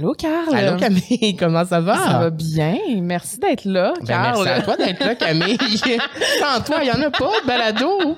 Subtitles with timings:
[0.00, 0.54] Allô, Carl?
[0.54, 1.94] Allô Camille, comment ça va?
[1.98, 2.74] Ça va bien.
[3.02, 4.42] Merci d'être là, Ben, Carl.
[4.44, 5.58] merci à toi d'être là, Camille.
[6.40, 8.16] Sans toi, il n'y en a pas de balado.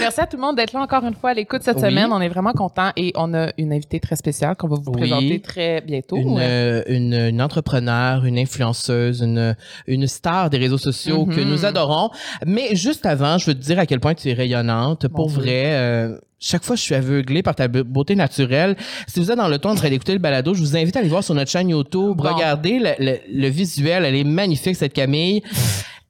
[0.00, 1.80] Merci à tout le monde d'être là encore une fois à l'écoute cette Oui.
[1.82, 2.12] semaine.
[2.12, 5.00] On est vraiment contents et on a une invitée très spéciale qu'on va vous Oui.
[5.00, 6.16] présenter très bientôt.
[6.18, 9.56] Une, euh, une, une entrepreneur, une influenceuse, une,
[9.86, 12.10] une star des réseaux sociaux que nous adorons.
[12.44, 15.08] Mais juste avant, je veux te dire à quel point tu es rayonnante.
[15.08, 18.76] Pour vrai, euh, chaque fois, je suis aveuglée par ta be- beauté naturelle.
[19.06, 21.00] Si vous êtes dans le temps en train d'écouter le balado, je vous invite à
[21.00, 22.16] aller voir sur notre chaîne YouTube.
[22.16, 22.34] Bon.
[22.34, 24.04] Regardez le, le- le visuel.
[24.04, 25.42] Elle est magnifique, cette Camille.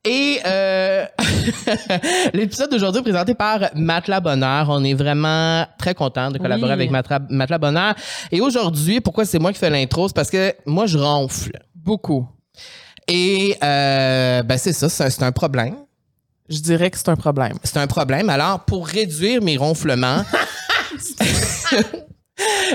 [0.07, 1.07] Et euh,
[2.35, 4.67] l'épisode d'aujourd'hui est présenté par Matelas Bonheur.
[4.69, 6.89] On est vraiment très content de collaborer Oui.
[6.91, 6.91] avec
[7.31, 7.95] Matelas Bonheur.
[8.31, 10.07] Et aujourd'hui, pourquoi c'est moi qui fais l'intro?
[10.09, 11.53] C'est parce que moi, je ronfle.
[11.75, 12.27] Beaucoup.
[13.09, 15.75] Et euh, ben c'est ça, c'est un- c'est un problème.
[16.49, 17.55] Je dirais que c'est un problème.
[17.63, 18.29] C'est un problème.
[18.29, 20.25] Alors, pour réduire mes ronflements,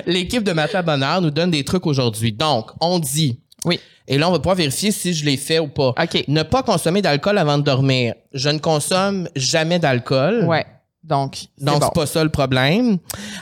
[0.05, 2.33] l'équipe de Matelas Bonheur nous donne des trucs aujourd'hui.
[2.33, 3.39] Donc, on dit...
[3.65, 3.79] Oui.
[4.07, 5.89] Et là, on va pouvoir vérifier si je l'ai fait ou pas.
[5.89, 6.23] OK.
[6.27, 8.15] Ne pas consommer d'alcool avant de dormir.
[8.33, 10.45] Je ne consomme jamais d'alcool.
[10.45, 10.65] Ouais.
[11.03, 11.85] Donc, c'est Donc, bon.
[11.85, 12.97] c'est pas ça le problème.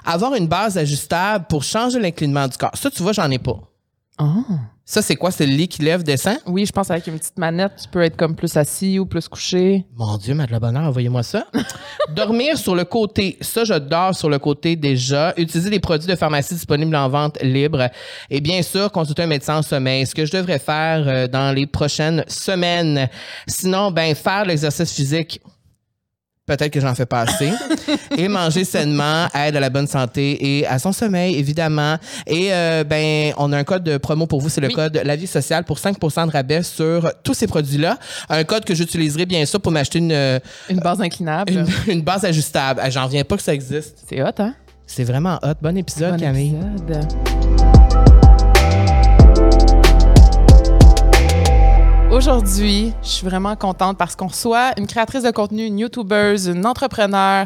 [0.05, 2.71] Avoir une base ajustable pour changer l'inclinement du corps.
[2.73, 3.59] Ça, tu vois, j'en ai pas.
[4.17, 4.25] Ah.
[4.89, 5.31] Ça, c'est quoi?
[5.31, 6.37] C'est le lit qui lève, descend?
[6.45, 9.27] Oui, je pense avec une petite manette, tu peux être comme plus assis ou plus
[9.27, 9.85] couché.
[9.97, 11.45] Mon Dieu, Madeleine Bonheur, envoyez-moi ça.
[12.15, 13.37] Dormir sur le côté.
[13.41, 15.33] Ça, je dors sur le côté déjà.
[15.35, 17.89] Utiliser des produits de pharmacie disponibles en vente libre.
[18.29, 20.05] Et bien sûr, consulter un médecin en sommeil.
[20.05, 23.09] Ce que je devrais faire euh, dans les prochaines semaines.
[23.45, 25.41] Sinon, ben, faire l'exercice physique.
[26.47, 27.51] Peut-être que j'en fais pas assez.
[28.17, 31.97] et manger sainement aide à la bonne santé et à son sommeil, évidemment.
[32.25, 34.73] Et euh, ben, on a un code de promo pour vous, c'est le Oui.
[34.73, 37.97] code La Vie Sociale pour 5% de rabais sur tous ces produits-là.
[38.29, 40.39] Un code que j'utiliserai bien sûr pour m'acheter une, euh,
[40.69, 41.51] Une base inclinable.
[41.51, 42.79] une, une base ajustable.
[42.83, 43.97] Ah, J'en reviens pas que ça existe.
[44.09, 44.53] C'est hot, hein?
[44.85, 45.53] C'est vraiment hot.
[45.61, 46.55] Bon épisode, Bon Camille.
[46.77, 47.46] épisode.
[52.29, 56.65] Aujourd'hui, je suis vraiment contente parce qu'on reçoit une créatrice de contenu, une YouTubeuse, une
[56.65, 57.45] entrepreneur,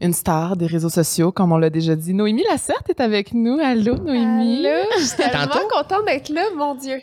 [0.00, 2.12] une star des réseaux sociaux, comme on l'a déjà dit.
[2.12, 3.60] Noémie Lacerte est avec nous.
[3.62, 4.66] Allô, Noémie?
[4.66, 5.68] Allô, je suis tellement Tantôt?
[5.68, 7.00] contente d'être là, mon Dieu.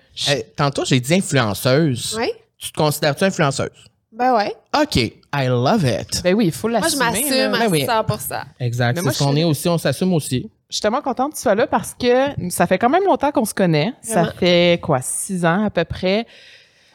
[0.57, 2.13] Tantôt, j'ai dit influenceuse.
[2.19, 2.29] Oui?
[2.57, 3.69] Tu te considères-tu influenceuse?
[4.11, 4.53] Ben ouais.
[4.77, 4.97] OK.
[4.97, 6.21] I love it.
[6.25, 7.05] Ben oui, il faut Moi, je l'assumer.
[7.05, 7.85] m'assume à Ben oui.
[7.85, 8.95] 100 Exact.
[8.95, 9.69] Mais C'est moi, ce qu'on je- est aussi.
[9.69, 10.49] On s'assume aussi.
[10.69, 13.31] Je suis tellement contente que tu sois là parce que ça fait quand même longtemps
[13.31, 13.93] qu'on se connaît.
[14.01, 16.27] Ça fait quoi, six ans à peu près.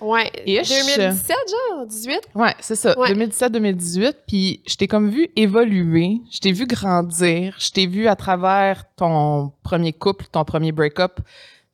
[0.00, 0.30] Ouais.
[0.46, 0.68] Ish.
[0.68, 1.36] 2017,
[1.70, 2.20] genre, 18?
[2.34, 2.98] Ouais, c'est ça.
[2.98, 3.12] Ouais.
[3.12, 4.14] 2017-2018.
[4.26, 8.84] Puis je t'ai comme vu évoluer, je t'ai vu grandir, je t'ai vu à travers
[8.96, 11.20] ton premier couple, ton premier break-up,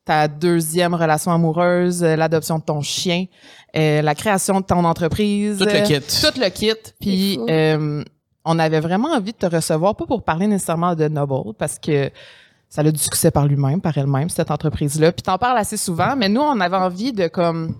[0.05, 3.25] ta deuxième relation amoureuse, euh, l'adoption de ton chien,
[3.75, 5.57] euh, la création de ton entreprise.
[5.59, 5.99] Tout le euh, kit.
[5.99, 6.73] Tout le kit.
[7.01, 8.03] Puis euh,
[8.45, 12.11] on avait vraiment envie de te recevoir, pas pour parler nécessairement de Noble, parce que
[12.69, 15.11] ça a du succès par lui-même, par elle-même, cette entreprise-là.
[15.11, 17.75] Puis t'en parles assez souvent, mais nous, on avait envie de comme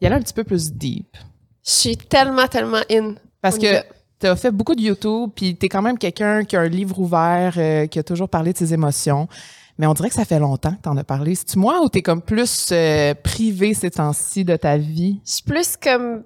[0.00, 1.16] y aller un petit peu plus deep.
[1.64, 3.14] Je suis tellement, tellement in.
[3.42, 3.82] Parce que
[4.20, 6.68] tu as fait beaucoup de YouTube, puis tu es quand même quelqu'un qui a un
[6.68, 9.28] livre ouvert, euh, qui a toujours parlé de ses émotions.
[9.78, 11.34] Mais on dirait que ça fait longtemps que tu en as parlé.
[11.36, 15.20] C'est-tu moi ou tu es comme plus euh, privé ces temps-ci de ta vie?
[15.24, 16.24] Je suis plus comme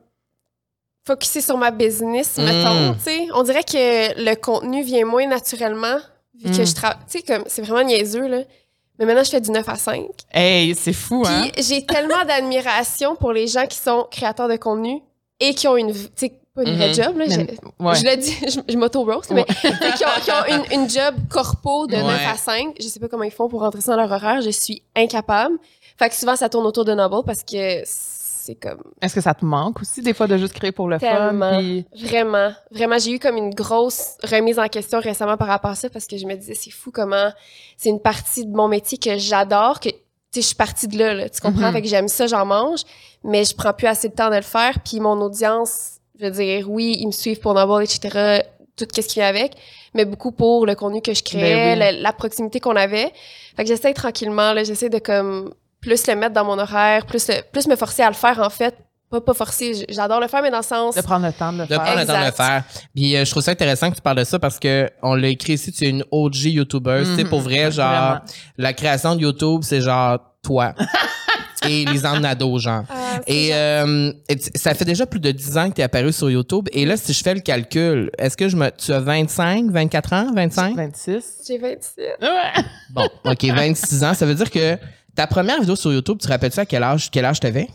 [1.06, 2.44] focusée sur ma business, Mm.
[2.44, 3.26] mettons, tu sais.
[3.34, 5.96] On dirait que le contenu vient moins naturellement,
[6.42, 6.56] vu Mm.
[6.56, 8.38] que je travaille, tu sais, comme, c'est vraiment niaiseux, là.
[8.98, 10.04] Mais maintenant, je fais du 9 à 5.
[10.32, 11.48] Hey, c'est fou, hein?
[11.52, 15.00] Puis j'ai tellement d'admiration pour les gens qui sont créateurs de contenu
[15.40, 16.94] et qui ont une, tu sais, pas une vraie Mhm.
[16.94, 17.24] job, là.
[17.28, 17.40] Je-
[17.84, 17.94] ouais.
[17.96, 21.86] Je le dis, je, je m'auto-roast, mais qui ont, qui ont une, une job corpo
[21.86, 22.26] de 9 Ouais.
[22.30, 22.76] à 5.
[22.78, 24.42] Je sais pas comment ils font pour rentrer ça dans leur horaire.
[24.42, 25.56] Je suis incapable.
[25.98, 27.82] Fait que souvent, ça tourne autour de Noble parce que
[28.44, 30.98] c'est comme Est-ce que ça te manque aussi des fois de juste créer pour le
[30.98, 31.50] Tellement.
[31.52, 31.58] fun?
[31.58, 35.74] puis- vraiment, vraiment, j'ai eu comme une grosse remise en question récemment par rapport à
[35.74, 37.30] ça parce que je me disais, c'est fou comment
[37.76, 39.94] c'est une partie de mon métier que j'adore, que, tu
[40.32, 41.70] sais, je suis partie de là, là, tu comprends?
[41.72, 42.80] Fait que j'aime ça, j'en mange,
[43.22, 44.80] mais je prends plus assez de temps de le faire.
[44.84, 48.40] Puis mon audience, je veux dire, oui, ils me suivent pour Noble, etc.,
[48.76, 49.52] tout ce qui vient avec,
[49.94, 51.78] mais beaucoup pour le contenu que je créais, Ben oui.
[51.78, 53.12] la, la proximité qu'on avait.
[53.54, 55.52] Fait que j'essaie tranquillement, là, j'essaie de comme
[55.82, 58.48] plus le mettre dans mon horaire, plus, le- plus me forcer à le faire, en
[58.48, 58.74] fait.
[59.10, 60.94] Pas, pas forcer, j'adore le faire, mais dans le sens...
[60.94, 61.82] De prendre le temps de le De faire.
[61.82, 62.36] prendre le temps de le Exact.
[62.36, 62.64] faire.
[62.94, 65.28] Puis euh, je trouve ça intéressant que tu parles de ça parce que on l'a
[65.28, 67.02] écrit ici, tu es une OG YouTuber.
[67.04, 67.28] Tu sais, Mhm.
[67.28, 68.20] pour vrai, genre, Vraiment.
[68.56, 70.72] la création de YouTube, c'est genre toi.
[71.68, 72.84] et les emnados, genre.
[72.88, 76.10] Ah, Et, euh, et ça fait déjà plus de 10 ans que tu es apparu
[76.12, 76.68] sur YouTube.
[76.72, 78.70] Et là, si je fais le calcul, est-ce que je me.
[78.70, 80.74] Tu as 25, 24 ans, 25?
[80.74, 81.22] 26.
[81.46, 82.04] J'ai 27.
[82.22, 82.62] Ouais.
[82.90, 84.14] Bon, OK, 26 ans.
[84.14, 84.78] Ça veut dire que
[85.14, 87.68] ta première vidéo sur YouTube, tu te rappelles-tu à quel âge, quel âge t'avais?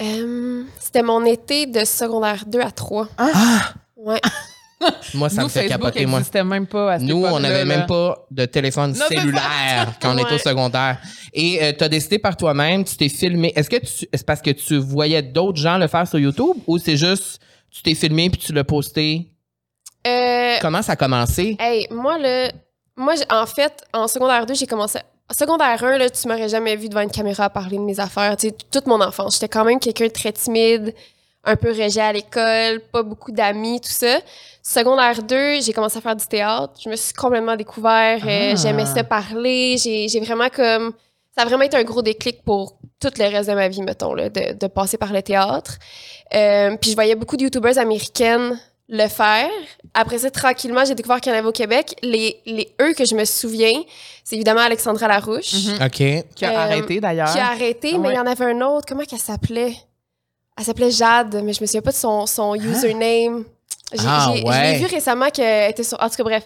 [0.00, 3.08] Euh, C'était mon été de secondaire 2 à 3.
[3.18, 3.72] Ah!
[3.96, 4.20] Ouais.
[5.14, 6.20] Moi, ça Nous, me fait Facebook capoter, moi.
[6.44, 10.18] même pas à cette Nous, on n'avait même pas de téléphone Non, cellulaire quand on
[10.18, 10.98] était au secondaire.
[11.32, 13.52] Et tu as décidé par toi-même, tu t'es filmé.
[13.54, 16.78] Est-ce que tu, c'est parce que tu voyais d'autres gens le faire sur YouTube ou
[16.78, 17.38] c'est juste
[17.70, 19.30] tu t'es filmé puis tu l'as posté?
[20.04, 21.56] Euh, Comment ça a commencé?
[21.60, 22.50] Hey, moi, là,
[22.96, 24.98] moi, en fait, en secondaire 2, j'ai commencé.
[25.38, 28.36] Secondaire 1, là, tu m'aurais jamais vu devant une caméra parler de mes affaires.
[28.36, 29.34] Tu sais, toute mon enfance.
[29.34, 30.94] J'étais quand même quelqu'un de très timide,
[31.44, 34.18] un peu rejet à l'école, pas beaucoup d'amis, tout ça.
[34.62, 36.74] Secondaire 2, j'ai commencé à faire du théâtre.
[36.84, 38.20] Je me suis complètement découvert.
[38.26, 38.56] euh, Ah.
[38.56, 39.76] J'aimais ça parler.
[39.78, 40.92] J'ai vraiment comme.
[41.34, 44.12] Ça a vraiment été un gros déclic pour tout le reste de ma vie, mettons,
[44.12, 45.78] là, de, de passer par le théâtre.
[46.34, 49.48] Euh, puis je voyais beaucoup de YouTubers américaines le faire.
[49.94, 51.94] Après ça, tranquillement, j'ai découvert qu'il y en avait au Québec.
[52.02, 53.80] Les, les eux que je me souviens,
[54.24, 55.86] c'est évidemment Alexandra Larouche, Mhm.
[55.86, 56.24] OK.
[56.34, 57.32] Qui a Euh, arrêté d'ailleurs.
[57.32, 58.86] qui a arrêté, Ah mais il y en avait un autre.
[58.88, 59.74] Comment qu'elle s'appelait?
[60.58, 63.44] Elle s'appelait Jade, mais je me souviens pas de son, son username.
[63.92, 64.52] J'ai, Ah, j'ai- ouais.
[64.54, 65.98] Je l'ai vu récemment qu'elle était sur...
[66.02, 66.44] En tout cas, bref.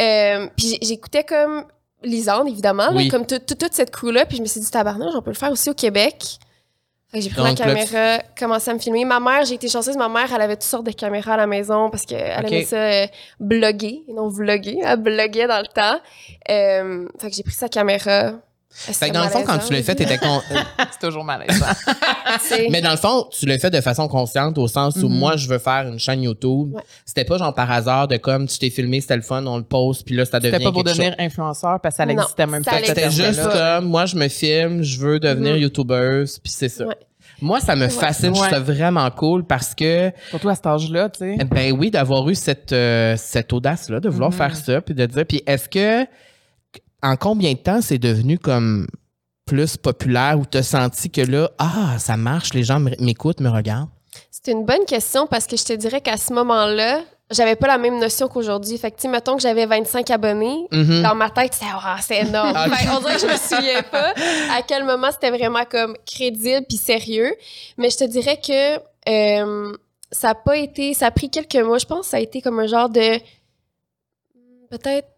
[0.00, 1.64] Euh, puis j'écoutais comme
[2.02, 3.08] Lisande, évidemment, là, Oui.
[3.08, 4.24] comme tout- tout- toute cette crew-là.
[4.26, 6.38] Puis je me suis dit, tabarnage, on peut le faire aussi au Québec.
[7.10, 9.04] Fait que j'ai pris ma caméra, commencé à me filmer.
[9.04, 11.46] Ma mère, j'ai été chanceuse, ma mère, elle avait toutes sortes de caméras à la
[11.48, 12.52] maison parce qu'elle Ok.
[12.52, 13.06] aimait ça euh,
[13.40, 14.78] bloguer, non vlogger.
[14.84, 16.00] Elle bloguait dans le temps.
[16.50, 18.34] Euh, fait que j'ai pris sa caméra.
[18.72, 20.40] Fait que dans le fond, quand tu l'as fait, t'étais con...
[20.92, 21.66] C'est toujours malaisant.
[22.70, 25.18] Mais dans le fond, tu l'as fait de façon consciente au sens où Mhm.
[25.18, 26.74] moi, je veux faire une chaîne YouTube.
[26.74, 26.82] Ouais.
[27.04, 29.64] C'était pas genre par hasard de comme tu t'es filmé, c'était le fun, on le
[29.64, 32.46] poste, puis là, ça devient C'était pas pour devenir influenceur parce que ça Non, n'existait
[32.46, 32.76] même ça pas.
[32.78, 33.78] Fait que C'était juste là.
[33.80, 35.60] comme, moi, je me filme, je veux devenir Mhm.
[35.62, 36.86] youtubeuse, puis c'est ça.
[36.86, 36.94] Ouais.
[37.42, 37.88] Moi, ça me Ouais.
[37.90, 41.44] fascine, je trouve vraiment cool parce que, Surtout à cet âge-là, tu sais.
[41.44, 44.36] ben oui, d'avoir eu cette, euh, cette audace-là, de vouloir Mhm.
[44.36, 46.06] faire ça, puis de dire, puis est-ce que,
[47.02, 48.86] en combien de temps c'est devenu comme
[49.46, 53.88] plus populaire ou t'as senti que là, ah, ça marche, les gens m'écoutent, me regardent?
[54.30, 57.00] C'est une bonne question parce que je te dirais qu'à ce moment-là,
[57.30, 58.76] j'avais pas la même notion qu'aujourd'hui.
[58.78, 60.66] Fait que, tu sais, mettons que j'avais 25 abonnés.
[60.72, 61.02] Mhm.
[61.02, 62.52] Dans ma tête, c'était oh, c'est énorme.
[62.54, 64.14] Ah, Fait on dirait que je me souviens pas
[64.56, 67.34] à quel moment c'était vraiment comme crédible puis sérieux.
[67.76, 68.76] Mais je te dirais que
[69.08, 69.72] euh,
[70.10, 70.94] ça a pas été.
[70.94, 71.78] Ça a pris quelques mois.
[71.78, 73.18] Je pense que ça a été comme un genre de.
[74.70, 75.08] Peut-être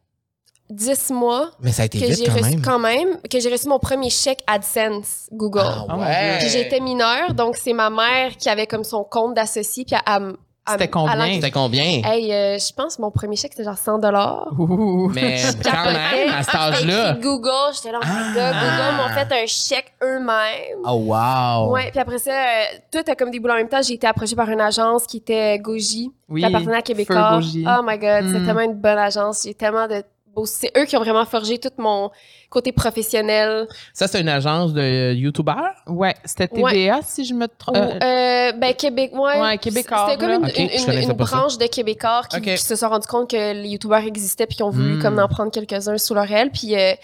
[0.75, 2.63] 10 mois Mais ça a été que vite j'ai quand reçu même.
[2.63, 5.61] quand même, que j'ai reçu mon premier chèque AdSense Google.
[5.65, 6.39] Ah Oh mon ouais.
[6.41, 9.85] Puis j'étais mineure, donc c'est ma mère qui avait comme son compte d'associé.
[9.85, 10.35] Puis elle-
[10.71, 11.35] C'était combien?
[11.35, 12.03] C'était combien?
[12.05, 14.47] Hey, euh, je pense que mon premier chèque, c'était genre 100 dollars.
[14.57, 15.09] Ouh.
[15.13, 17.15] Mais quand même, à cet âge-là.
[17.15, 18.61] Google, j'étais là, oh my God, Ah.
[18.63, 20.79] Google m'ont fait un chèque eux-mêmes.
[20.87, 21.73] Oh, wow!
[21.73, 23.83] Ouais, puis après ça, euh, tout a comme des boulots en même temps.
[23.83, 27.31] J'ai été approchée par une agence qui était Goji, Oui, qui appartenait à Feu Québécois.
[27.35, 27.65] Goji.
[27.67, 28.47] Oh my God, c'est Mm.
[28.47, 29.43] tellement une bonne agence.
[29.45, 30.05] J'ai tellement de.
[30.45, 32.11] C'est eux qui ont vraiment forgé tout mon
[32.49, 33.67] côté professionnel.
[33.93, 35.75] Ça, c'est une agence de youtubeurs?
[35.87, 37.77] Ouais, c'était TVA, si je me trompe.
[37.77, 39.41] Euh, euh, ben, Québec, ouais.
[39.41, 43.69] Ouais, Québécois, C'était comme une, branche de Québécois qui, se sont rendus compte que les
[43.69, 45.03] youtubeurs existaient puis qui ont voulu Mm.
[45.03, 46.51] comme en prendre quelques-uns sous leur aile.
[46.51, 46.95] Puis euh,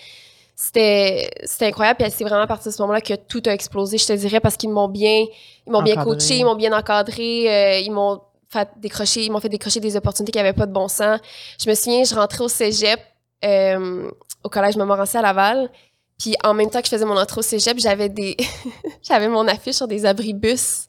[0.55, 1.99] c'était c'était incroyable.
[1.99, 4.41] Puis c'est vraiment à partir de ce moment-là que tout a explosé, je te dirais,
[4.41, 5.25] parce qu'ils m'ont bien,
[5.67, 9.41] ils m'ont bien coaché, ils m'ont bien encadré, euh, ils m'ont fait décrocher, ils m'ont
[9.41, 11.21] fait décrocher des opportunités qui n'avaient pas de bon sens.
[11.63, 13.01] Je me souviens, je rentrais au cégep,
[13.45, 14.11] euh,
[14.43, 15.71] au collège Montmorency à Laval.
[16.19, 18.37] Puis en même temps que je faisais mon entrée au cégep, j'avais des
[19.03, 20.87] j'avais mon affiche sur des abribus.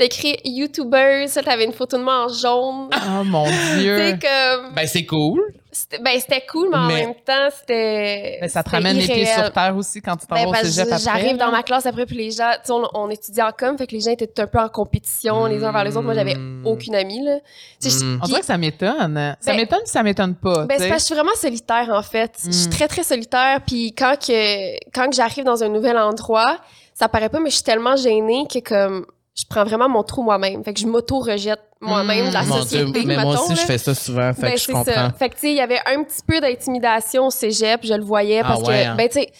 [0.00, 2.88] C'était écrit YouTubers, ça t'avais une photo de moi en jaune.
[2.94, 4.10] Oh mon C'est Dieu.
[4.20, 5.40] comme Ben, c'est cool.
[5.72, 9.06] c'était ben c'était cool mais en Mais- même temps c'était Mais ça te ramène les
[9.06, 10.98] pieds sur terre aussi quand tu t'en Ben, vas au cégep après.
[10.98, 13.76] j'arrive dans ma classe après puis les gens tu sais, on, on étudiait en com
[13.76, 16.14] fait que les gens étaient un peu en compétition les uns vers les autres moi
[16.14, 16.64] j'avais Mm.
[16.66, 17.38] aucune amie là
[17.80, 18.20] sais, je- Mm.
[18.22, 19.36] On dirait que ça m'étonne.
[19.40, 20.64] Ça Ben- m'étonne ça m'étonne pas.
[20.66, 20.88] Ben, c'est sais.
[20.90, 22.32] parce que je suis vraiment solitaire, en fait.
[22.46, 22.70] Je suis Mm.
[22.70, 23.60] très, très solitaire.
[23.66, 26.58] Puis quand, que, quand que j'arrive dans un nouvel endroit,
[26.94, 29.06] ça paraît pas, mais je suis tellement gênée que comme
[29.38, 30.64] je prends vraiment mon trou moi-même.
[30.64, 34.34] Fait que je m'auto-rejette moi-même de la société, mais moi aussi, je fais ça souvent,
[34.34, 34.84] fait Ben, que je comprends.
[34.84, 35.10] ça.
[35.16, 38.02] Fait que, tu sais, il y avait un petit peu d'intimidation au cégep, je le
[38.02, 38.94] voyais, Ah parce ouais, que, hein?
[38.96, 39.32] ben, tu sais,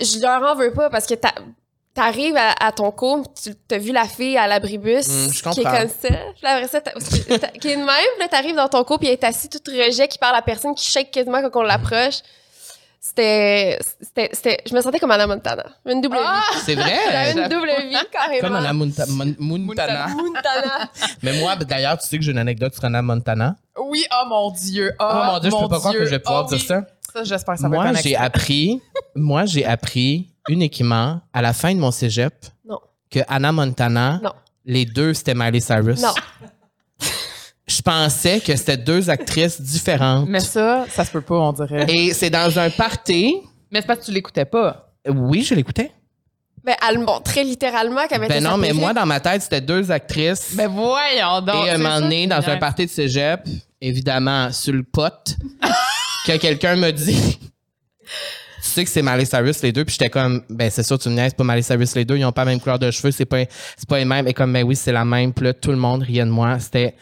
[0.00, 1.32] je leur en veux pas, parce que t'as-
[1.94, 5.60] T'arrives à, à ton cours, tu as vu la fille à l'abribus Mm, je qui
[5.60, 6.08] est comme ça.
[6.08, 6.92] Puis là, après ça, t'as-
[7.38, 7.88] t'as- qui est de même.
[8.18, 10.74] Là, t'arrives dans ton cours, puis elle est assise toute rejet, qui parle à personne,
[10.74, 12.16] qui shake quasiment quand on l'approche.
[13.08, 15.64] C'était, c'était, c'était- je me sentais comme Anna Montana.
[15.86, 16.58] Une double vie.
[16.64, 16.98] C'est vrai?
[17.12, 18.40] J'avais une double vie, carrément.
[18.40, 19.06] Comme Anna Munta-
[19.38, 20.08] Mon- Montana.
[20.08, 20.90] Montana.
[21.22, 23.54] Mais moi, d'ailleurs, tu sais que j'ai une anecdote sur Anna Montana?
[23.78, 24.92] Oui, oh mon Dieu.
[24.98, 26.66] Oh, Oh mon Dieu, je peux pas croire que je vais pouvoir Oh dire oui.
[26.66, 26.82] ça.
[27.12, 28.82] Ça, j'espère que ça va Moi, être un j'ai appris,
[29.14, 32.34] moi, j'ai appris uniquement à la fin de mon cégep
[32.68, 32.80] Non.
[33.10, 34.32] que Anna Montana, Non.
[34.64, 36.02] les deux, c'était Miley Cyrus.
[36.02, 36.12] Non.
[37.66, 40.28] Je pensais que c'était deux actrices différentes.
[40.28, 41.86] Mais ça, ça se peut pas, on dirait.
[41.88, 43.34] Et c'est dans un party.
[43.72, 44.92] Mais c'est parce que tu l'écoutais pas.
[45.08, 45.90] Oui, je l'écoutais.
[46.66, 49.90] Ben, elle montrait littéralement qu'elle mettait Ben non, mais moi, dans ma tête, c'était deux
[49.92, 50.52] actrices.
[50.56, 51.64] Mais voyons donc.
[51.64, 53.40] et un moment donné, dans un party de cégep,
[53.80, 55.36] évidemment, sur le pote,
[56.26, 58.08] que quelqu'un me dit Tu
[58.62, 61.14] sais que c'est Miley Cyrus les deux, puis j'étais comme Ben, c'est sûr, tu me
[61.14, 63.12] niaises, c'est pas Miley Cyrus les deux, ils ont pas la même couleur de cheveux,
[63.12, 63.44] c'est pas,
[63.76, 64.26] c'est pas les mêmes.
[64.26, 66.58] Et comme, ben oui, c'est la même, puis là, tout le monde riait de moi.
[66.58, 66.96] C'était.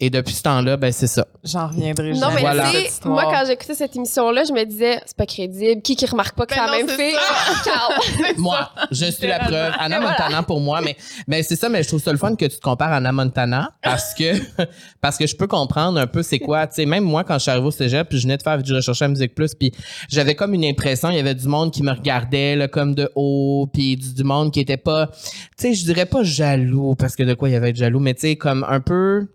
[0.00, 1.26] Et depuis ce temps-là, ben c'est ça.
[1.42, 2.34] J'en reviendrai Non, jamais.
[2.36, 2.70] mais Voilà.
[2.70, 5.82] tu sais, moi, quand j'écoutais cette émission-là, je me disais, c'est pas crédible.
[5.82, 7.16] Qui qui remarque pas que Ben c'est la non, même fille?
[7.64, 8.32] Ciao.
[8.38, 9.72] Moi, je suis la preuve.
[9.76, 10.12] Anna voilà.
[10.12, 12.56] Montana pour moi, mais, mais c'est ça, mais je trouve ça le fun que tu
[12.56, 14.34] te compares à Anna Montana parce que,
[15.00, 16.68] parce que je peux comprendre un peu c'est quoi.
[16.68, 18.62] Tu sais, même moi, quand je suis arrivée au cégep, puis je venais de faire
[18.62, 19.72] du recherche à Musique Plus, puis
[20.08, 23.10] j'avais comme une impression, il y avait du monde qui me regardait, là, comme de
[23.16, 25.18] haut, puis du, du monde qui était pas, tu
[25.58, 28.14] sais, je dirais pas jaloux, parce que de quoi il y avait être jaloux, mais
[28.14, 29.26] tu sais, comme un peu,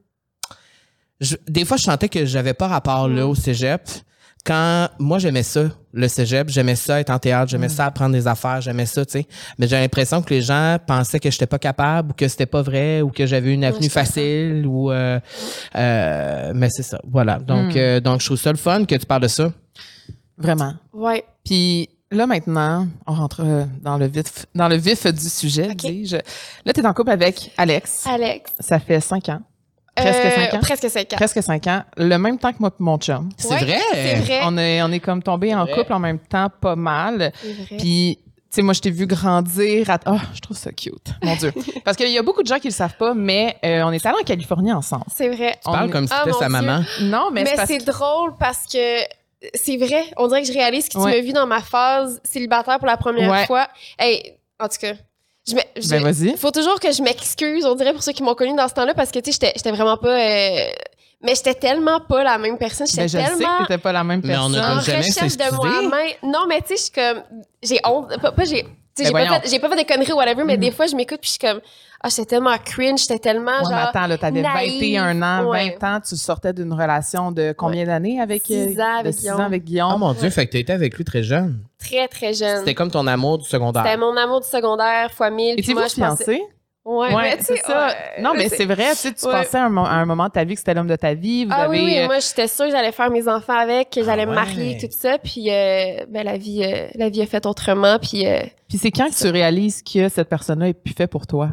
[1.22, 3.82] je- des fois, je sentais que j'avais pas rapport là au cégep.
[4.46, 8.28] Quand moi j'aimais ça, le cégep, j'aimais ça être en théâtre, j'aimais ça apprendre des
[8.28, 9.28] affaires, j'aimais ça, tu sais.
[9.58, 12.62] Mais j'ai l'impression que les gens pensaient que j'étais pas capable ou que c'était pas
[12.62, 15.18] vrai ou que j'avais une avenue facile ou euh,
[15.78, 17.00] euh, mais c'est ça.
[17.10, 17.40] Voilà.
[17.40, 17.78] Donc Hmm.
[17.78, 19.54] euh, donc je trouve ça le fun que tu parles de ça.
[20.38, 20.74] Vraiment.
[20.92, 21.24] Ouais.
[21.46, 26.18] Puis là, maintenant, on rentre euh, dans le vif, dans le vif du sujet, dis-je.
[26.66, 28.06] Là, tu es en couple avec Alex.
[28.08, 28.52] Alex.
[28.60, 29.42] Ça fait cinq ans.
[29.96, 30.60] Presque Euh, cinq ans.
[30.62, 31.16] Presque cinq ans.
[31.18, 31.84] Presque cinq ans.
[31.98, 33.30] Le même temps que moi et mon chum.
[33.38, 33.80] C'est Ouais, vrai.
[33.94, 34.40] C'est vrai.
[34.44, 35.74] On est, on est comme tombés en vrai.
[35.74, 37.32] couple en même temps, pas mal.
[37.42, 37.78] C'est vrai.
[37.78, 39.90] Puis, tu sais, moi, je t'ai vu grandir.
[39.92, 40.00] À...
[40.08, 41.10] Oh, je trouve ça cute.
[41.24, 41.54] Mon Dieu.
[41.86, 44.04] Parce qu'il y a beaucoup de gens qui le savent pas, mais euh, on est
[44.06, 45.06] allés en Californie ensemble.
[45.16, 45.56] C'est vrai.
[45.64, 46.50] Tu parles On- comme si Ah, c'était sa Dieu.
[46.50, 46.84] maman.
[47.02, 48.98] Non, mais, Mais, c'est drôle parce que
[49.54, 50.04] c'est vrai.
[50.18, 51.18] On dirait que je réalise que tu Ouais.
[51.18, 53.46] m'as vu dans ma phase célibataire pour la première Ouais.
[53.46, 53.68] fois.
[54.00, 54.94] Hey, en tout cas,
[55.48, 56.30] je me- je- Ben, vas-y.
[56.32, 58.74] Il faut toujours que je m'excuse, on dirait, pour ceux qui m'ont connue dans ce
[58.74, 60.20] temps-là, parce que, tu sais, j'étais- j'étais vraiment pas...
[60.20, 60.66] euh,
[61.26, 62.86] Mais j'étais tellement pas la même personne.
[62.86, 64.56] J'étais Ben, je sais tellement que t'étais pas la même Mais on personne.
[64.60, 66.10] a en jamais recherche de moi-même.
[66.24, 67.24] Non, mais tu sais, je suis comme...
[67.62, 68.20] J'ai honte.
[68.22, 68.64] Pas, pas j'ai...
[68.64, 70.60] Ben, j'ai, pas fait, j'ai pas fait des conneries ou whatever, mais Mhm.
[70.62, 71.62] des fois, je m'écoute puis je suis comme...
[72.06, 73.88] Ah, j'étais tellement cringe, j'étais tellement Ouais, mais genre...
[73.88, 74.82] attends, là, t'avais naïve.
[74.82, 75.78] 21 ans, Ouais.
[75.80, 79.14] 20 ans, tu sortais d'une relation de combien d'années avec, Six euh, ans de avec
[79.14, 79.40] six Guillaume.
[79.40, 79.92] ans avec Guillaume?
[79.96, 81.60] Oh mon dieu, fait que tu étais avec lui très jeune.
[81.80, 82.60] Très, très jeune.
[82.60, 83.84] C'était comme ton amour du secondaire.
[83.86, 85.56] C'était mon amour du secondaire fois mille.
[85.56, 86.44] puis Étiez-vous moi, je pensais- fiancés?
[86.86, 87.88] Ouais, mais tu c'est sais, ça.
[87.88, 89.32] ouais, non, mais c'est- vrai, tu sais, tu Ouais.
[89.32, 91.14] pensais à un, mo- à un moment de ta vie que c'était l'homme de ta
[91.14, 91.46] vie.
[91.46, 93.90] Vous Ah avez, oui, oui, euh, moi j'étais sûre que j'allais faire mes enfants avec,
[93.90, 94.78] que j'allais Ah me marier, ouais.
[94.82, 98.42] tout ça, puis euh, ben, la vie, euh, la vie a fait autrement, puis euh,
[98.68, 101.52] Puis c'est quand que tu réalises que cette personne-là est plus fait pour toi?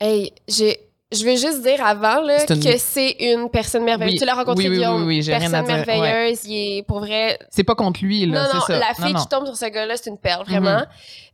[0.00, 0.78] Hey, j'ai,
[1.12, 4.14] je veux juste dire avant là, une- que c'est une personne merveilleuse.
[4.14, 4.18] Oui.
[4.20, 6.78] Tu l'as rencontré Oui, oui, Guillaume, oui, oui, j'ai rien personne à dire, merveilleuse, il
[6.78, 7.38] est pour vrai.
[7.50, 8.78] C'est pas contre lui, là, non, non, ça.
[8.78, 10.82] la fille non, qui tombe sur ce gars-là, c'est une perle, vraiment.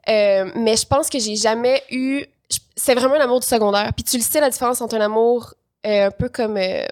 [0.08, 2.24] Euh, mais je pense que j'ai jamais eu.
[2.76, 3.90] C'est vraiment un amour du secondaire.
[3.96, 5.54] Puis tu le sais la différence entre un amour
[5.86, 6.56] euh, un peu comme.
[6.56, 6.84] euh,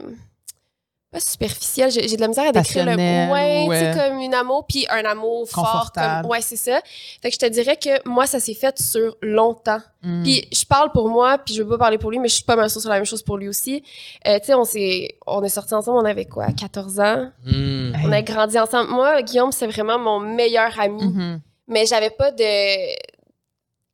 [1.12, 3.95] pas superficiel, j'ai de la misère à décrire le Ouais, tu sais, ouais.
[4.09, 5.92] comme une amour, puis un amour fort.
[5.95, 6.81] Comme, ouais, c'est ça.
[7.21, 9.81] Fait que je te dirais que moi, ça s'est fait sur longtemps.
[10.02, 10.23] Mm.
[10.23, 12.45] Puis je parle pour moi, puis je veux pas parler pour lui, mais je suis
[12.45, 13.85] pas mal sûre sur la même chose pour lui aussi.
[14.26, 17.31] Euh, tu sais, on s'est on est sortis ensemble, on avait quoi, 14 ans?
[17.45, 17.92] Hmm.
[18.04, 18.90] On a grandi ensemble.
[18.90, 21.40] Moi, Guillaume, c'est vraiment mon meilleur ami Mhm.
[21.69, 22.42] mais j'avais pas de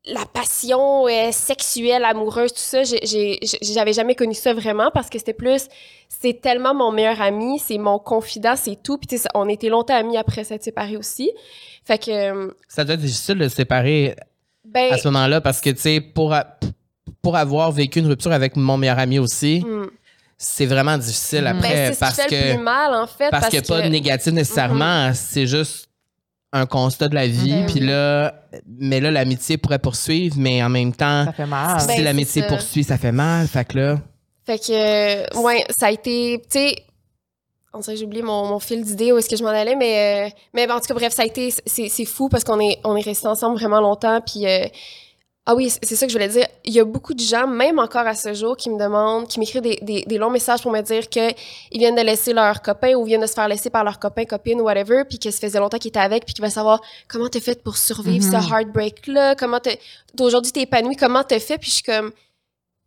[0.08, 5.34] la passion euh, sexuelle amoureuse tout ça j'avais jamais connu ça vraiment parce que c'était
[5.34, 5.68] plus
[6.08, 9.48] c'est tellement mon meilleur ami c'est mon confident c'est tout puis tu sais, ça- on
[9.48, 11.30] était longtemps amis après s'être séparés aussi
[11.84, 14.16] fait que euh, Ça doit être difficile de se séparer
[14.64, 16.34] ben à ce moment-là parce que, tu sais, pour,
[17.22, 19.86] pour avoir vécu une rupture avec mon meilleur ami aussi, hmm.
[20.36, 21.56] c'est vraiment difficile Mhm.
[21.58, 23.80] après Ben, ce parce qui fait que le plus mal en fait parce a pas
[23.82, 25.87] de négatif nécessairement, c'est juste
[26.52, 27.54] un constat de la vie.
[27.54, 27.66] Mhm.
[27.66, 28.34] Puis là,
[28.66, 31.76] mais là, l'amitié pourrait poursuivre, mais en même temps, Ça fait mal.
[31.76, 33.46] Ben, si c'est l'amitié poursuit, ça fait mal.
[33.46, 33.98] Fait que là,
[34.46, 36.76] Fait que, euh, ouais, ça a été, tu sais,
[37.74, 39.76] on dirait que j'ai oublié mon, mon fil d'idée où est-ce que je m'en allais,
[39.76, 42.44] mais, euh, mais ben, en tout cas, bref, ça a été, c'est c'est fou parce
[42.44, 44.66] qu'on est, on est restés ensemble vraiment longtemps, puis, euh,
[45.50, 46.46] ah oui, c'est ça que je voulais dire.
[46.66, 49.40] Il y a beaucoup de gens, même encore à ce jour, qui me demandent, qui
[49.40, 51.30] m'écrivent des, des, des longs messages pour me dire que
[51.72, 54.26] ils viennent de laisser leur copain ou viennent de se faire laisser par leur copain,
[54.26, 56.82] copine ou whatever, puis que ça faisait longtemps qu'ils étaient avec, puis qu'ils veulent savoir
[57.08, 59.76] comment t'as fait pour survivre ce heartbreak-là, comment t'as,
[60.20, 62.12] aujourd'hui t'es épanoui, comment t'as fait, puis je suis comme,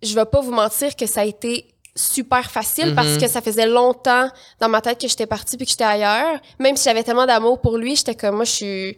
[0.03, 1.65] je vais pas vous mentir que ça a été
[1.95, 2.95] super facile Mhm.
[2.95, 6.39] parce que ça faisait longtemps dans ma tête que j'étais partie puis que j'étais ailleurs.
[6.59, 8.95] Même si j'avais tellement d'amour pour lui, j'étais comme moi je suis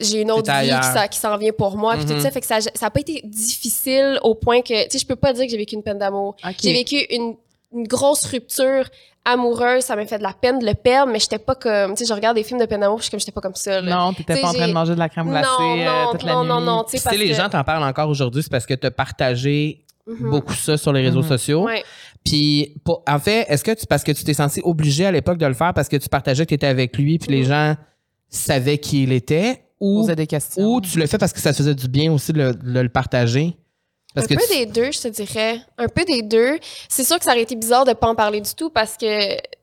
[0.00, 2.14] j'ai une autre vie qui, s'en- qui s'en vient pour moi puis Mhm.
[2.16, 4.98] tout ça fait que ça ça a pas été difficile au point que tu sais
[4.98, 6.34] je peux pas dire que j'ai vécu une peine d'amour.
[6.62, 7.34] J'ai vécu une,
[7.74, 8.88] une grosse rupture
[9.24, 12.04] amoureuse, ça m'a fait de la peine de le perdre mais j'étais pas comme tu
[12.04, 13.80] sais je regarde des films de peine d'amour, je suis comme j'étais pas comme ça
[13.80, 13.96] là.
[13.96, 16.10] Non, t'étais T'sais, pas en train de manger de la crème glacée non, euh, non,
[16.12, 16.48] toute la non, nuit.
[16.48, 18.74] non, non, tu Puis sais les que- gens t'en parlent encore aujourd'hui, c'est parce que
[18.74, 20.30] tu as partagé Mhm.
[20.30, 21.28] beaucoup ça sur les réseaux Mhm.
[21.28, 21.64] sociaux.
[21.66, 21.84] Ouais.
[22.24, 25.38] Puis, pour- en fait, est-ce que tu, parce que tu t'es senti obligé à l'époque
[25.38, 27.76] de le faire parce que tu partageais que tu étais avec lui, puis les gens
[28.28, 30.62] savaient qui il était, ou, Poser des questions.
[30.64, 32.80] ou tu le fais parce que ça te faisait du bien aussi de le, de
[32.80, 33.56] le partager?
[34.14, 35.60] Parce un que peu tu- des deux, je te dirais.
[35.78, 36.58] Un peu des deux.
[36.88, 39.06] C'est sûr que ça aurait été bizarre de pas en parler du tout parce que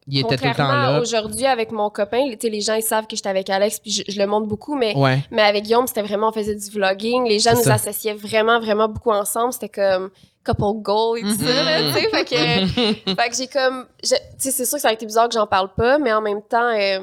[0.08, 1.02] il était tout le temps contrairement là.
[1.02, 3.92] aujourd'hui avec mon copain, tu sais, les gens ils savent que j'étais avec Alex puis
[3.92, 5.24] je, je le montre beaucoup, mais Ouais.
[5.30, 7.28] mais avec Guillaume c'était vraiment on faisait du vlogging.
[7.28, 7.76] Les gens nous ça.
[7.76, 9.54] associaient vraiment vraiment beaucoup ensemble.
[9.54, 10.10] C'était comme
[10.44, 12.10] couple goal et tout ça, là, tu sais.
[12.10, 12.66] Fait que,
[13.16, 15.36] fait que j'ai comme, je- tu sais, c'est sûr que ça aurait été bizarre que
[15.36, 16.72] j'en parle pas, mais en même temps.
[16.76, 17.00] euh,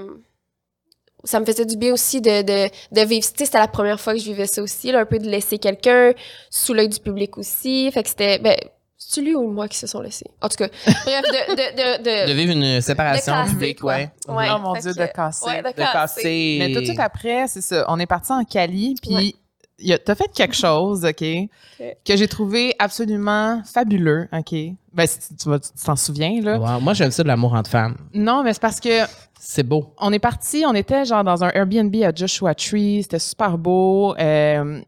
[1.26, 3.26] ça me faisait du bien aussi de, de, de vivre.
[3.26, 5.28] Tu sais, c'était la première fois que je vivais ça aussi, là, un peu de
[5.28, 6.12] laisser quelqu'un
[6.50, 7.90] sous l'œil du public aussi.
[7.92, 8.38] Fait que c'était.
[8.38, 8.56] Ben,
[8.98, 10.26] c'est lui ou moi qui se sont laissés?
[10.40, 11.54] En tout cas, bref, de.
[11.54, 14.10] de, de, de, de vivre une séparation publique, ouais.
[14.26, 14.48] Ouais.
[14.52, 15.46] oh mon Dieu, que- de casser.
[15.46, 15.92] ouais, de De casser.
[15.92, 16.56] casser.
[16.60, 17.84] Mais tout de suite après, c'est ça.
[17.88, 19.34] On est parti en Cali, puis Ouais.
[20.04, 21.24] T'as fait quelque chose, OK,
[22.04, 24.54] que j'ai trouvé absolument fabuleux, OK?
[24.92, 26.58] Ben, si tu, tu vas- tu t'en souviens, là.
[26.58, 27.96] Wow, Moi, j'aime ça de l'amour entre femmes.
[28.14, 29.04] Non, mais c'est parce que
[29.38, 29.92] C'est beau.
[29.98, 34.14] on est parti, on était genre dans un Airbnb à Joshua Tree, c'était super beau.
[34.18, 34.80] euh,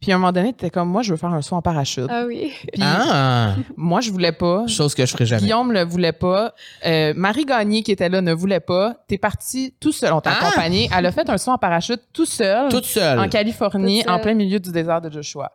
[0.00, 2.06] puis à un moment donné, t'étais comme, moi, je veux faire un saut en parachute.
[2.10, 2.52] Ah oui.
[2.72, 3.54] Puis Ah!
[3.76, 4.66] moi, je voulais pas.
[4.66, 5.42] Chose que je ferais jamais.
[5.42, 6.54] Guillaume le voulait pas.
[6.84, 8.96] Euh, Marie Gagné, qui était là, ne voulait pas.
[9.08, 10.12] T'es parti tout seul.
[10.12, 10.46] On t'a Ah!
[10.48, 10.88] accompagné.
[10.96, 13.18] Elle a fait un saut en parachute tout seul Toute seule.
[13.18, 14.10] en Californie, seule.
[14.12, 15.50] en plein milieu du désert de Joshua.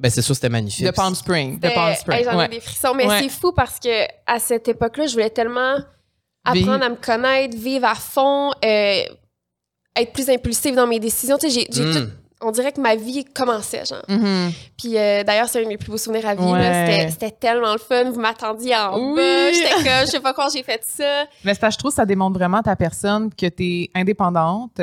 [0.00, 0.84] Ben, c'est sûr, c'était magnifique.
[0.84, 1.60] De Palm Springs.
[1.60, 2.18] De C'était- Palm Springs.
[2.18, 2.46] hey, J'en ouais.
[2.46, 3.20] ai des frissons, mais Ouais.
[3.22, 5.76] c'est fou parce que à cette époque-là, je voulais tellement
[6.44, 6.82] apprendre Vivre.
[6.82, 9.02] à me connaître, vivre à fond, euh,
[9.96, 11.38] être plus impulsive dans mes décisions.
[11.38, 11.92] Tu sais, j'ai, j'ai Mm.
[11.94, 12.10] tout-
[12.44, 14.02] on dirait que ma vie commençait, genre.
[14.08, 14.52] Mhm.
[14.78, 16.44] Puis euh, d'ailleurs, c'est un de mes plus beaux souvenirs à vie.
[16.44, 17.08] Ouais.
[17.10, 18.10] C'était, tellement le fun.
[18.10, 19.16] Vous m'attendiez en Oui.
[19.16, 19.52] bas.
[19.52, 21.24] J'étais comme, je sais pas quand j'ai fait ça.
[21.44, 24.80] Mais que je trouve que ça démontre vraiment ta personne, que tu es indépendante,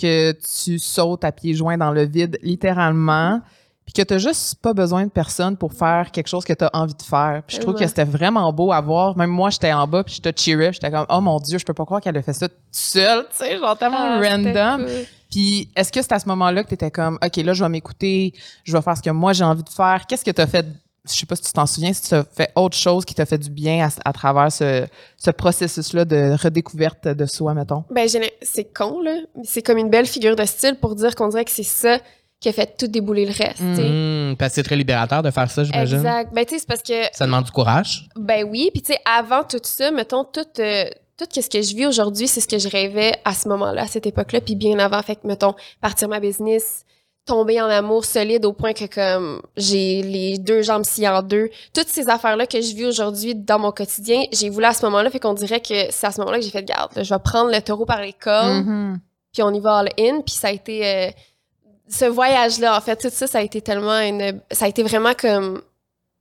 [0.00, 3.40] que tu sautes à pieds joints dans le vide, littéralement,
[3.84, 6.70] puis que tu juste pas besoin de personne pour faire quelque chose que tu as
[6.72, 7.42] envie de faire.
[7.46, 9.16] Puis je trouve que c'était vraiment beau à voir.
[9.16, 10.72] Même moi, j'étais en bas, puis je te cheerais.
[10.72, 13.26] J'étais comme, oh mon Dieu, je peux pas croire qu'elle a fait ça toute seule,
[13.30, 14.86] tu sais, genre tellement Ah, random.
[14.86, 14.94] cool.
[15.30, 17.68] Puis est-ce que c'est à ce moment-là que tu étais comme, OK, là, je vais
[17.68, 18.32] m'écouter,
[18.64, 20.04] je vais faire ce que moi j'ai envie de faire?
[20.08, 20.64] Qu'est-ce que tu as fait?
[21.06, 23.26] Je sais pas si tu t'en souviens, si tu as fait autre chose qui t'a
[23.26, 24.86] fait du bien à, à travers ce,
[25.18, 27.84] ce processus-là de redécouverte de soi, mettons?
[27.90, 28.08] Ben,
[28.40, 29.16] c'est con, là.
[29.42, 31.98] C'est comme une belle figure de style pour dire qu'on dirait que c'est ça
[32.44, 33.88] qui a fait tout débouler le reste, tu sais.
[33.88, 35.96] Mm, parce que c'est très libérateur de faire ça, j'imagine.
[35.96, 36.30] Exact.
[36.34, 38.06] Ben, tu sais, c'est parce que Ça demande du courage.
[38.16, 40.84] Ben oui, puis tu sais, avant tout ça, mettons, tout, euh,
[41.16, 43.86] tout ce que je vis aujourd'hui, c'est ce que je rêvais à ce moment-là, à
[43.86, 45.00] cette époque-là, puis bien avant.
[45.02, 46.84] Fait que, mettons, partir ma business,
[47.24, 51.48] tomber en amour solide au point que, comme, j'ai les deux jambes sciées en deux.
[51.74, 55.08] Toutes ces affaires-là que je vis aujourd'hui dans mon quotidien, j'ai voulu à ce moment-là,
[55.08, 57.50] fait qu'on dirait que c'est à ce moment-là que j'ai fait, garde, je vais prendre
[57.50, 58.98] le taureau par les cornes, Mhm.
[59.32, 60.86] puis on y va all-in, puis ça a été...
[60.86, 61.10] euh,
[61.88, 64.40] ce voyage-là, en fait, tout ça, ça a été tellement une...
[64.50, 65.60] Ça a été vraiment comme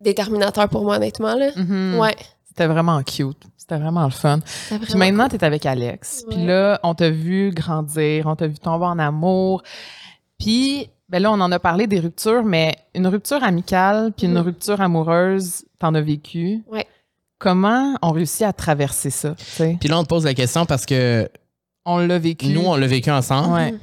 [0.01, 1.51] déterminateur pour moi, honnêtement, là.
[1.55, 1.97] Mhm.
[1.99, 2.15] Ouais.
[2.47, 3.41] C'était vraiment cute.
[3.57, 4.39] C'était vraiment le fun.
[4.81, 6.25] Puis maintenant, tu es avec Alex.
[6.29, 9.63] Puis là, on t'a vu grandir, on t'a vu tomber en amour.
[10.37, 14.33] Puis, ben là, on en a parlé des ruptures, mais une rupture amicale puis une
[14.33, 14.41] Mhm.
[14.41, 16.61] rupture amoureuse, t'en as vécu.
[16.69, 16.85] Ouais.
[17.39, 19.33] Comment on réussit à traverser ça?
[19.37, 19.77] tu sais?
[19.79, 21.29] Puis là, on te pose la question parce que
[21.85, 22.47] On l'a vécu.
[22.47, 23.53] nous, on l'a vécu ensemble.
[23.53, 23.73] Ouais.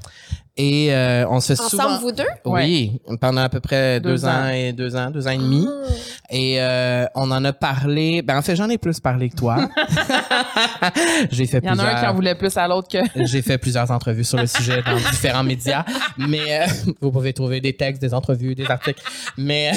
[0.57, 1.99] Et euh, on se Ensemble, souvent...
[2.01, 2.25] vous deux?
[2.45, 4.29] Oui, pendant à peu près deux, Deux ans.
[4.47, 4.49] ans.
[4.49, 5.67] et deux ans, deux ans et demi.
[5.69, 5.87] Ah.
[6.31, 8.21] Et euh, on en a parlé.
[8.23, 9.69] Ben en fait, j'en ai plus parlé que toi.
[11.31, 12.99] J'ai fait Il y en a un qui en voulait plus à l'autre que.
[13.27, 15.85] J'ai fait plusieurs entrevues sur le sujet dans différents médias,
[16.19, 16.67] mais euh,
[17.01, 19.03] vous pouvez trouver des textes, des entrevues, des articles.
[19.39, 19.73] Mais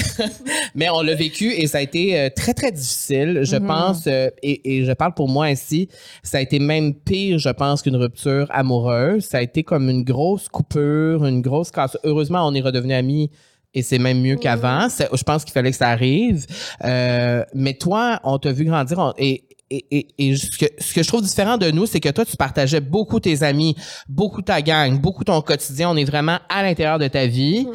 [0.76, 3.68] mais on l'a vécu et ça a été euh, très très difficile, je Mhm.
[3.68, 4.08] pense.
[4.08, 5.88] euh, et, et je parle pour moi ici,
[6.24, 9.24] ça a été même pire, je pense, qu'une rupture amoureuse.
[9.26, 11.98] Ça a été comme une grosse coupure, une grosse casse.
[12.04, 13.30] Heureusement, on est redevenus amis.
[13.76, 14.88] Et c'est même mieux qu'avant.
[14.90, 16.46] C'est- Je pense qu'il fallait que ça arrive.
[16.84, 20.94] Euh, mais toi, on t'a vu grandir on- et, et, et, et ce, que, ce
[20.94, 23.76] que je trouve différent de nous, c'est que toi, tu partageais beaucoup tes amis,
[24.08, 25.90] beaucoup ta gang, beaucoup ton quotidien.
[25.90, 27.66] On est vraiment à l'intérieur de ta vie.
[27.66, 27.72] Mm.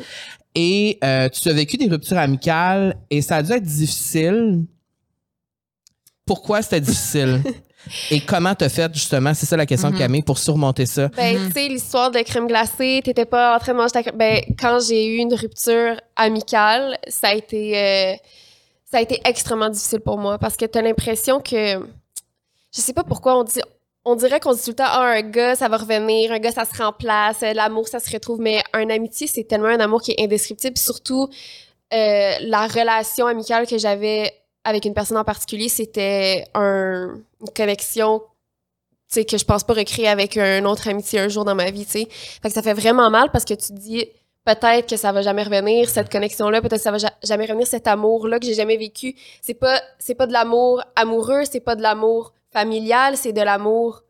[0.55, 4.67] Et euh, tu as vécu des ruptures amicales et ça a dû être difficile.
[6.27, 7.43] Pourquoi c'était difficile?
[8.11, 9.99] et comment t'as fait, justement, c'est ça la question, Mhm.
[9.99, 11.09] Camille, pour surmonter ça?
[11.09, 11.47] Ben, Mhm.
[11.49, 14.17] tu sais, l'histoire de crème glacée, t'étais pas en train de manger ta crème.
[14.17, 18.15] Ben, quand j'ai eu une rupture amicale, ça a été, euh,
[18.91, 21.75] ça a été extrêmement difficile pour moi parce que t'as l'impression que,
[22.75, 23.61] je sais pas pourquoi on dit,
[24.05, 26.53] on dirait qu'on dit tout le temps, ah, un gars, ça va revenir, un gars,
[26.53, 30.01] ça se remplace, euh, l'amour, ça se retrouve, mais un amitié, c'est tellement un amour
[30.01, 31.29] qui est indescriptible, Puis surtout,
[31.93, 34.33] euh, la relation amicale que j'avais
[34.65, 38.21] avec une personne en particulier, c'était un, une connexion
[39.11, 41.71] tu sais, que je pense pas recréer avec un autre amitié un jour dans ma
[41.71, 42.09] vie, tu sais.
[42.11, 44.05] Fait que ça fait vraiment mal parce que tu te dis
[44.45, 47.47] peut-être que ça va jamais revenir cette connexion là, peut-être que ça va ja- jamais
[47.47, 49.15] revenir cet amour là que j'ai jamais vécu.
[49.41, 54.03] C'est pas c'est pas de l'amour amoureux, c'est pas de l'amour familial, c'est de l'amour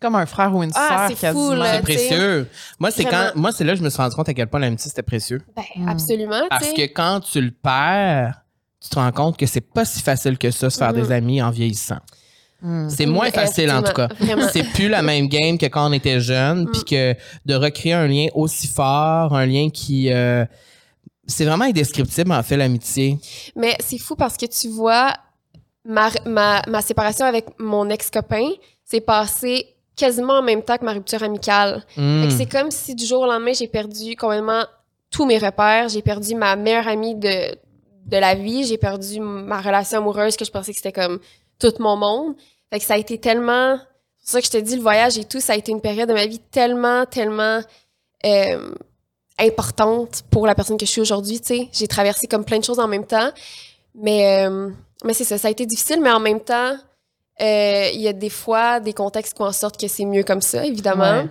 [0.00, 2.48] Comme un frère ou une Ah, sœur c'est précieux.
[2.78, 4.60] Moi, c'est quand, moi, c'est là que je me suis rendu compte à quel point
[4.60, 5.42] l'amitié, c'était précieux.
[5.56, 5.88] Ben, Mm.
[5.88, 8.42] absolument, Parce que quand tu le perds,
[8.80, 11.02] tu te rends compte que c'est pas si facile que ça, se faire Mhm.
[11.02, 11.98] des amis en vieillissant.
[12.60, 12.88] Mm.
[12.88, 14.08] C'est moins facile, en tout cas.
[14.52, 16.70] C'est plus la même game que quand on était jeune, Mm.
[16.72, 17.14] puis que
[17.46, 20.12] de recréer un lien aussi fort, un lien qui...
[20.12, 20.44] euh,
[21.26, 23.18] c'est vraiment indescriptible, en fait, l'amitié.
[23.54, 25.12] Mais c'est fou parce que tu vois,
[25.84, 28.48] ma, ma, ma séparation avec mon ex-copain
[28.84, 31.84] s'est passée quasiment en même temps que ma rupture amicale.
[31.96, 32.24] Mm.
[32.24, 34.64] Que c'est comme si du jour au lendemain, j'ai perdu complètement
[35.10, 35.88] tous mes repères.
[35.90, 37.54] J'ai perdu ma meilleure amie de,
[38.06, 38.64] de la vie.
[38.64, 41.18] J'ai perdu ma relation amoureuse que je pensais que c'était comme
[41.58, 42.34] tout mon monde.
[42.72, 43.78] Fait que ça a été tellement...
[44.18, 45.80] C'est pour ça que je te dis, le voyage et tout, ça a été une
[45.80, 47.60] période de ma vie tellement, tellement
[48.26, 48.74] euh,
[49.38, 51.68] importante pour la personne que je suis aujourd'hui, tu sais.
[51.72, 53.30] J'ai traversé comme plein de choses en même temps.
[53.94, 54.70] Mais, euh,
[55.04, 56.76] mais c'est ça, ça a été difficile, mais en même temps,
[57.40, 60.24] euh, il y a des fois des contextes qui font en sorte que c'est mieux
[60.24, 61.22] comme ça, évidemment.
[61.22, 61.28] Ouais.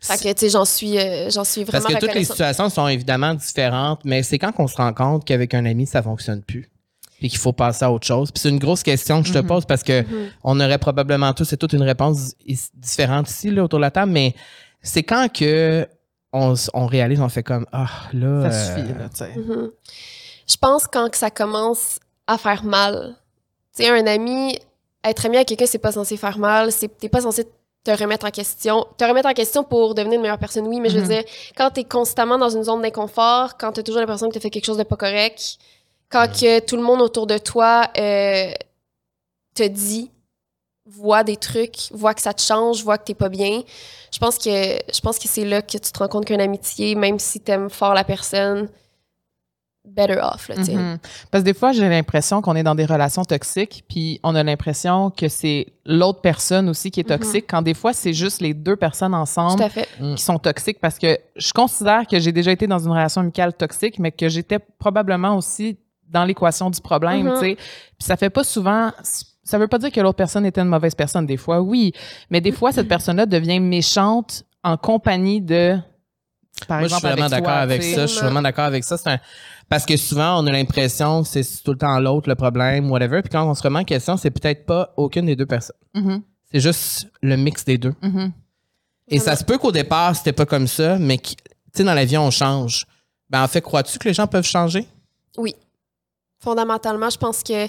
[0.00, 2.70] Fait que, tu sais, j'en suis, euh, j'en suis Parce vraiment que toutes les situations
[2.70, 6.42] sont évidemment différentes, mais c'est quand qu'on se rend compte qu'avec un ami, ça fonctionne
[6.42, 6.70] plus.
[7.20, 8.32] Puis qu'il faut passer à autre chose.
[8.32, 9.46] Puis c'est une grosse question que je te Mhm.
[9.46, 10.30] pose parce que Mhm.
[10.42, 12.32] on aurait probablement tous et toutes une réponse
[12.74, 14.34] différente ici, là, autour de la table, mais
[14.82, 15.86] c'est quand que
[16.32, 16.54] on,
[16.86, 18.50] réalise, on fait comme, ah, là.
[18.50, 19.34] Ça euh, suffit, là, tu sais.
[19.36, 19.70] Mhm.
[20.48, 23.16] Je pense quand que ça commence à faire mal.
[23.76, 24.58] Tu sais, un ami,
[25.04, 26.70] être ami avec quelqu'un, c'est pas censé faire mal.
[26.72, 27.46] C'est, t'es pas censé
[27.82, 28.86] te remettre en question.
[28.96, 31.24] Te remettre en question pour devenir une meilleure personne, oui, mais je veux dire,
[31.56, 34.66] quand t'es constamment dans une zone d'inconfort, quand t'as toujours l'impression que t'as fait quelque
[34.66, 35.56] chose de pas correct,
[36.10, 38.50] quand que tout le monde autour de toi euh,
[39.54, 40.10] te dit,
[40.86, 43.62] voit des trucs, voit que ça te change, voit que t'es pas bien,
[44.12, 46.94] je pense que je pense que c'est là que tu te rends compte qu'une amitié,
[46.96, 48.68] même si t'aimes fort la personne,
[49.84, 50.56] better off, là.
[50.56, 50.98] Mhm.
[51.30, 54.42] Parce que des fois, j'ai l'impression qu'on est dans des relations toxiques, puis on a
[54.42, 57.18] l'impression que c'est l'autre personne aussi qui est Mhm.
[57.18, 59.64] toxique, quand des fois, c'est juste les deux personnes ensemble
[60.16, 60.80] qui sont toxiques.
[60.80, 64.28] Parce que je considère que j'ai déjà été dans une relation amicale toxique, mais que
[64.28, 65.76] j'étais probablement aussi
[66.10, 67.32] dans l'équation du problème, Mhm.
[67.34, 67.54] tu sais.
[67.56, 68.90] Puis ça fait pas souvent...
[69.42, 71.26] Ça veut pas dire que l'autre personne était une mauvaise personne.
[71.26, 71.92] Des fois, oui.
[72.30, 75.76] Mais des fois, cette personne-là devient méchante en compagnie de...
[76.68, 78.02] Par Moi, je suis exemple, vraiment avec d'accord toi, avec ça.
[78.02, 78.96] Je suis vraiment d'accord avec ça.
[78.98, 79.18] C'est un-
[79.68, 83.22] Parce que souvent, on a l'impression que c'est tout le temps l'autre le problème, whatever.
[83.22, 85.76] Puis quand on se remet en question, c'est peut-être pas aucune des deux personnes.
[85.94, 87.94] Mhm, C'est juste le mix des deux.
[88.02, 88.32] mhm.
[89.08, 91.34] Et ça se peut qu'au départ, c'était pas comme ça, mais tu
[91.72, 92.84] sais, dans la vie, on change.
[93.30, 94.86] Ben, en fait, crois-tu que les gens peuvent changer?
[96.42, 97.66] Fondamentalement, je pense que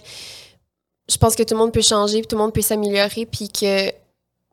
[1.10, 3.50] je pense que tout le monde peut changer, puis tout le monde peut s'améliorer, puis
[3.50, 3.92] que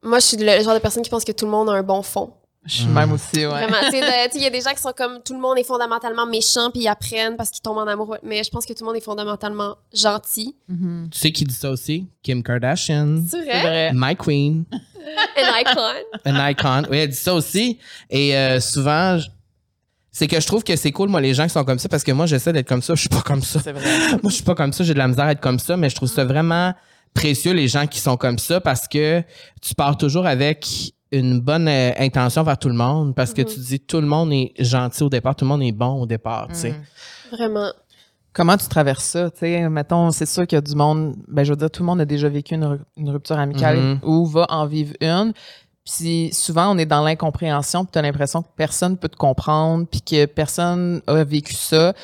[0.02, 1.82] moi, je suis le genre de personne qui pense que tout le monde a un
[1.82, 2.32] bon fond.
[2.64, 2.92] Je suis Mhm.
[2.94, 3.46] même aussi, ouais.
[3.46, 5.62] Vraiment, tu sais, il y a des gens qui sont comme tout le monde est
[5.64, 8.16] fondamentalement méchant, puis ils apprennent parce qu'ils tombent en amour.
[8.24, 10.54] Mais je pense que tout le monde est fondamentalement gentil.
[10.68, 11.08] Mhm.
[11.12, 12.08] Tu sais qui dit ça aussi?
[12.22, 13.22] Kim Kardashian.
[13.30, 13.60] C'est vrai?
[13.62, 13.90] vrai.
[13.94, 14.64] My queen.
[15.36, 15.94] An icon.
[16.26, 16.82] An icon.
[16.90, 17.78] Oui, elle dit ça aussi.
[18.10, 19.28] Et euh, souvent, je-
[20.18, 22.02] c'est que je trouve que c'est cool, moi, les gens qui sont comme ça, parce
[22.02, 22.94] que moi, j'essaie d'être comme ça.
[22.96, 23.60] Je suis pas comme ça.
[23.62, 23.84] C'est vrai.
[24.22, 24.82] Moi, je suis pas comme ça.
[24.82, 26.74] J'ai de la misère à être comme ça, mais je trouve ça vraiment
[27.14, 29.22] précieux, les gens qui sont comme ça, parce que
[29.62, 30.66] tu pars toujours avec
[31.12, 33.48] une bonne euh, intention vers tout le monde, parce que Mhm.
[33.48, 36.06] tu dis tout le monde est gentil au départ, tout le monde est bon au
[36.06, 36.70] départ, tu sais.
[36.72, 37.36] Mhm.
[37.38, 37.72] Vraiment.
[38.32, 39.30] Comment tu traverses ça?
[39.30, 41.82] Tu sais, mettons, c'est sûr qu'il y a du monde, ben, je veux dire, tout
[41.82, 43.98] le monde a déjà vécu une rupture amicale Mhm.
[44.02, 45.32] ou va en vivre une.
[45.88, 49.86] Puis souvent, on est dans l'incompréhension, puis tu as l'impression que personne peut te comprendre,
[49.90, 51.94] puis que personne a vécu ça.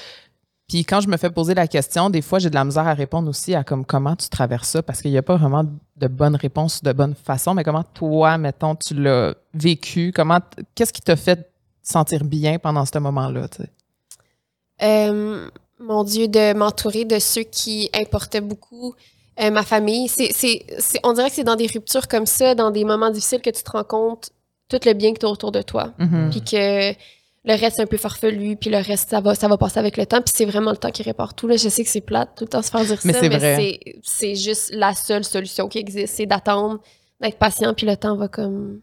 [0.68, 2.94] Puis quand je me fais poser la question, des fois, j'ai de la misère à
[2.94, 5.64] répondre aussi à comme comment tu traverses ça, parce qu'il n'y a pas vraiment
[5.96, 10.40] de bonne réponse, de bonne façon, mais comment toi, mettons, tu l'as vécu, comment,
[10.74, 11.50] qu'est-ce qui t'a fait
[11.82, 13.62] sentir bien pendant ce moment-là, tu?
[14.82, 18.94] Euh, mon Dieu, de m'entourer de ceux qui importaient beaucoup.
[19.40, 22.54] Euh, ma famille, c'est, c'est, c'est- on dirait que c'est dans des ruptures comme ça,
[22.54, 24.30] dans des moments difficiles que tu te rends compte
[24.68, 25.92] tout le bien que tu as autour de toi.
[25.98, 26.30] Mhm.
[26.30, 26.92] Puis que
[27.46, 29.96] le reste, c'est un peu farfelu, puis le reste, ça va, ça va passer avec
[29.96, 30.22] le temps.
[30.22, 31.46] Puis c'est vraiment le temps qui répare tout.
[31.46, 31.56] Là.
[31.56, 33.38] Je sais que c'est plate tout le temps se faire dire Mais ça, c'est mais
[33.38, 33.56] vrai.
[33.56, 36.14] c'est, c'est juste la seule solution qui existe.
[36.14, 36.78] C'est d'attendre,
[37.20, 38.80] d'être patient, puis le temps va comme...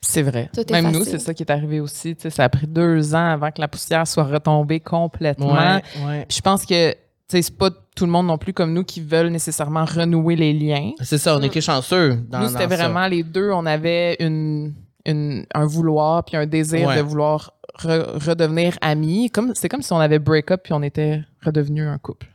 [0.00, 0.50] C'est vrai.
[0.52, 2.16] Tout est Même nous, c'est ça qui est arrivé aussi.
[2.16, 5.52] Tu sais, ça a pris deux ans avant que la poussière soit retombée complètement.
[5.52, 6.24] Ouais, ouais.
[6.28, 6.96] Puis je pense que
[7.40, 10.90] c'est pas tout le monde non plus comme nous qui veulent nécessairement renouer les liens.
[11.00, 12.16] C'est ça, on était chanceux.
[12.28, 12.76] Dans, nous, c'était ça.
[12.88, 14.74] vraiment les deux, on avait une,
[15.06, 16.96] une- un vouloir puis un désir Ouais.
[16.96, 19.30] de vouloir re- redevenir amis.
[19.30, 22.28] Comme, c'est comme si on avait break up puis on était redevenu un couple.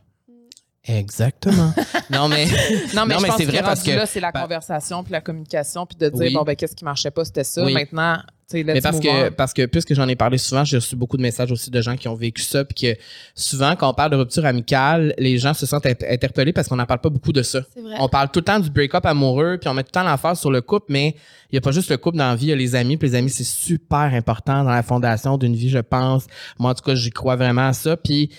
[0.86, 1.72] Exactement.
[2.10, 2.46] non, mais.
[2.94, 5.02] Non, mais Non, je mais pense c'est que vrai parce que- là, c'est la conversation
[5.02, 6.32] puis la communication puis de dire, Oui.
[6.34, 7.64] bon, ben, qu'est-ce qui marchait pas, c'était ça.
[7.64, 7.74] Oui.
[7.74, 8.18] Maintenant,
[8.50, 11.18] tu sais, Mais parce que, parce que, puisque j'en ai parlé souvent, j'ai reçu beaucoup
[11.18, 13.00] de messages aussi de gens qui ont vécu ça, puis que
[13.34, 16.76] souvent, quand on parle de rupture amicale, les gens se sentent int- interpellés parce qu'on
[16.76, 17.60] n'en parle pas beaucoup de ça.
[17.74, 17.96] C'est vrai.
[17.98, 20.40] On parle tout le temps du break-up amoureux, puis on met tout le temps l'emphase
[20.40, 21.08] sur le couple, mais
[21.50, 22.96] il n'y a pas juste le couple dans la vie, il y a les amis,
[22.96, 26.26] puis les amis, c'est super important dans la fondation d'une vie, je pense.
[26.58, 27.98] Moi, en tout cas, j'y crois vraiment à ça.
[27.98, 28.30] Puis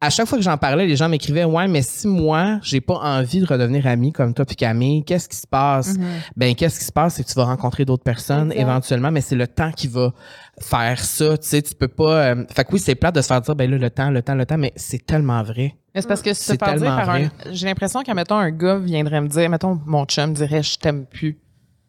[0.00, 2.94] à chaque fois que j'en parlais, les gens m'écrivaient Ouais, mais si moi, j'ai pas
[2.94, 5.96] envie de redevenir ami comme toi puis Camille, qu'est-ce qui se passe?
[5.96, 6.04] Mhm.
[6.36, 7.14] Ben, qu'est-ce qui se passe?
[7.14, 10.12] C'est que tu vas rencontrer d'autres personnes éventuellement, mais c'est le temps qui va
[10.60, 11.38] faire ça.
[11.38, 12.26] Tu sais, tu peux pas.
[12.32, 14.22] euh, Fait que oui, c'est plate de se faire dire, ben là, le temps, le
[14.22, 15.74] temps, le temps, mais c'est tellement vrai.
[15.94, 17.18] Mais c'est parce que se C'est faire dire tellement par un.
[17.20, 17.30] vrai.
[17.52, 21.06] J'ai l'impression qu'à mettons un gars viendrait me dire, mettons mon chum dirait je t'aime
[21.06, 21.38] plus.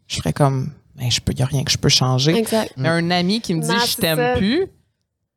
[0.08, 2.36] Je ferais comme ben je peux y a rien que je peux changer.
[2.38, 2.72] Exact.
[2.78, 4.68] Mais un ami qui me dit Non, je t'aime plus.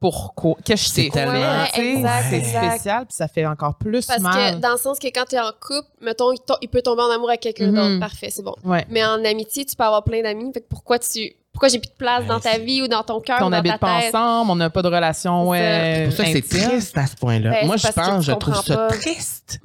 [0.00, 1.10] Pourquoi Qu'est-ce que C'est c'est?
[1.10, 4.54] tellement- spécial puis ça fait encore plus Parce mal.
[4.56, 6.32] que dans le sens que quand tu es en couple, mettons,
[6.62, 7.74] il, peut tomber en amour avec quelqu'un Mhm.
[7.74, 8.00] d'autre.
[8.00, 8.54] Parfait, c'est bon.
[8.64, 8.86] Ouais.
[8.88, 10.50] Mais en amitié, tu peux avoir plein d'amis.
[10.54, 11.32] Fait que pourquoi tu.
[11.52, 13.50] Pourquoi j'ai plus de place Ouais, dans ta c'est- vie ou dans ton cœur on
[13.50, 14.14] n'habite ta pas tête?
[14.14, 17.16] ensemble, on n'a pas de relation ouais, C'est pour ça que c'est triste à ce
[17.16, 17.50] point-là.
[17.50, 18.88] Ben, Moi, je parce que pense, je trouve ça pas.
[18.88, 19.60] triste.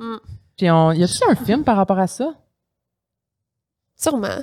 [0.57, 2.33] Puis on, y a-tu un film par rapport à ça?
[3.95, 4.39] Sûrement.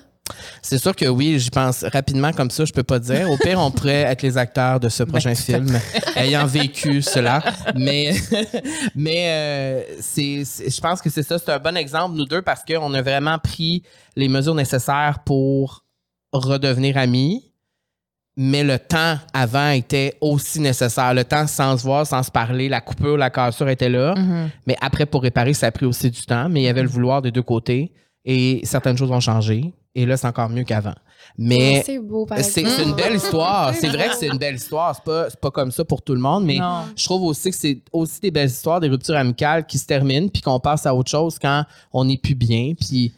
[0.62, 3.28] C'est sûr que oui, j'y pense rapidement comme ça, je peux pas dire.
[3.30, 5.78] Au pire, on pourrait être les acteurs de ce prochain film,
[6.16, 7.42] ayant vécu cela.
[7.74, 8.14] Mais,
[8.94, 11.38] mais euh, c'est, je pense que c'est ça.
[11.38, 13.82] C'est un bon exemple, nous deux, parce qu'on a vraiment pris
[14.16, 15.85] les mesures nécessaires pour
[16.32, 17.48] redevenir amis.
[18.35, 21.12] Mais le temps avant était aussi nécessaire.
[21.12, 24.14] Le temps sans se voir, sans se parler, la coupure, la cassure était là.
[24.66, 26.48] Mais après, pour réparer, ça a pris aussi du temps.
[26.48, 27.92] Mais il y avait le vouloir des deux côtés.
[28.24, 29.72] Et certaines choses ont changé.
[29.94, 30.94] Et là, c'est encore mieux qu'avant.
[31.38, 32.26] Mais c'est beau,
[32.82, 33.74] une belle histoire.
[33.80, 34.94] C'est vrai que c'est une belle histoire.
[34.94, 36.44] C'est pas, c'est pas comme ça pour tout le monde.
[36.44, 36.82] Mais Non.
[36.96, 40.28] je trouve aussi que c'est aussi des belles histoires, des ruptures amicales qui se terminent,
[40.28, 42.72] puis qu'on passe à autre chose quand on n'est plus bien.
[42.78, 43.12] Puis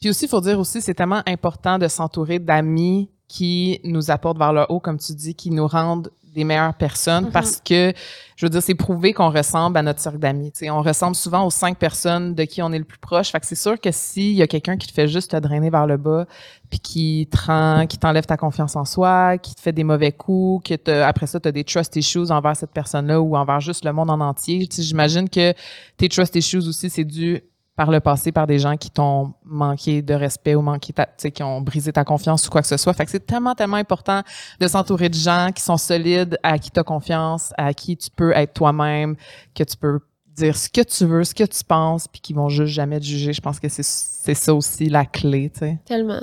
[0.00, 4.38] Puis aussi, il faut dire aussi, c'est tellement important de s'entourer d'amis qui nous apportent
[4.38, 7.92] vers le haut, comme tu dis, qui nous rendent des meilleures personnes parce que,
[8.36, 10.52] je veux dire, c'est prouvé qu'on ressemble à notre cercle d'amis.
[10.52, 13.30] Tu sais, on ressemble souvent aux cinq personnes de qui on est le plus proche.
[13.30, 15.70] Fait que c'est sûr que s'il y a quelqu'un qui te fait juste te drainer
[15.70, 16.26] vers le bas,
[16.68, 20.12] puis qui te rend, qui t'enlève ta confiance en soi, qui te fait des mauvais
[20.12, 23.60] coups, que t'as- après ça, tu as des trust issues envers cette personne-là ou envers
[23.60, 24.68] juste le monde en entier.
[24.76, 25.54] J'imagine que
[25.96, 27.40] tes trust issues aussi, c'est dû
[27.76, 31.12] par le passé par des gens qui t'ont manqué de respect ou manqué ta, tu
[31.18, 32.92] sais, qui ont brisé ta confiance ou quoi que ce soit.
[32.92, 34.22] Fait que c'est tellement, tellement important
[34.60, 38.10] de s'entourer de gens qui sont solides, à qui tu as confiance, à qui tu
[38.14, 39.16] peux être toi-même,
[39.54, 39.98] que tu peux
[40.36, 43.04] dire ce que tu veux, ce que tu penses, puis qui vont juste jamais te
[43.04, 43.32] juger.
[43.32, 45.78] Je pense que c'est c'est ça aussi la clé, tu sais.
[45.84, 46.22] Tellement.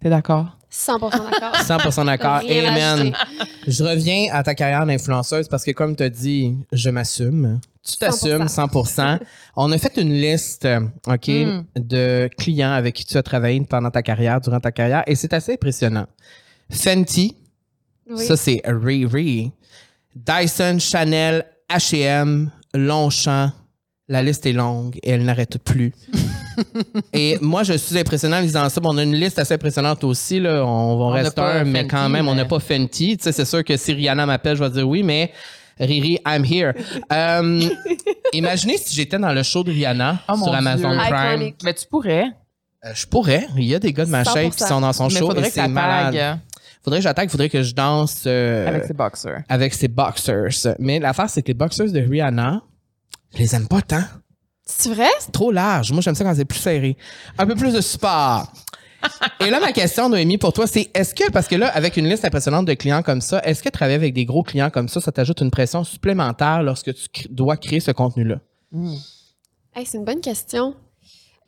[0.00, 0.56] T'es d'accord?
[0.70, 1.52] 100% d'accord.
[1.54, 2.40] 100% d'accord.
[2.48, 3.12] Amen.
[3.66, 7.60] Je reviens à ta carrière d'influenceuse parce que, comme tu as dit, je m'assume.
[7.88, 9.18] Tu t'assumes 100%.
[9.56, 11.64] On a fait une liste, euh, OK, Mm.
[11.76, 15.32] de clients avec qui tu as travaillé pendant ta carrière, durant ta carrière, et c'est
[15.32, 16.06] assez impressionnant.
[16.70, 17.36] Fenty,
[18.10, 18.24] Oui.
[18.26, 19.52] ça c'est Riri.
[20.14, 23.52] Dyson, Chanel, H&M, Longchamp.
[24.08, 25.92] La liste est longue et elle n'arrête plus.
[27.12, 28.80] et moi, je suis impressionnant en lisant ça.
[28.80, 30.38] Bon, on a une liste assez impressionnante aussi.
[30.38, 30.64] Là.
[30.64, 33.16] On va On rester un, mais Fenty, quand même, on n'a pas Fenty.
[33.20, 35.32] C'est sûr que si Rihanna m'appelle, je vais dire oui, mais
[35.78, 36.72] Riri, I'm here.
[37.12, 37.60] Euh,
[38.32, 40.98] imaginez si j'étais dans le show de Rihanna Oh, sur Amazon Dieu.
[40.98, 41.32] Prime.
[41.42, 41.56] Iconic.
[41.64, 42.24] Mais tu pourrais.
[42.84, 43.46] Euh, je pourrais.
[43.56, 44.34] Il y a des gars de ma 100%.
[44.34, 46.40] shape qui sont dans son mais show faudrait et c'est malade.
[46.82, 49.42] Faudrait que j'attaque, faudrait que je danse euh, avec ses boxers.
[49.48, 50.76] avec ses boxers.
[50.78, 52.62] Mais l'affaire, c'est que les boxers de Rihanna,
[53.34, 54.04] je les aime pas tant.
[54.64, 55.08] C'est vrai?
[55.20, 55.92] C'est trop large.
[55.92, 56.96] Moi, j'aime ça quand c'est plus serré.
[57.38, 58.52] Un peu plus de sport.
[59.40, 62.08] Et là, ma question, Noémie, pour toi, c'est est-ce que, parce que là, avec une
[62.08, 65.00] liste impressionnante de clients comme ça, est-ce que travailler avec des gros clients comme ça,
[65.00, 68.36] ça t'ajoute une pression supplémentaire lorsque tu cr- dois créer ce contenu-là?
[69.74, 70.74] Hey, c'est une bonne question.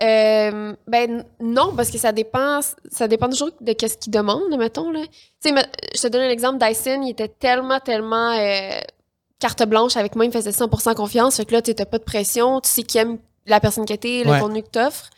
[0.00, 4.90] Euh, ben non, parce que ça dépend, ça dépend toujours de qu'est-ce qu'ils demandent, mettons.
[4.92, 5.00] Là.
[5.42, 5.54] Tu sais,
[5.94, 6.64] je te donne un exemple.
[6.64, 8.78] Dyson, il était tellement, tellement euh,
[9.40, 10.24] carte blanche avec moi.
[10.24, 11.36] Il me faisait 100% confiance.
[11.36, 12.60] Fait que là, tu n'as pas de pression.
[12.60, 14.40] Tu sais qui aime la personne que t'es, le Ouais.
[14.40, 15.10] contenu que t'offres.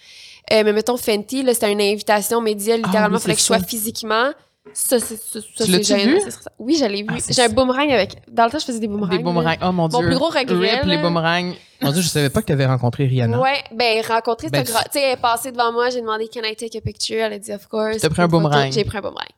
[0.53, 2.77] Euh, mais mettons, Fenty, là, c'était une invitation média.
[2.77, 4.31] Littéralement, oui, il fallait que je sois physiquement.
[4.73, 6.21] Ça, c'est ça, ça, Tu c'est l'as-tu gênant.
[6.59, 7.09] Oui, je l'ai vu.
[7.11, 8.13] Ah, J'ai un boomerang avec.
[8.29, 9.17] Dans le temps, je faisais des boomerangs.
[9.17, 9.57] Des boomerangs.
[9.63, 10.07] Oh mon Mon Dieu.
[10.07, 11.53] plus gros regret, Rip, les boomerangs.
[11.81, 13.41] Mon Dieu, je savais pas que tu avais rencontré Rihanna.
[13.41, 16.55] Ouais, ben rencontrer Ben, Tu sais, elle est passée devant moi, j'ai demandé Can I
[16.57, 17.17] take a picture?
[17.25, 17.99] Elle a dit Of course.
[17.99, 18.71] T'as pris un boomerang.
[18.71, 19.29] J'ai pris un boomerang.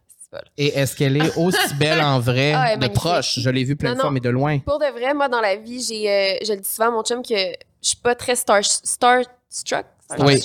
[0.57, 2.94] Et est-ce qu'elle est aussi belle en vrai, Ah, de magnifique.
[2.94, 3.38] proche?
[3.38, 4.12] Je l'ai vue plein de fois, non.
[4.12, 4.59] mais de loin.
[4.61, 7.02] Pour de vrai, moi, dans la vie, j'ai, euh, je le dis souvent à mon
[7.02, 7.35] chum que
[7.83, 9.87] je suis pas très star, starstruck.
[10.18, 10.38] Oui.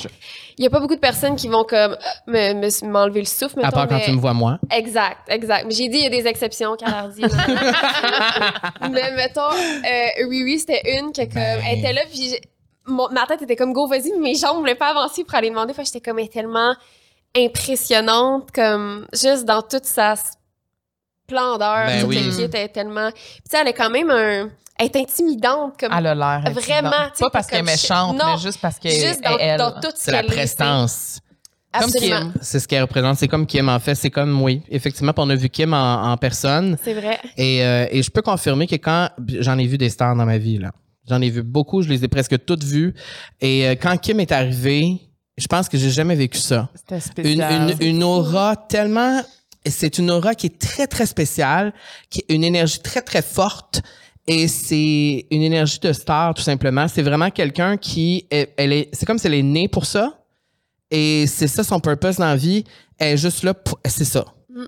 [0.58, 3.60] Il y a pas beaucoup de personnes qui vont comme me, me- m'enlever le souffle,
[3.60, 4.60] À mettons, part quand mais- tu me vois moi.
[4.72, 5.66] Exact, exact.
[5.68, 7.22] Mais j'ai dit, il y a des exceptions, Calardi.
[8.92, 11.62] mais mettons, euh, Riri, c'était une que comme, Ben.
[11.68, 12.36] elle était là, puis
[12.86, 15.50] mon- ma tête était comme go, vas-y, mais mes jambes voulaient pas avancer pour aller
[15.50, 15.74] demander.
[15.78, 16.74] J'étais comme, elle est tellement
[17.36, 20.16] impressionnante, comme juste dans toute sa
[21.28, 21.86] splendeur.
[21.88, 22.18] Ben oui.
[22.54, 23.12] elle est tellement.
[23.12, 24.50] Puis tu sais, elle est quand même un.
[24.80, 25.92] Elle est intimidante, comme.
[25.98, 26.54] Elle a l'air.
[26.54, 29.58] Vraiment, Pas parce qu'elle est méchante, non, mais juste parce qu'elle juste dans, est elle.
[29.58, 30.92] dans tout ce C'est la est, prestance.
[31.16, 31.22] c'est-
[31.74, 32.20] Comme Absolument.
[32.20, 32.34] Kim.
[32.42, 33.18] C'est ce qu'elle représente.
[33.18, 33.96] C'est comme Kim, en fait.
[33.96, 36.78] C'est comme, oui, effectivement, on a vu Kim en, en personne.
[36.84, 37.20] C'est vrai.
[37.38, 39.10] Et, euh, et je peux confirmer que quand
[39.40, 40.72] j'en ai vu des stars dans ma vie, là,
[41.10, 42.94] j'en ai vu beaucoup, je les ai presque toutes vues.
[43.42, 44.98] Et euh, quand Kim est arrivée,
[45.38, 46.70] je pense que j'ai jamais vécu ça.
[46.74, 47.76] C'était Une, spécial.
[47.82, 49.22] une, une aura tellement.
[49.70, 51.74] C'est une aura qui est très, très spéciale,
[52.10, 53.82] qui est une énergie très, très forte.
[54.28, 56.88] Et c'est une énergie de star, tout simplement.
[56.88, 58.26] C'est vraiment quelqu'un qui.
[58.30, 60.20] est- Elle est, c'est comme si elle est née pour ça.
[60.92, 62.64] Et c'est ça son purpose dans la vie.
[62.98, 63.80] Elle est juste là pour.
[63.86, 64.26] C'est ça.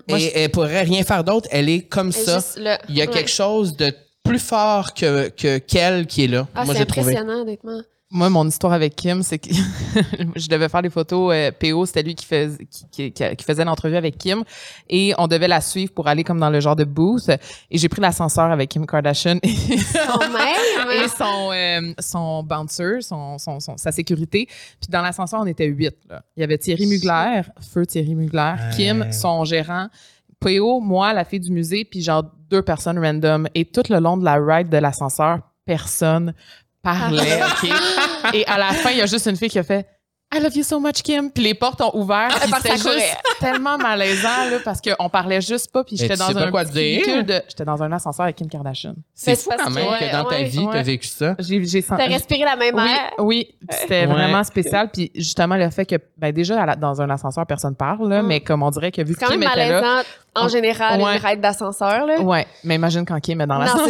[0.08, 1.48] Moi, et elle pourrait rien faire d'autre.
[1.50, 2.40] Elle est comme Elle ça.
[2.88, 3.10] Il y a Ouais.
[3.10, 6.46] quelque chose de plus fort que que qu'elle qui est là.
[6.54, 7.12] Ah, Moi, c'est j'ai trouvé.
[7.16, 7.80] impressionnant, honnêtement.
[8.12, 9.50] Moi, mon histoire avec Kim, c'est que
[10.34, 11.32] je devais faire des photos.
[11.32, 12.50] euh, PO, c'était lui qui, fais-
[12.90, 14.42] qui, qui- qui faisait l'entrevue avec Kim.
[14.88, 17.28] Et on devait la suivre pour aller comme dans le genre de booth.
[17.70, 19.38] Et j'ai pris l'ascenseur avec Kim Kardashian.
[21.04, 24.46] Et son, euh, son bouncer, son, son, son- sa sécurité.
[24.46, 25.94] Puis dans l'ascenseur, on était huit.
[26.08, 26.22] Là.
[26.36, 29.86] Il y avait Thierry Mugler, feu Thierry Mugler, Kim, son gérant,
[30.40, 33.46] PO, moi, la fille du musée, puis genre deux personnes random.
[33.54, 36.34] Et tout le long de la ride de l'ascenseur, personne
[36.82, 37.70] parlait, OK?
[38.34, 39.86] Et à la fin, il y a juste une fille qui a fait
[40.32, 41.28] I love you so much, Kim.
[41.28, 42.28] Puis les portes ont ouvert.
[42.40, 45.82] Puis parce c'était juste tellement malaisant, là, parce qu'on parlait juste pas.
[45.82, 46.72] Puis j'étais tu dans sais pas un quoi dire.
[46.74, 48.94] véhicule de- J'étais dans un ascenseur avec Kim Kardashian.
[49.12, 51.34] C'est fou c'est quand même que- que dans ta ouais, vie, t'as vécu ça.
[51.40, 52.12] J'ai, j'ai T'as senti.
[52.12, 53.10] respiré la même air?
[53.18, 54.06] oui, c'était Ouais.
[54.06, 54.88] vraiment spécial.
[54.92, 58.26] Puis justement, le fait que, ben déjà, la- dans un ascenseur, personne parle, là, Mm.
[58.28, 59.80] mais comme on dirait que vu que quand Kim était là.
[59.80, 61.16] malaisant, en général, Ouais.
[61.16, 62.20] une ride d'ascenseur, là.
[62.20, 63.88] Ouais, mais imagine quand Kim est dans Non, l'ascenseur.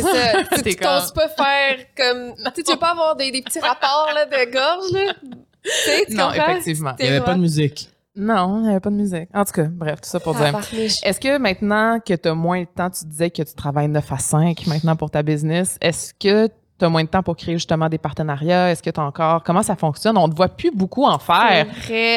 [0.52, 0.62] c'est ça.
[0.64, 2.34] Tu- t'oses pas faire comme.
[2.36, 5.12] Tu sais, tu veux pas avoir des, des petits rapports là, de gorge, là?
[5.64, 6.50] Tu Non, comprends?
[6.52, 6.92] effectivement.
[6.98, 7.88] Il y avait pas de musique.
[8.16, 9.28] Non, il n'y avait pas de musique.
[9.32, 10.46] En tout cas, bref, tout ça pour dire.
[10.46, 10.94] Tabarnouche.
[11.04, 14.12] Est-ce que maintenant que tu as moins de temps, tu disais que tu travailles 9
[14.12, 17.54] à 5 maintenant pour ta business, est-ce que tu as moins de temps pour créer
[17.54, 18.72] justement des partenariats?
[18.72, 19.42] Est-ce que tu as encore.
[19.44, 20.18] Comment ça fonctionne?
[20.18, 21.66] On ne te voit plus beaucoup en faire.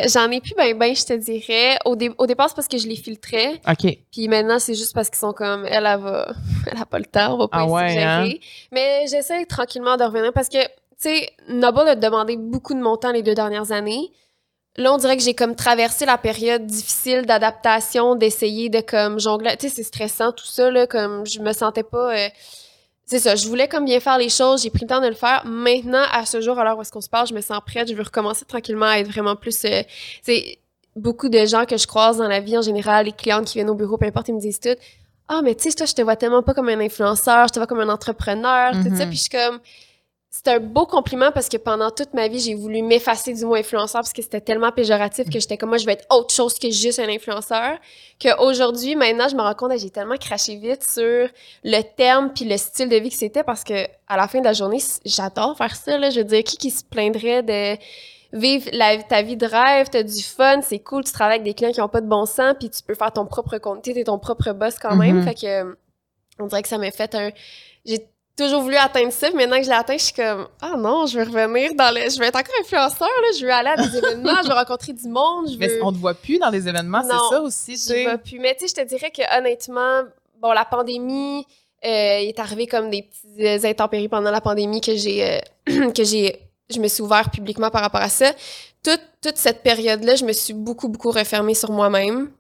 [0.08, 1.78] J'en ai plus ben ben, je te dirais.
[1.86, 3.62] Au, dé- au départ, c'est parce que je les filtrais.
[3.70, 3.98] OK.
[4.12, 6.34] Puis maintenant, c'est juste parce qu'ils sont comme, elle, elle va,
[6.72, 8.40] elle a pas le temps, on va pas Ah essayer ouais, de gérer.
[8.72, 10.58] Mais j'essaie tranquillement de revenir parce que,
[11.04, 14.12] sais, Noble a demandé beaucoup de mon temps les deux dernières années.
[14.76, 19.56] Là, on dirait que j'ai comme traversé la période difficile d'adaptation, d'essayer de comme jongler.
[19.58, 22.16] Tu sais, c'est stressant tout ça, là, comme je me sentais pas.
[22.16, 22.28] euh,
[23.06, 25.14] c'est ça, je voulais comme bien faire les choses, j'ai pris le temps de le
[25.14, 25.44] faire.
[25.46, 27.88] Maintenant, à ce jour, à l'heure où est-ce qu'on se parle, je me sens prête,
[27.90, 29.64] je veux recommencer tranquillement à être vraiment plus.
[29.66, 29.84] euh,
[30.24, 30.58] c'est
[30.96, 33.70] beaucoup de gens que je croise dans la vie en général, les clientes qui viennent
[33.70, 34.76] au bureau, peu importe, ils me disent tout.
[35.28, 37.60] Ah, mais tu sais, toi, je te vois tellement pas comme un influenceur, je te
[37.60, 39.06] vois comme un entrepreneur, tout ça.
[39.06, 39.10] Mhm.
[39.10, 39.60] Puis je suis comme.
[40.36, 43.54] C'est un beau compliment parce que pendant toute ma vie, j'ai voulu m'effacer du mot
[43.54, 46.58] influenceur parce que c'était tellement péjoratif que j'étais comme moi, je veux être autre chose
[46.58, 47.78] que juste un influenceur.
[48.20, 51.28] Qu'aujourd'hui, maintenant, je me rends compte que j'ai tellement craché vite sur
[51.64, 54.46] le terme puis le style de vie que c'était parce que à la fin de
[54.46, 56.00] la journée, j'adore faire ça.
[56.00, 56.10] Là.
[56.10, 57.78] Je veux dire, qui qui se plaindrait de
[58.36, 61.54] vivre la, ta vie de rêve, t'as du fun, c'est cool, tu travailles avec des
[61.54, 64.04] clients qui ont pas de bon sens, puis tu peux faire ton propre compte, t'es
[64.04, 65.18] ton propre boss quand même.
[65.18, 65.24] Mhm.
[65.26, 65.78] Fait que
[66.40, 67.30] on dirait que ça m'a fait un.
[67.86, 70.76] J'ai toujours voulu atteindre ça, puis maintenant que je l'ai atteint, je suis comme ah
[70.78, 72.10] non, je veux revenir dans le.
[72.10, 74.94] Je veux être encore influenceur, là, je veux aller à des événements, je veux rencontrer
[74.94, 77.74] du monde, je Mais on ne te voit plus dans les événements, c'est ça aussi.
[77.74, 78.06] tu J'y sais.
[78.06, 78.40] vais plus.
[78.40, 80.04] Mais tu sais, je te dirais que honnêtement,
[80.42, 81.46] bon, la pandémie,
[81.86, 86.04] euh, il est arrivé comme des petites intempéries pendant la pandémie que j'ai, euh, que
[86.04, 88.32] j'ai, je me suis ouvert publiquement par rapport à ça.
[88.84, 92.32] Toute, toute cette période-là, je me suis beaucoup, beaucoup refermée sur moi-même.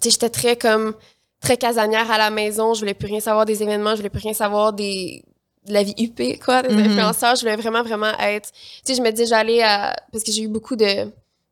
[0.00, 0.94] Tu sais, j'étais très comme,
[1.40, 2.74] très casanière à la maison.
[2.74, 3.90] Je voulais plus rien savoir des événements.
[3.92, 5.22] Je voulais plus rien savoir des,
[5.66, 6.86] de la vie UP, quoi, des Mhm.
[6.90, 7.36] influenceurs.
[7.36, 10.42] Je voulais vraiment, vraiment être, tu sais, je me disais, j'allais à, parce que j'ai
[10.42, 11.10] eu beaucoup de,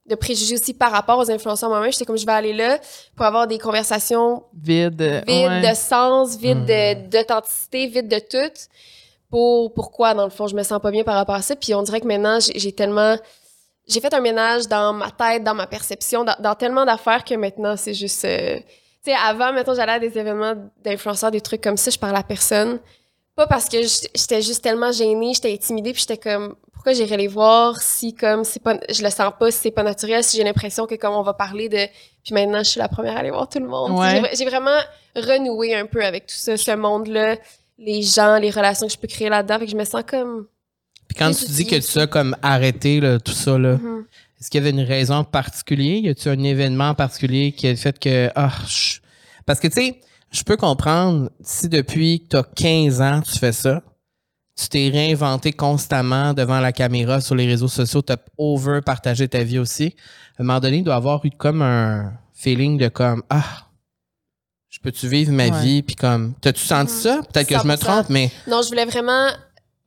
[0.09, 1.93] de préjugés aussi par rapport aux influenceurs moi-même.
[1.93, 2.79] J'étais comme, je vais aller là
[3.17, 5.03] pour avoir des conversations Vide.
[5.03, 5.71] euh, vide ouais.
[5.71, 8.53] de sens, vide de- d'authenticité, vide de tout.
[9.29, 11.57] Pour pourquoi, dans le fond, je me sens pas bien par rapport à ça.
[11.57, 13.17] Puis on dirait que maintenant, j'ai tellement.
[13.89, 17.35] J'ai fait un ménage dans ma tête, dans ma perception, dans, dans tellement d'affaires que
[17.35, 18.25] maintenant, c'est juste.
[18.25, 18.59] euh,
[19.11, 22.23] sais, avant, mettons, j'allais à des événements d'influenceurs, des trucs comme ça, je parlais à
[22.23, 22.79] personne.
[23.35, 27.27] Pas parce que j'étais juste tellement gênée, j'étais intimidée, puis j'étais comme, pourquoi j'irais les
[27.29, 30.45] voir si, comme, c'est pas, je le sens pas, si c'est pas naturel, si j'ai
[30.45, 31.87] l'impression que, comme, on va parler de.
[32.25, 33.93] Puis maintenant, je suis la première à aller voir tout le monde.
[33.99, 34.23] Ouais.
[34.35, 34.79] J'ai- vraiment
[35.15, 37.37] renoué un peu avec tout ça, ce monde-là,
[37.79, 39.59] les gens, les relations que je peux créer là-dedans.
[39.59, 40.47] Fait que je me sens comme.
[41.09, 44.05] Puis quand tu dis que tu as comme arrêté là, tout ça, là, Mhm.
[44.41, 45.99] est-ce qu'il y avait une raison particulière?
[46.03, 48.31] Y a-tu un événement particulier qui a fait que.
[48.35, 48.99] Ah, je-
[49.47, 53.39] Parce que tu sais, je peux comprendre si depuis que tu as 15 ans, tu
[53.39, 53.81] fais ça,
[54.59, 59.29] tu t'es réinventé constamment devant la caméra sur les réseaux sociaux, tu as over partagé
[59.29, 59.95] ta vie aussi.
[60.39, 63.45] À un moment donné, il doit avoir eu comme un feeling de comme ah
[64.69, 65.61] je peux-tu vivre ma Ouais.
[65.63, 66.99] vie puis comme t'as-tu senti Mhm.
[67.01, 67.21] ça?
[67.33, 67.79] Peut-être que je me 100%.
[67.79, 69.29] trompe mais Non, je voulais vraiment.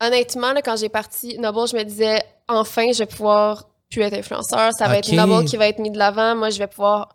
[0.02, 4.14] Honnêtement, là, quand j'ai parti Noble, je me disais enfin, je vais pouvoir plus être
[4.14, 4.72] influenceur.
[4.74, 6.36] Ça va être Noble qui va être mis de l'avant.
[6.36, 7.10] Moi, je vais pouvoir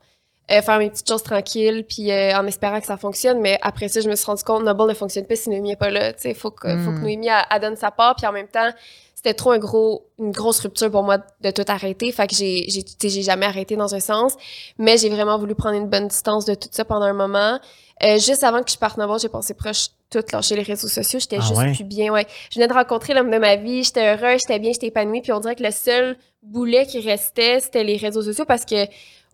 [0.50, 3.40] euh, faire mes petites choses tranquilles, puis euh, en espérant que ça fonctionne.
[3.40, 5.76] Mais après ça, je me suis rendu compte Noble ne fonctionne pas si Noémie n'est
[5.76, 6.12] pas là.
[6.12, 7.02] Tu sais, faut que, faut que Mm.
[7.02, 8.14] Noémie elle, elle donne sa part.
[8.16, 8.70] Puis en même temps,
[9.14, 12.12] c'était trop un gros, une grosse rupture pour moi de tout arrêter.
[12.12, 14.34] Fait que j'ai, j'ai, tu sais, j'ai jamais arrêté dans un sens.
[14.78, 17.58] Mais j'ai vraiment voulu prendre une bonne distance de tout ça pendant un moment.
[18.02, 21.20] Euh, juste avant que je parte Noble, j'ai passé proche tout lâcher les réseaux sociaux.
[21.20, 21.72] J'étais Ah juste ouais?
[21.72, 22.12] plus bien.
[22.12, 22.26] Ouais.
[22.50, 23.82] Je venais de rencontrer l'homme de ma vie.
[23.82, 25.22] J'étais heureuse, j'étais bien, j'étais épanouie.
[25.22, 28.84] Puis on dirait que le seul boulet qui restait, c'était les réseaux sociaux parce que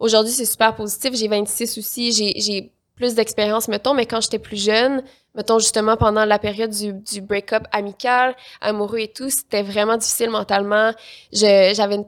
[0.00, 1.14] aujourd'hui, c'est super positif.
[1.14, 2.10] J'ai 26 aussi.
[2.12, 3.94] J'ai, j'ai plus d'expérience, mettons.
[3.94, 5.02] Mais quand j'étais plus jeune,
[5.36, 10.30] mettons justement pendant la période du, du break-up amical, amoureux et tout, c'était vraiment difficile
[10.30, 10.92] mentalement.
[11.32, 12.04] Je, j'avais une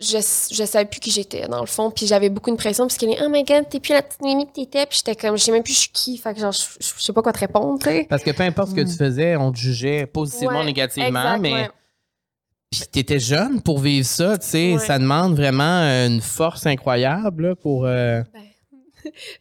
[0.00, 1.92] je, je savais plus qui j'étais, dans le fond.
[1.92, 4.20] Puis j'avais beaucoup de pression, parce qu'elle est «Oh my God, t'es plus la petite
[4.20, 6.40] Mimi que t'étais.» Puis j'étais comme «Je sais même plus je suis qui.» Fait que
[6.40, 8.06] genre, je, je- je sais pas quoi te répondre, tu sais.
[8.10, 8.88] parce que peu importe ce que Mm.
[8.90, 11.70] tu faisais on te jugeait positivement Ouais, négativement exact, mais ouais.
[12.72, 14.78] Puis t'étais jeune pour vivre ça tu sais Ouais.
[14.78, 18.22] ça demande vraiment euh, une force incroyable là, pour euh,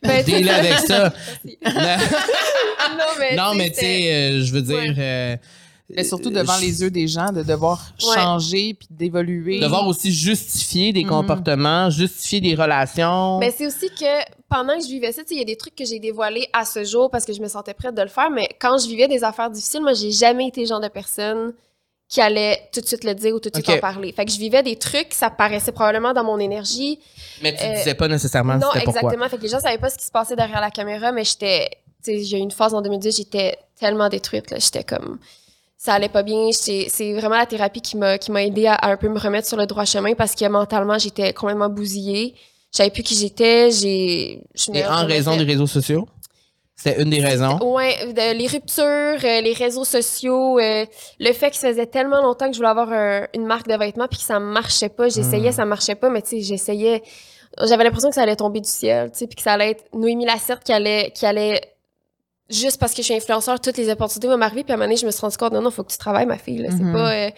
[0.03, 1.13] Ben, dealer avec ça
[1.45, 5.35] non mais, non, mais tu sais euh, je veux dire euh,
[5.95, 8.15] Mais surtout devant je- les yeux des gens, de devoir Ouais.
[8.15, 9.59] changer puis d'évoluer.
[9.59, 11.09] devoir aussi justifier des Mhm.
[11.09, 13.39] comportements, justifier des relations.
[13.39, 15.57] Mais c'est aussi que pendant que je vivais ça, tu sais, il y a des
[15.57, 18.07] trucs que j'ai dévoilés à ce jour parce que je me sentais prête de le
[18.09, 20.87] faire, mais quand je vivais des affaires difficiles, moi, j'ai jamais été le genre de
[20.87, 21.53] personne
[22.11, 24.11] qui allait tout de suite le dire ou tout de suite en parler.
[24.11, 26.99] Fait que je vivais des trucs, ça paraissait probablement dans mon énergie.
[27.41, 28.81] Mais tu euh, disais pas nécessairement non, pourquoi.
[28.81, 29.29] exactement.
[29.29, 31.69] Fait que les gens savaient pas ce qui se passait derrière la caméra, mais j'étais,
[32.03, 34.57] tu sais, j'ai eu une phase en 2010, j'étais tellement détruite, là.
[34.59, 35.19] J'étais comme,
[35.77, 36.49] ça allait pas bien.
[36.51, 39.47] C'est vraiment la thérapie qui m'a, qui m'a aidé à, à un peu me remettre
[39.47, 42.35] sur le droit chemin parce que mentalement, j'étais complètement bousillée.
[42.73, 43.71] Je savais plus qui j'étais.
[43.71, 44.43] J'ai,
[44.73, 46.09] Et en raison des réseaux sociaux?
[46.83, 47.57] C'était une des raisons.
[47.57, 50.85] De- les ruptures, euh, les réseaux sociaux, euh,
[51.19, 53.75] le fait que ça faisait tellement longtemps que je voulais avoir un- une marque de
[53.77, 55.07] vêtements puis que ça marchait pas.
[55.09, 55.53] J'essayais, Mm.
[55.53, 57.03] ça marchait pas, mais tu sais, j'essayais.
[57.63, 59.83] J'avais l'impression que ça allait tomber du ciel, tu sais, puis que ça allait être
[59.93, 61.61] Noémie Lacerte qui allait, qui allait
[62.49, 64.63] juste parce que je suis influenceur, toutes les opportunités vont m'arriver.
[64.63, 65.97] Puis à un moment donné, je me suis rendu compte, non, non, faut que tu
[65.97, 66.57] travailles, ma fille.
[66.59, 66.69] là.
[66.71, 66.93] C'est Mhm.
[66.93, 67.29] pas, euh,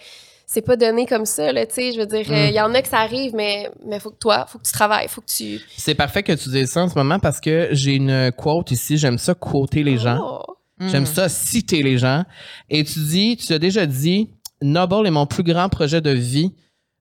[0.46, 1.92] c'est pas donné comme ça, là, tu sais.
[1.92, 2.56] Je veux dire, euh, il Mm.
[2.56, 5.08] y en a que ça arrive, mais mais faut que toi, faut que tu travailles,
[5.08, 5.60] faut que tu.
[5.76, 8.96] C'est parfait que tu dises ça en ce moment parce que j'ai une quote ici.
[8.98, 10.18] J'aime ça quoter les gens.
[10.22, 10.56] Oh.
[10.78, 10.88] Mm.
[10.88, 12.24] J'aime ça citer les gens.
[12.68, 14.30] Et tu dis, tu as déjà dit,
[14.62, 16.52] Noble est mon plus grand projet de vie,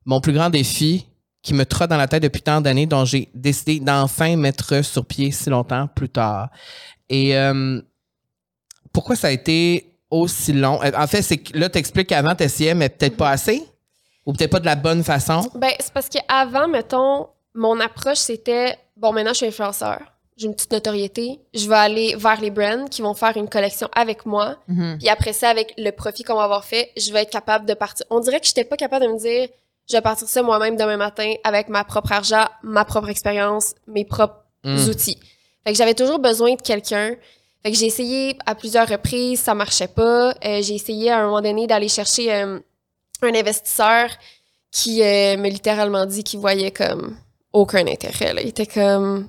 [0.06, 1.08] mon plus grand défi
[1.42, 5.06] qui me trotte dans la tête depuis tant d'années, dont j'ai décidé d'enfin mettre sur
[5.06, 6.50] pied si longtemps plus tard.
[7.10, 7.82] Et euh,
[8.94, 10.80] pourquoi ça a été aussi long?
[10.84, 13.64] Euh, En fait, c'est que là, t'expliques qu'avant, t'essayais, mais peut-être pas assez?
[14.26, 15.42] Ou peut-être pas de la bonne façon?
[15.56, 20.00] Ben, c'est parce qu'avant, mettons, mon approche, c'était bon, maintenant, je suis influenceur.
[20.38, 21.40] J'ai une petite notoriété.
[21.54, 24.56] Je vais aller vers les brands qui vont faire une collection avec moi.
[24.68, 24.98] Mhm.
[25.00, 27.74] Puis après ça, avec le profit qu'on va avoir fait, je vais être capable de
[27.76, 28.06] partir.
[28.10, 29.48] On dirait que j'étais pas capable de me dire,
[29.90, 34.06] je vais partir ça moi-même demain matin avec ma propre argent, ma propre expérience, mes
[34.06, 34.78] propres Hmm.
[34.90, 35.20] outils.
[35.66, 37.16] Fait que j'avais toujours besoin de quelqu'un.
[37.66, 40.32] Fait que j'ai essayé à plusieurs reprises, ça marchait pas.
[40.46, 42.60] Euh, j'ai essayé à un moment donné d'aller chercher euh,
[43.22, 44.10] un investisseur
[44.72, 47.16] qui euh, me littéralement dit qu'il voyait comme
[47.54, 48.34] aucun intérêt.
[48.34, 48.42] Là.
[48.42, 49.28] Il était comme...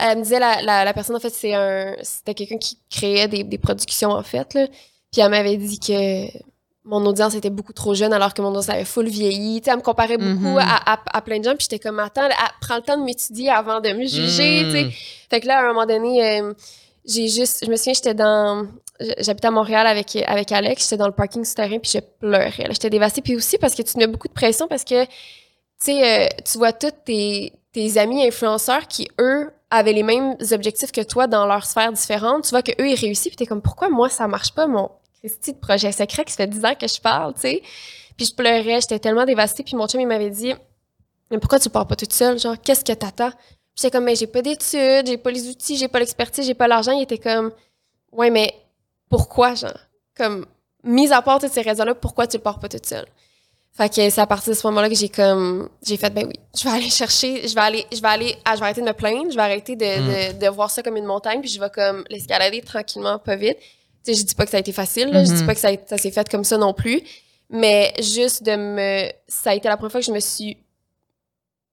[0.00, 3.28] Elle me disait, la, la, la personne, en fait, c'est un, c'était quelqu'un qui créait
[3.28, 4.54] des, des productions, en fait.
[4.54, 4.66] Là.
[5.12, 6.26] Puis elle m'avait dit que
[6.84, 9.60] mon audience était beaucoup trop jeune alors que mon audience avait full vieilli.
[9.60, 10.58] Tu sais, elle me comparait beaucoup Mhm.
[10.58, 11.50] à, à, à plein de gens.
[11.54, 14.64] Puis j'étais comme, attends, à- prends le temps de m'étudier avant de me juger.
[14.64, 14.70] Hmm.
[14.70, 14.90] tu sais.
[15.30, 16.52] Fait que là, à un moment donné, euh,
[17.04, 18.66] j'ai juste, je me souviens, j'étais dans,
[19.18, 22.68] j'habitais à Montréal avec, avec Alex, j'étais dans le parking souterrain, puis je pleurais.
[22.70, 23.22] J'étais dévastée.
[23.22, 25.10] Puis aussi parce que tu te mets beaucoup de pression parce que, tu
[25.78, 30.92] sais, euh, tu vois tous tes, tes amis influenceurs qui, eux, avaient les mêmes objectifs
[30.92, 32.44] que toi dans leur sphère différente.
[32.44, 34.90] Tu vois que eux ils réussissent, puis t'es comme, pourquoi moi, ça marche pas, mon
[35.20, 37.62] Christy de projet secret qui fait 10 ans que je parle, tu sais?
[38.16, 39.62] Puis je pleurais, j'étais tellement dévastée.
[39.62, 40.52] Puis mon chum, il m'avait dit,
[41.30, 42.38] mais pourquoi tu pars pas toute seule?
[42.38, 43.32] Genre, qu'est-ce que t'attends?
[43.76, 46.68] J'étais comme, mais j'ai pas d'études, j'ai pas les outils, j'ai pas l'expertise, j'ai pas
[46.68, 46.92] l'argent.
[46.92, 47.52] Il était comme,
[48.12, 48.54] ouais, mais
[49.08, 49.72] pourquoi, genre?
[50.16, 50.46] Comme,
[50.84, 53.06] mis à part toutes ces raisons-là, pourquoi tu le pars pas toute seule?
[53.74, 56.34] Fait que c'est à partir de ce moment-là que j'ai comme, j'ai fait, ben oui,
[56.54, 58.86] je vais aller chercher, je vais aller, je vais aller, ah, je vais arrêter de
[58.86, 61.58] me plaindre, je vais arrêter de, de, de voir ça comme une montagne, puis je
[61.58, 63.56] vais comme l'escalader tranquillement, pas vite.
[64.04, 65.46] Tu sais, je dis pas que ça a été facile, là, je dis Mhm.
[65.46, 67.00] pas que ça, ça s'est fait comme ça non plus,
[67.48, 70.58] mais juste de me, ça a été la première fois que je me suis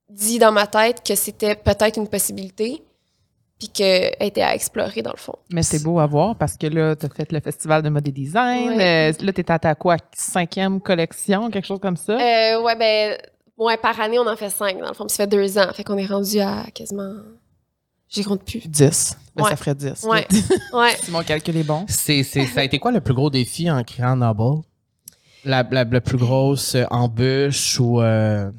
[0.10, 2.82] dit dans ma tête que c'était peut-être une possibilité.
[3.60, 5.36] puis qu'elle était à explorer dans le fond.
[5.52, 8.08] Mais c'est beau à voir parce que là, tu as fait le festival de mode
[8.08, 8.70] et design.
[8.78, 9.12] Ouais.
[9.12, 12.14] Euh, là, tu es à ta quoi, cinquième collection, quelque chose comme ça?
[12.14, 13.18] Euh, ouais, ben,
[13.58, 15.06] ouais, par année, on en fait cinq, dans le fond.
[15.06, 15.68] Puis ça fait deux ans.
[15.74, 17.12] Fait qu'on est rendu à quasiment.
[18.08, 18.66] J'y compte plus.
[18.66, 19.18] 10.
[19.36, 19.50] Ben, Ouais.
[19.50, 20.06] Ça ferait 10.
[20.06, 20.26] Ouais.
[20.74, 20.96] Ouais.
[21.04, 21.84] si mon calcul est bon.
[21.90, 24.62] C'est, c'est, ça a été quoi le plus gros défi en créant Noble?
[25.44, 28.00] La, la, la plus grosse embûche ou.
[28.02, 28.50] euh,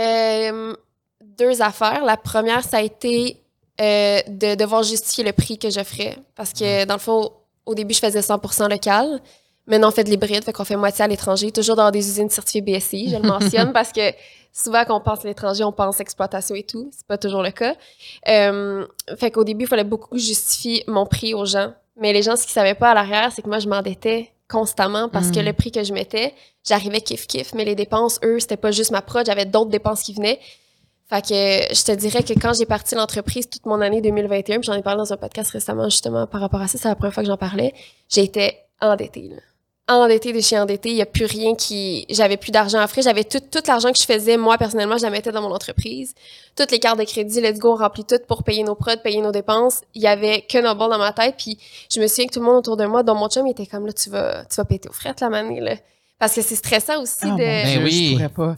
[0.00, 0.74] Euh,
[1.22, 2.04] deux affaires.
[2.04, 3.36] La première, ça a été
[3.80, 6.16] euh, de devoir justifier le prix que j'offrais.
[6.34, 7.32] Parce que, dans le fond,
[7.66, 9.20] au début, je faisais 100% local.
[9.66, 12.30] Maintenant, on fait de l'hybride, fait qu'on fait moitié à l'étranger, toujours dans des usines
[12.30, 14.00] certifiées BSI, je le mentionne, parce que
[14.52, 16.90] souvent, quand on pense à l'étranger, on pense exploitation et tout.
[16.92, 17.74] C'est pas toujours le cas.
[18.28, 18.86] Euh,
[19.16, 21.72] fait qu'au début, il fallait beaucoup justifier mon prix aux gens.
[21.96, 25.08] Mais les gens, ce qu'ils savaient pas à l'arrière, c'est que moi, je m'endettais constamment
[25.08, 25.44] parce que Mm.
[25.44, 26.34] le prix que je mettais,
[26.66, 27.52] j'arrivais kiff-kiff.
[27.54, 30.40] Mais les dépenses, eux, c'était pas juste ma prod, j'avais d'autres dépenses qui venaient.
[31.08, 34.66] Fait que je te dirais que quand j'ai parti l'entreprise toute mon année 2021, puis
[34.66, 37.14] j'en ai parlé dans un podcast récemment justement par rapport à ça, c'est la première
[37.14, 37.74] fois que j'en parlais,
[38.08, 39.28] j'ai été endettée.
[39.28, 39.36] Là.
[39.90, 43.02] Endettée de chez endettée, il y a plus rien qui j'avais plus d'argent à frais,
[43.02, 46.14] j'avais tout tout l'argent que je faisais moi personnellement, je la mettais dans mon entreprise.
[46.56, 49.20] Toutes les cartes de crédit, let's go, on remplit tout pour payer nos prods, payer
[49.20, 49.80] nos dépenses.
[49.94, 51.58] Il y avait que Noble dans ma tête, puis
[51.92, 53.66] je me souviens que tout le monde autour de moi, dont mon chum, il était
[53.66, 55.74] comme là tu vas tu vas péter aux frettes la manée là.
[56.20, 58.10] Parce que c'est stressant aussi Ah, de Ben oui.
[58.10, 58.54] Je pourrais pas.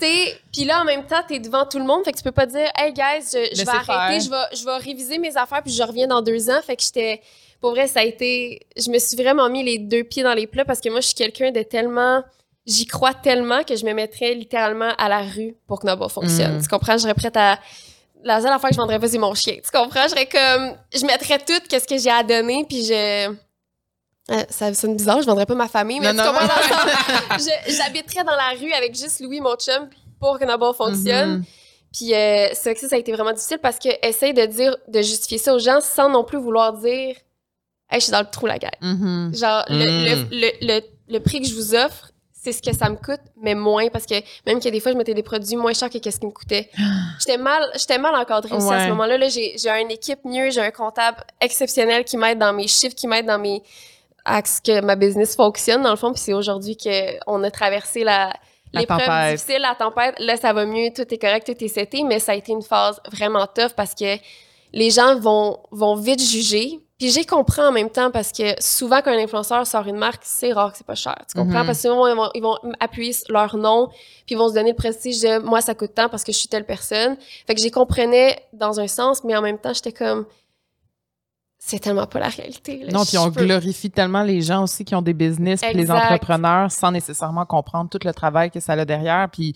[0.53, 2.45] Puis là, en même temps, t'es devant tout le monde, fait que tu peux pas
[2.45, 5.73] dire, hey guys, je, je vais arrêter, je vais, je vais réviser mes affaires, puis
[5.73, 6.61] je reviens dans deux ans.
[6.67, 7.23] Fait que j'étais.
[7.63, 8.67] Pour vrai, ça a été.
[8.77, 11.07] Je me suis vraiment mis les deux pieds dans les plats parce que moi, je
[11.07, 12.23] suis quelqu'un de tellement.
[12.67, 16.59] J'y crois tellement que je me mettrais littéralement à la rue pour que Noble fonctionne.
[16.59, 16.63] Mm.
[16.63, 16.93] Tu comprends?
[16.95, 17.59] Je serais prête à.
[18.25, 19.55] La seule affaire que je vendrais pas, c'est mon chien.
[19.65, 20.03] Tu comprends?
[20.05, 20.77] Je serais comme.
[20.95, 23.29] Je mettrais tout, qu'est-ce que j'ai à donner, puis je.
[24.31, 26.35] Euh, ça sonne bizarre, je vendrais pas ma famille, mais Non, tu non.
[26.39, 27.39] comprends?
[27.67, 29.89] J'habiterais dans la rue avec juste Louis, mon chum,
[30.21, 31.39] pour que Noble fonctionne.
[31.39, 31.45] Mhm.
[31.93, 34.47] Puis euh, c'est vrai que ça, ça a été vraiment difficile parce que essaye de
[34.47, 37.17] dire, de justifier ça aux gens sans non plus vouloir dire
[37.93, 38.71] Hey, je suis dans le trou, la gueule.
[38.81, 39.35] Mhm.
[39.35, 40.29] Genre, le, Mm.
[40.31, 43.21] le, le, le, le prix que je vous offre, c'est ce que ça me coûte,
[43.41, 44.15] mais moins parce que
[44.47, 46.27] même qu'il y a des fois, je mettais des produits moins chers que qu'est-ce qui
[46.27, 46.69] me coûtait.
[47.21, 49.17] J'étais mal, j'étais mal encadrée aussi à ce moment-là.
[49.19, 52.97] Là, j'ai, j'ai une équipe mieux, j'ai un comptable exceptionnel qui m'aide dans mes chiffres,
[52.97, 53.63] qui m'aide dans mes
[54.25, 56.13] à ce que ma business fonctionne dans le fond.
[56.13, 58.33] Puis c'est aujourd'hui qu'on a traversé la,
[58.73, 59.37] La l'épreuve tempête.
[59.37, 60.15] difficile, la tempête.
[60.19, 62.63] Là, ça va mieux, tout est correct, tout est seté, mais ça a été une
[62.63, 64.17] phase vraiment tough parce que
[64.73, 66.81] les gens vont, vont vite juger.
[67.03, 70.23] Puis j'ai compris en même temps parce que souvent quand un influenceur sort une marque,
[70.23, 71.17] c'est rare que c'est pas cher.
[71.29, 71.59] Tu comprends?
[71.59, 71.67] Mhm.
[71.67, 74.71] Parce que souvent, ils vont, ils vont appuyer leur nom, puis ils vont se donner
[74.71, 77.17] le prestige de moi, ça coûte tant parce que je suis telle personne.
[77.45, 80.27] Fait que j'ai comprenais dans un sens, mais en même temps, j'étais comme
[81.59, 82.85] c'est tellement pas la réalité.
[82.85, 82.93] là.
[82.93, 85.91] Non, puis on peux- glorifie tellement les gens aussi qui ont des business, puis les
[85.91, 89.29] entrepreneurs, sans nécessairement comprendre tout le travail que ça a derrière.
[89.29, 89.55] Puis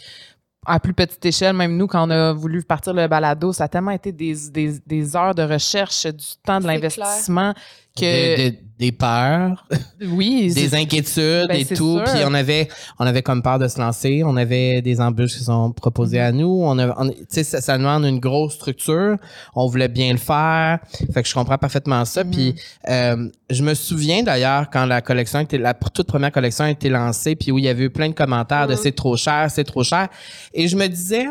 [0.67, 3.69] à plus petite échelle, même nous, quand on a voulu partir le balado, ça a
[3.69, 7.55] tellement été des, des, des heures de recherche, du temps, de l'investissement
[7.97, 9.67] que Des, peurs,
[10.03, 11.97] oui, des inquiétudes Ben, et tout.
[11.97, 12.05] sûr.
[12.05, 12.69] Puis on avait,
[12.99, 14.23] on avait comme peur de se lancer.
[14.23, 16.61] On avait des embûches qui sont proposées à nous.
[16.63, 19.17] On a, on- tu sais, ça, ça demande une grosse structure.
[19.55, 20.81] On voulait bien le faire.
[21.15, 22.23] Fait que je comprends parfaitement ça.
[22.23, 22.31] Mhm.
[22.31, 22.55] Puis
[22.91, 26.91] euh, je me souviens d'ailleurs quand la collection était, la toute première collection a été
[26.91, 28.81] lancée, puis où il y avait eu plein de commentaires de Mhm.
[28.83, 30.09] c'est trop cher, c'est trop cher.
[30.53, 31.25] Et je me disais,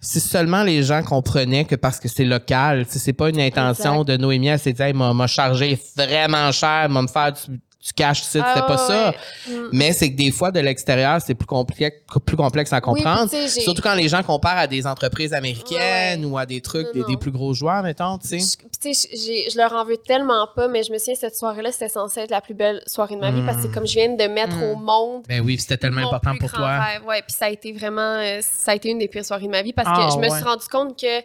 [0.00, 4.00] si seulement les gens comprenaient que parce que c'est local, sais, c'est pas une intention
[4.02, 4.16] Exact.
[4.16, 7.60] de Noémie, elle s'est dit, Hey, m'a m'a chargé vraiment cher, m'a me faire du,
[7.82, 9.14] du cash, ici, Ah, c'était pas ouais, ça.
[9.48, 9.68] Mm.
[9.72, 11.90] Mais c'est que des fois, de l'extérieur, c'est plus compliqué,
[12.26, 13.30] plus complexe à comprendre.
[13.32, 16.94] Oui, tu Surtout quand les gens comparent à des entreprises américaines ou à des trucs,
[16.94, 18.58] Non, des, plus gros joueurs, mettons, tu sais.
[18.82, 22.20] Je- tu leur en veux tellement pas, mais je me souviens, cette soirée-là, c'était censé
[22.20, 23.46] être la plus belle soirée de ma vie Mm.
[23.46, 24.62] parce que c'est comme je viens de mettre Mm.
[24.62, 25.24] au monde.
[25.26, 26.78] Ben oui, c'était tellement important pour toi.
[26.80, 27.02] rêve.
[27.06, 29.50] Ouais, puis ça a été vraiment, euh, ça a été une des pires soirées de
[29.50, 31.20] ma vie parce Ah, que je me suis rendu compte que,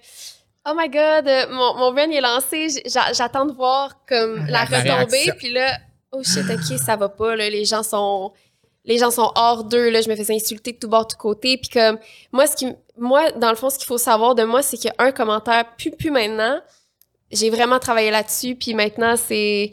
[0.68, 2.68] oh my god, mon, mon brand il est lancé,
[3.14, 5.78] j'attends de voir comme la, La- retombée, puis là,
[6.16, 8.32] oh shit, ok, ça va pas, là, les gens sont,
[8.86, 11.18] les gens sont hors d'eux, là, je me faisais insulter de tout bord, de tout
[11.18, 11.97] côté, puis comme,
[12.32, 15.11] moi, ce qui, moi, dans le fond, ce qu'il faut savoir de moi, c'est qu'un
[15.11, 16.59] commentaire, plus, plus maintenant,
[17.32, 19.72] j'ai vraiment travaillé là-dessus, puis maintenant, c'est,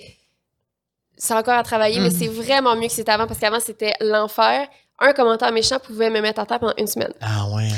[1.16, 2.16] c'est encore à travailler, mais Mhm.
[2.18, 4.66] c'est vraiment mieux que c'était avant, parce qu'avant, c'était l'enfer.
[4.98, 7.12] Un commentaire méchant pouvait me mettre à terre pendant une semaine.
[7.20, 7.68] Ah ouais.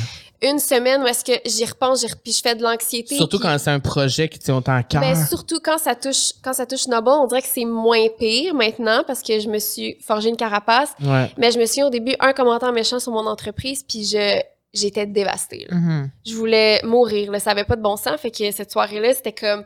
[0.44, 3.16] Une semaine où est-ce que j'y repense, j'y puis je fais de l'anxiété.
[3.16, 5.00] Surtout puis- quand c'est un projet qui tient autant à cœur.
[5.00, 8.54] ben, surtout quand ça touche quand ça touche Noble, on dirait que c'est moins pire
[8.54, 10.92] maintenant parce que je me suis forgé une carapace.
[11.02, 11.30] ouais.
[11.38, 14.40] Mais je me suis au début un commentaire méchant sur mon entreprise puis je
[14.72, 15.66] j'étais dévastée.
[15.70, 15.76] là.
[15.76, 16.10] Mhm.
[16.26, 19.32] Je voulais mourir, là, ça avait pas de bon sens, fait que cette soirée-là, c'était
[19.32, 19.64] comme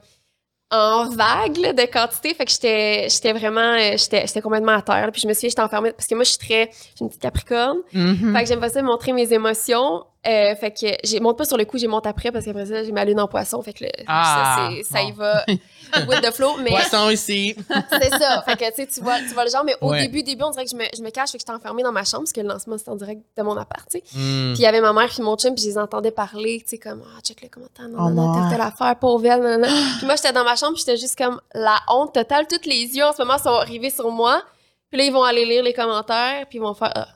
[0.70, 4.82] en vague là, de quantité, fait que j'étais j'étais vraiment euh, j'étais j'étais complètement à
[4.82, 5.06] terre.
[5.06, 5.10] là.
[5.12, 7.08] Puis je me suis dit, j'étais enfermée parce que moi je suis très j'ai une
[7.08, 7.78] petite capricorne.
[7.92, 8.34] Mhm.
[8.36, 10.04] Fait que j'aime pas ça montrer mes émotions.
[10.26, 12.82] Euh, fait que j'ai monte pas sur le coup, j'ai monte après parce qu'après ça,
[12.84, 13.62] j'ai ma lune en poisson.
[13.62, 15.44] Fait que Ah, ça, c'est- ça y va
[16.08, 16.56] with the flow.
[16.58, 17.54] Mais Poisson ici.
[17.90, 18.42] c'est ça.
[18.46, 19.64] Fait que tu sais, tu vois, tu vois le genre.
[19.64, 20.02] Mais au Ouais.
[20.02, 21.30] début, début, on dirait que je me, je me cache.
[21.30, 23.42] Fait que j'étais enfermée dans ma chambre parce que le lancement, c'était en direct de
[23.42, 24.04] mon appart, tu sais.
[24.14, 24.52] Hmm.
[24.54, 26.70] Puis il y avait ma mère puis mon chum, puis je les entendais parler, tu
[26.70, 28.50] sais, comme, ah, check le commentaire, non, Oh non, non, non.
[28.50, 29.82] telle, affaire, pauvre elle, non, non, non.
[29.98, 32.46] Puis moi, j'étais dans ma chambre, puis j'étais juste comme, la honte totale.
[32.48, 34.42] Tous les yeux en ce moment sont rivés sur moi.
[34.90, 37.08] Puis là, ils vont aller lire les commentaires, puis ils vont faire, ah.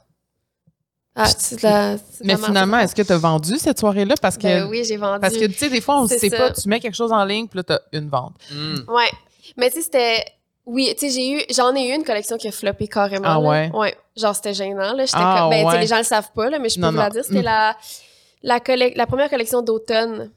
[1.15, 1.97] Ah, c'est de la.
[2.23, 4.15] Mais la finalement, est-ce que tu as vendu cette soirée-là?
[4.21, 5.21] Parce que, Ben oui, j'ai vendu.
[5.21, 6.37] parce que tu sais, des fois, on ne sait ça.
[6.39, 8.33] pas, tu mets quelque chose en ligne, puis là, tu as une vente.
[8.51, 8.77] Hmm.
[8.89, 9.11] Ouais.
[9.57, 10.25] Mais tu sais, c'était.
[10.65, 13.27] Oui, tu sais, j'ai eu, j'en ai eu une collection qui a floppé carrément.
[13.27, 13.49] Ah là.
[13.49, 13.71] ouais?
[13.75, 13.97] Ouais.
[14.17, 15.05] Genre, c'était gênant, là.
[15.05, 15.81] J'étais Ah comme, ben, tu sais, ouais.
[15.81, 17.25] les gens le savent pas, là, mais je peux Non, vous la dire.
[17.25, 17.43] C'était Mm.
[17.43, 17.77] la,
[18.95, 20.31] la première collection d'automne.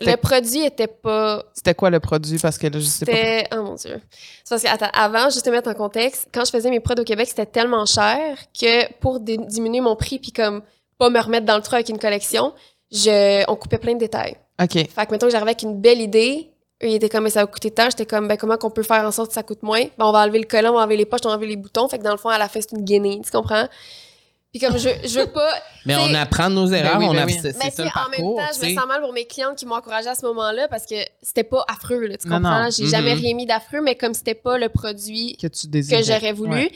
[0.00, 1.42] Le produit était pas.
[1.54, 2.38] c'était quoi le produit?
[2.38, 3.12] Parce que là, je sais pas.
[3.12, 3.48] C'était.
[3.52, 4.00] Oh mon Dieu.
[4.44, 7.00] C'est parce que, attends, avant, juste te mettre en contexte, quand je faisais mes prods
[7.00, 10.62] au Québec, c'était tellement cher que pour diminuer mon prix puis comme
[10.98, 12.52] pas me remettre dans le trou avec une collection,
[12.90, 14.36] je, on coupait plein de détails.
[14.60, 14.72] OK.
[14.72, 16.50] Fait que, mettons que j'arrivais avec une belle idée,
[16.82, 17.88] eux, ils étaient comme, mais ça va coûter tant.
[17.90, 19.82] J'étais comme, ben, comment qu'on peut faire en sorte que ça coûte moins?
[19.96, 21.56] Ben, on va enlever le collant, on va enlever les poches, on va enlever les
[21.56, 21.88] boutons.
[21.88, 23.20] Fait que dans le fond, à la fin, c'est une guinée.
[23.24, 23.66] Tu comprends?
[24.50, 25.52] Puis comme, je, je veux pas.
[25.84, 27.38] Mais on apprend de nos erreurs, oui, on ben a, oui.
[27.40, 30.08] c'est, ça en même temps, je me sens mal pour mes clientes qui m'ont encouragé
[30.08, 32.70] à ce moment-là parce que c'était pas affreux, là, tu Non, comprends?
[32.70, 33.20] J'ai jamais Mhm.
[33.20, 35.48] rien mis d'affreux, mais comme c'était pas le produit Que
[36.02, 36.52] j'aurais voulu.
[36.52, 36.72] Ouais.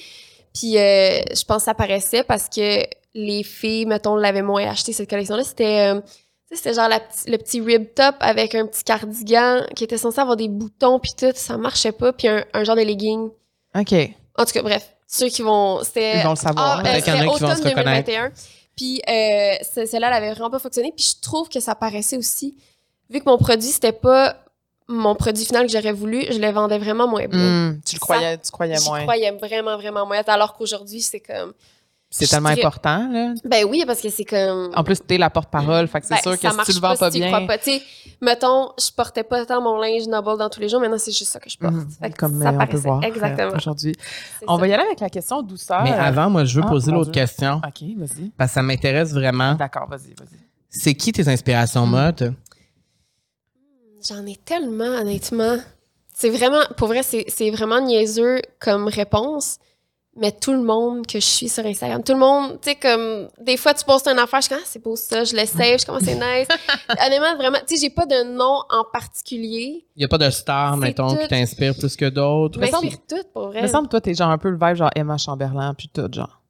[0.54, 2.82] Puis euh, je pense que ça paraissait parce que
[3.14, 5.44] les filles, mettons, l'avaient moins acheté cette collection-là.
[5.44, 6.06] C'était euh, tu
[6.50, 10.20] sais, c'était genre la le petit rib top avec un petit cardigan qui était censé
[10.20, 12.12] avoir des boutons puis tout, ça marchait pas.
[12.12, 13.30] Puis un, un genre de legging.
[13.74, 13.92] OK.
[14.36, 15.82] En tout cas, bref, ceux qui vont...
[15.84, 16.78] C'était Ils vont le savoir.
[16.78, 16.88] ah, là.
[16.88, 18.06] euh, Peut-être qu'il y en a c'était qui vont se automne reconnaître.
[18.06, 18.32] 2021.
[18.76, 20.92] Puis euh, ce- celle-là, elle avait vraiment pas fonctionné.
[20.96, 22.56] Puis je trouve que ça paraissait aussi,
[23.10, 24.36] vu que mon produit, c'était pas
[24.88, 27.38] mon produit final que j'aurais voulu, je le vendais vraiment moins bien.
[27.70, 29.02] Hmm, tu le Ça- croyais, tu croyais moins.
[29.02, 30.22] croyais vraiment, vraiment moins.
[30.26, 31.52] Alors qu'aujourd'hui, c'est comme...
[32.14, 33.32] C'est tellement dirais- important, là.
[33.42, 34.70] Ben oui, parce que c'est comme...
[34.76, 35.88] En plus, t'es la porte-parole.
[35.88, 37.28] Fait que c'est Ben, sûr ça que si tu le vends pas, si bien.
[37.28, 37.56] crois pas.
[37.56, 37.82] Tu sais,
[38.20, 41.30] mettons, je portais pas tant mon linge Noble dans tous les jours, maintenant c'est juste
[41.32, 41.72] ça que je porte.
[41.72, 41.88] Mhm.
[42.02, 43.52] Fait que Comme ça on peut voir euh, Exactement.
[43.56, 43.94] aujourd'hui.
[44.46, 44.60] On ça.
[44.60, 45.82] va y aller avec la question douceur.
[45.84, 48.28] Mais avant, moi, je veux Ah, poser l'autre question OK, vas-y.
[48.36, 49.54] parce que ça m'intéresse vraiment.
[49.54, 50.38] D'accord, vas-y, vas-y.
[50.68, 51.90] C'est qui tes inspirations Hmm.
[51.90, 52.34] mode?
[54.08, 55.56] J'en ai tellement, honnêtement.
[56.14, 59.58] C'est vraiment, pour vrai, c'est c'est vraiment niaiseux comme réponse.
[60.14, 63.28] Mais tout le monde que je suis sur Instagram, tout le monde, tu sais, comme,
[63.40, 65.46] des fois, tu postes une affaire, je suis comme, ah, c'est beau ça, je le
[65.46, 66.48] save, je commence, c'est nice.
[67.06, 69.86] Honnêtement, vraiment, tu sais, j'ai pas de nom en particulier.
[69.96, 71.28] Il n'y a pas de star, mettons, qui tout.
[71.28, 72.56] t'inspire plus que d'autres.
[72.56, 73.60] Je Mais m'inspire toutes, pour vrai.
[73.60, 75.88] Il me semble que toi, t'es genre un peu le vibe, genre Emma Chamberlain, puis
[75.88, 76.42] tout, genre.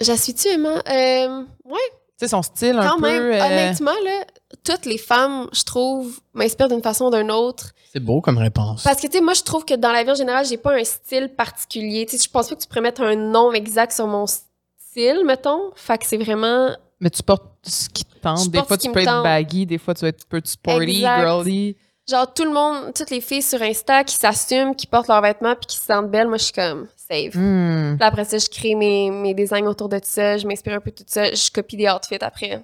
[0.00, 0.82] J'en suis-tu, Emma?
[0.90, 1.78] Euh, ouais,
[2.26, 3.02] sais, son style un quand peu.
[3.10, 3.22] même.
[3.32, 4.24] euh, Honnêtement, là,
[4.64, 7.70] toutes les femmes, je trouve, m'inspirent d'une façon ou d'une autre.
[7.92, 8.82] C'est beau comme réponse.
[8.84, 10.74] Parce que, tu sais, moi, je trouve que dans la vie en général, j'ai pas
[10.74, 12.06] un style particulier.
[12.06, 15.22] Tu sais, je pense pas que tu pourrais mettre un nom exact sur mon style,
[15.24, 15.70] mettons.
[15.74, 16.70] Fait que c'est vraiment.
[17.00, 18.44] Mais tu portes ce qui te tente.
[18.44, 20.84] Je Des fois, tu peux être baggy, des fois, tu vas être un peu sporty,
[20.98, 21.20] Exact.
[21.20, 21.76] girly.
[22.08, 25.54] Genre, tout le monde, toutes les filles sur Insta qui s'assument, qui portent leurs vêtements
[25.54, 27.36] puis qui se sentent belles, moi, je suis comme, save.
[27.36, 27.96] Hmm.
[27.98, 30.80] Puis après ça, je crée mes, mes designs autour de tout ça, je m'inspire un
[30.80, 32.62] peu de tout ça, je copie des outfits après.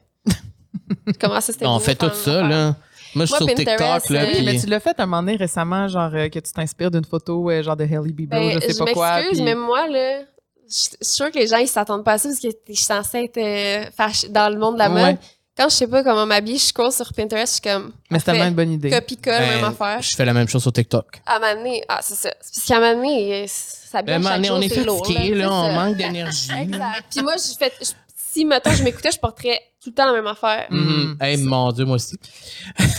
[1.20, 2.74] Comment ça, c'était on fait tout ça, là.
[3.14, 3.78] Moi, je suis sur TikTok,
[4.10, 6.38] là, euh, Oui, puis- mais tu l'as fait un moment donné récemment, genre euh, que
[6.38, 9.14] tu t'inspires d'une photo, euh, genre de Hailey Bieber, Ben, je sais pas quoi.
[9.16, 10.20] m'excuse, puis- mais moi, là,
[10.68, 12.84] je suis sûre que les gens, ils s'attendent pas à ça parce que je suis
[12.84, 15.16] censée être euh, fâche- dans le monde de la mode.
[15.58, 18.26] Quand je sais pas comment m'habiller, je scroll sur Pinterest, je suis comme, Mais c'est
[18.26, 18.90] tellement une bonne idée.
[18.90, 20.00] copie-colle, Ben, même affaire.
[20.00, 21.20] Je fais la même chose sur TikTok.
[21.26, 22.30] À m'amener, ah, c'est ça.
[22.40, 25.06] C'est parce qu'à m'amener, ça Ben, bien chaque on est- jour, on est c'est lourd,
[25.06, 25.72] fatigué, là, c'est on ça.
[25.72, 26.50] manque d'énergie.
[26.60, 27.04] Exact.
[27.10, 30.12] Puis moi, je fais, je- si, mettons, je m'écoutais, je porterais tout le temps la
[30.12, 30.66] même affaire.
[30.70, 31.16] Mhm.
[31.20, 32.16] Hey, mon Dieu, moi aussi.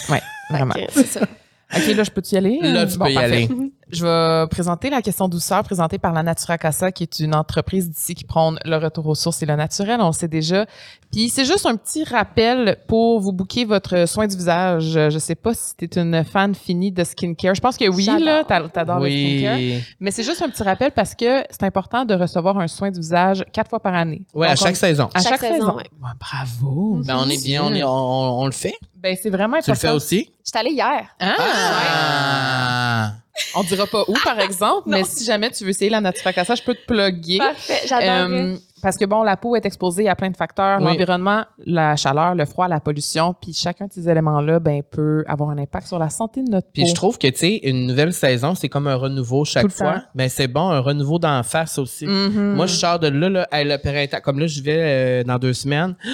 [0.09, 0.73] Ouais, vraiment.
[0.77, 1.21] Ok, c'est ça.
[1.21, 2.59] OK, là, je peux-tu y aller?
[2.61, 3.31] Là, tu Bon, peux y parfait.
[3.31, 3.49] aller.
[3.91, 7.89] Je vais présenter la question douceur présentée par la Natura Casa, qui est une entreprise
[7.89, 10.67] d'ici qui prône le retour aux sources et le naturel, on le sait déjà.
[11.11, 14.83] Puis c'est juste un petit rappel pour vous booker votre soin du visage.
[15.09, 17.55] Je sais pas si tu es une fan finie de skincare.
[17.55, 19.55] Je pense que oui, là, t'a- t'adores le skincare.
[19.57, 19.83] Oui.
[19.99, 22.99] Mais c'est juste un petit rappel parce que c'est important de recevoir un soin du
[22.99, 24.21] visage quatre fois par année.
[24.35, 25.09] Ouais, à chaque on- saison.
[25.15, 25.75] à Chaque chaque, saison, saison.
[25.77, 25.89] ouais.
[25.99, 27.01] Ouais, bravo.
[27.05, 28.75] Ben, on est bien, on, est- on, on- on le fait.
[28.95, 29.87] Ben, c'est vraiment Tu le important.
[29.87, 30.29] fais aussi?
[30.45, 31.07] J'étais allée hier.
[31.19, 31.35] Ah!
[31.39, 33.13] Ah!
[33.55, 36.55] On dira pas où, par exemple, mais si jamais tu veux essayer la Natura Casa,
[36.55, 37.37] je peux te plugger.
[37.39, 38.31] Parfait, j'adore.
[38.37, 40.85] Euh, parce que bon, la peau est exposée à plein de facteurs, Oui.
[40.85, 45.49] l'environnement, la chaleur, le froid, la pollution, puis chacun de ces éléments-là, ben peut avoir
[45.49, 46.89] un impact sur la santé de notre Puis peau.
[46.89, 49.93] je trouve que, tu sais, une nouvelle saison, c'est comme un renouveau chaque fois.
[49.95, 50.01] temps.
[50.15, 52.05] Mais c'est bon, un renouveau d'en face aussi.
[52.07, 52.53] Mhm.
[52.55, 54.21] Moi, je sors de là, là, à le printemps.
[54.23, 55.95] Comme là, je vais euh, dans deux semaines.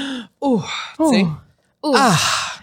[0.42, 0.62] Oh!
[1.00, 1.12] Oh.
[1.96, 2.16] Ah!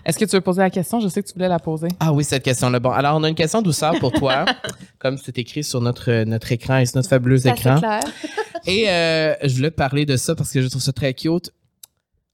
[0.04, 0.98] Est-ce que tu veux poser la question?
[0.98, 1.88] Je sais que tu voulais la poser.
[2.00, 2.80] Ah oui, cette question-là.
[2.80, 4.44] Bon, alors, on a une question douceur pour toi,
[4.98, 7.78] comme c'est écrit sur notre, notre écran et sur notre fabuleux assez écran.
[7.78, 8.00] clair.
[8.66, 11.50] Et euh, je voulais parler de ça parce que je trouve ça très cute.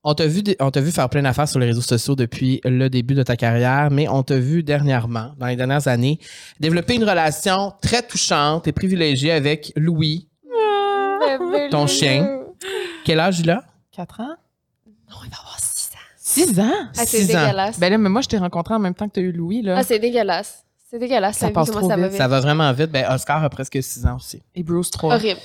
[0.05, 2.89] On t'a vu, on t'a vu faire plein d'affaires sur les réseaux sociaux depuis le
[2.89, 6.19] début de ta carrière, mais on t'a vu dernièrement, dans les dernières années,
[6.61, 10.29] développer une relation très touchante et privilégiée avec Louis,
[11.71, 12.41] ton chien.
[13.05, 13.63] Quel âge il a?
[13.93, 14.37] 4 ans?
[15.11, 15.59] Non, il va avoir
[16.29, 16.53] 6 ans?
[16.53, 16.71] 6 ans?
[16.73, 17.41] Ah, c'est Six ans.
[17.41, 17.79] dégueulasse.
[17.81, 19.63] Ben là, mais moi, je t'ai rencontré en même temps que tu as eu Louis,
[19.63, 19.77] là.
[19.79, 20.65] Ah, c'est dégueulasse.
[20.91, 21.37] C'est dégueulasse.
[21.39, 22.07] Ça la vie, passe trop ça va vite.
[22.13, 22.19] vite.
[22.19, 22.91] Ça va vraiment vite.
[22.91, 24.43] Ben, Oscar a presque 6 ans aussi.
[24.55, 25.15] Et Bruce 3.
[25.17, 25.41] Horrible.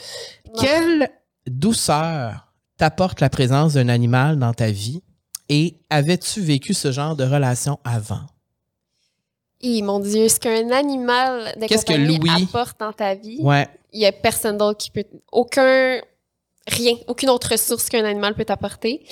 [0.59, 1.09] Quelle
[1.47, 5.01] douceur t'apporte la présence d'un animal dans ta vie?
[5.49, 8.21] Et avais-tu vécu ce genre de relation avant?
[9.61, 13.67] Hi, mon Dieu, ce qu'un animal de Qu'est-ce que Louis- apporte dans ta vie, Ouais.
[13.93, 15.05] il y a personne d'autre qui peut...
[15.31, 15.99] Aucun...
[16.67, 16.93] Rien.
[17.07, 19.05] Aucune autre ressource qu'un animal peut t'apporter.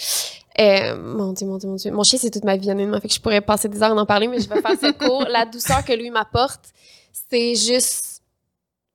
[0.59, 1.91] Euh, mon Dieu, mon Dieu, mon Dieu.
[1.91, 2.99] Mon chien, c'est toute ma vie, honnêtement.
[2.99, 4.91] Fait que je pourrais passer des heures à en parler, mais je vais faire ce
[4.91, 5.25] cours.
[5.29, 6.65] La douceur que lui m'apporte,
[7.29, 8.21] c'est juste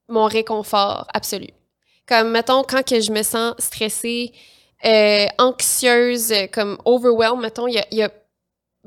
[0.08, 1.48] mon réconfort absolu.
[2.06, 4.32] Comme, mettons, quand que je me sens stressée,
[4.84, 8.10] euh, anxieuse, comme overwhelmed, mettons, il y a, il y a-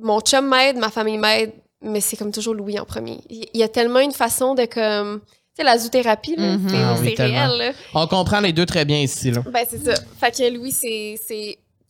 [0.01, 1.51] mon chum m'aide, ma famille m'aide,
[1.81, 3.19] mais c'est comme toujours Louis en premier.
[3.29, 5.19] Il y a tellement une façon de comme...
[5.21, 6.69] Tu sais, la zoothérapie, là, Mhm.
[6.69, 7.71] c'est Ah oui, réel, là.
[7.93, 9.31] On comprend les deux très bien ici.
[9.31, 9.41] Là.
[9.51, 9.95] Ben, c'est ça.
[10.17, 11.17] Fait que Louis, c'est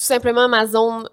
[0.06, 1.08] simplement ma zone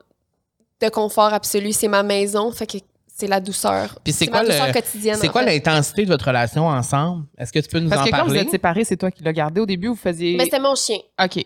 [0.81, 1.73] de confort absolu.
[1.73, 2.51] C'est ma maison.
[2.53, 2.79] Fait que
[3.15, 3.99] c'est la douceur.
[4.05, 5.17] Puis c'est ma quoi, douceur le, quotidienne.
[5.21, 7.25] c'est quoi l'intensité de votre relation ensemble?
[7.39, 8.41] Est-ce que tu peux nous Parce en que quand vous parler?
[8.41, 9.61] êtes séparés, c'est toi qui l'as gardé.
[9.61, 10.37] Au début, vous faisiez.
[10.37, 10.99] Ben, c'était mon chien.
[11.23, 11.45] OK.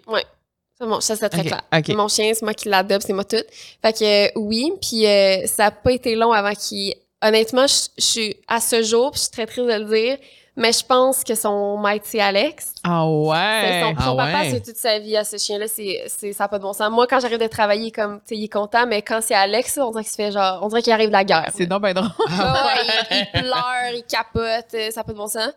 [0.80, 1.62] C'est mon- ça, c'est très clair.
[1.97, 3.36] mon chien, c'est moi qui l'adopte, c'est moi tout.
[3.82, 6.95] Fait que euh, oui, puis euh, ça a pas été long avant qu'il...
[7.22, 10.16] Honnêtement, je je suis à ce jour, puis je suis très triste de le dire,
[10.61, 12.74] mais je pense que son maître, c'est Alex.
[12.84, 13.80] Ah ouais.
[13.82, 14.50] Son, Ah son papa, ouais?
[14.50, 15.66] c'est toute sa vie à ce chien-là.
[15.66, 16.90] C'est, c'est, ça n'a pas de bon sens.
[16.90, 20.04] Moi, quand j'arrive de travailler, comme, il est content, mais quand c'est Alex, on dirait
[20.04, 21.50] qu'il fait genre, on dirait qu'il arrive de la guerre.
[21.56, 22.08] C'est donc ben drôle.
[22.28, 25.50] Ah ouais, il, il pleure, il capote, euh, ça n'a pas de bon sens.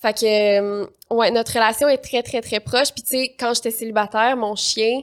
[0.00, 2.92] Fait que, euh, ouais, notre relation est très, très, très proche.
[2.92, 5.00] Puis, tu sais, quand j'étais célibataire, mon chien,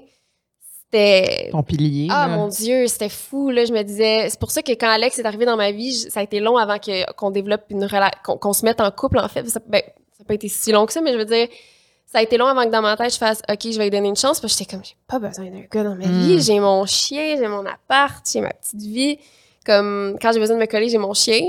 [0.93, 1.49] c'était.
[1.51, 2.07] Ton pilier.
[2.11, 2.35] Ah là.
[2.37, 3.49] mon Dieu, c'était fou.
[3.49, 5.93] Là, je me disais, c'est pour ça que quand Alex est arrivé dans ma vie,
[5.93, 8.79] je- ça a été long avant que, qu'on développe une relation, qu'on, qu'on se mette
[8.81, 9.47] en couple, en fait.
[9.49, 9.81] Ça, ben,
[10.11, 11.47] ça n'a pas été si long que ça, mais je veux dire,
[12.05, 13.89] ça a été long avant que dans ma tête, je fasse, OK, je vais lui
[13.91, 14.39] donner une chance.
[14.39, 16.19] Parce que j'étais comme, j'ai pas besoin d'un gars dans ma Mm.
[16.19, 16.41] vie.
[16.41, 19.17] J'ai mon chien, j'ai mon appart, j'ai ma petite vie.
[19.65, 21.39] Comme, quand j'ai besoin de me coller, j'ai mon chien.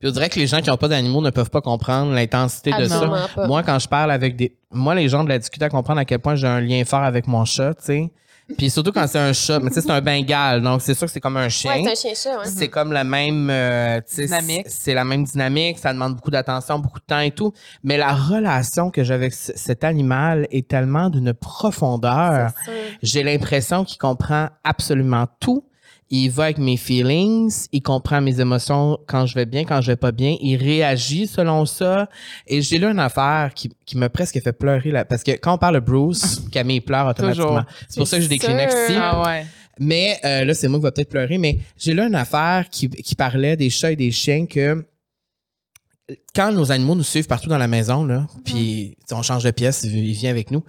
[0.00, 2.72] Puis on dirait que les gens qui n'ont pas d'animaux ne peuvent pas comprendre l'intensité
[2.72, 2.96] de ça.
[2.96, 3.46] Absolument pas.
[3.46, 4.54] Moi, quand je parle avec des.
[4.70, 7.02] Moi, les gens de la difficulté à comprendre à quel point j'ai un lien fort
[7.04, 8.10] avec mon chat, tu sais.
[8.58, 9.58] Puis surtout quand c'est un chat.
[9.60, 11.72] Mais tu sais, c'est un bengal, donc c'est sûr que c'est comme un chien.
[11.72, 12.46] Ouais, c'est un chien-chat, ouais.
[12.46, 14.66] c'est comme la même euh, tu sais, Dynamique.
[14.68, 18.12] c'est la même dynamique ça demande beaucoup d'attention beaucoup de temps et tout mais la
[18.12, 22.50] relation que j'ai avec cet animal est tellement d'une profondeur
[23.02, 25.64] j'ai l'impression qu'il comprend absolument tout
[26.10, 29.92] il va avec mes feelings, il comprend mes émotions quand je vais bien, quand je
[29.92, 32.08] vais pas bien, il réagit selon ça.
[32.46, 35.54] Et j'ai lu une affaire qui, qui m'a presque fait pleurer là, parce que quand
[35.54, 37.64] on parle de Bruce, Camille pleure automatiquement.
[37.88, 38.84] C'est pour ça que j'ai des C'est Kleenex sûr.
[38.90, 38.98] ici.
[39.00, 39.46] Ah ouais.
[39.80, 42.88] Mais euh, là, c'est moi qui va peut-être pleurer, mais j'ai lu une affaire qui,
[42.88, 44.84] qui parlait des chats et des chiens que
[46.34, 49.42] quand nos animaux nous suivent partout dans la maison, là, puis tu sais, on change
[49.42, 50.62] de pièce, il vient avec nous,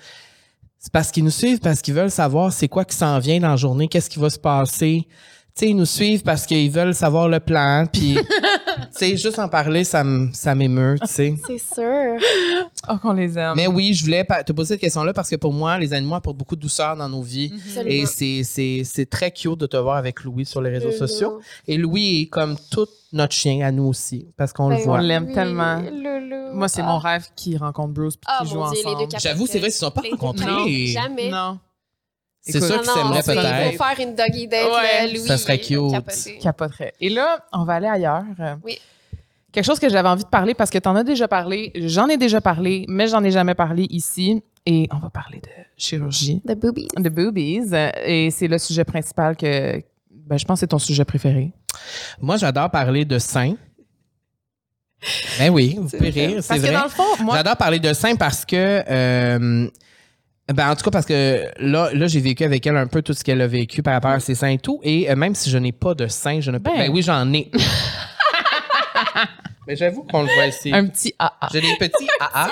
[0.86, 3.50] c'est parce qu'ils nous suivent, parce qu'ils veulent savoir c'est quoi qui s'en vient dans
[3.50, 5.08] la journée, qu'est-ce qui va se passer.
[5.08, 5.14] Tu
[5.56, 8.20] sais, ils nous suivent parce qu'ils veulent savoir le plan, puis
[8.92, 11.36] sais, juste en parler, ça m'émeut, tu sais.
[11.48, 12.18] C'est sûr.
[12.90, 13.54] Oh, qu'on les aime.
[13.56, 16.38] Mais oui, je voulais te poser cette question-là parce que pour moi, les animaux apportent
[16.38, 17.52] beaucoup de douceur dans nos vies.
[17.56, 17.90] Absolument.
[17.92, 21.40] Et c'est, c'est, c'est très cute de te voir avec Louis sur les réseaux sociaux.
[21.68, 24.98] Et Louis est comme tout notre chien à nous aussi, parce qu'on le Ben voit.
[24.98, 25.82] On l'aime oui, tellement.
[25.82, 26.54] loulou.
[26.54, 26.86] Moi, c'est Ah.
[26.86, 29.08] mon rêve qu'ils rencontrent Bruce puis Ah, qu'ils jouent mon Dieu, ensemble.
[29.20, 30.46] J'avoue, c'est vrai, ils se sont pas Les- rencontrés.
[30.46, 31.30] Non, jamais.
[31.30, 31.60] Non.
[32.48, 33.72] C'est sûr qu'ils s'aimeraient peut-être.
[33.72, 35.06] Il faut faire une doggy date, Ouais.
[35.08, 35.20] là, Louis.
[35.20, 35.92] Ça serait cute.
[35.92, 36.38] capoté.
[36.40, 36.94] Capoterait.
[37.02, 38.24] Et là, on va aller ailleurs.
[38.64, 38.78] Oui.
[39.52, 42.08] Quelque chose que j'avais envie de parler parce que tu en as déjà parlé, j'en
[42.10, 44.44] ai déjà parlé, mais j'en ai jamais parlé ici.
[44.68, 46.88] Et on va parler de chirurgie, The boobies.
[46.98, 47.62] de boobies.
[48.06, 49.82] Et c'est le sujet principal que
[50.12, 51.52] ben, je pense que c'est ton sujet préféré.
[52.20, 53.56] Moi, j'adore parler de seins.
[55.38, 57.94] Ben oui, vous pouvez rire, c'est Parce que dans le fond, moi, J'adore parler de
[57.94, 58.84] seins parce que.
[58.90, 59.70] euh,
[60.54, 63.14] ben, en tout cas, parce que là, là j'ai vécu avec elle un peu tout
[63.14, 64.80] ce qu'elle a vécu par rapport à ses seins et tout.
[64.84, 66.72] Et euh, même si je n'ai pas de seins, je ne peux.
[66.72, 66.78] Ben.
[66.78, 67.50] Ben, oui, j'en ai.
[69.68, 70.72] Mais j'avoue qu'on le voit ici.
[70.72, 71.32] un petit AA.
[71.52, 72.52] J'ai des petits AA.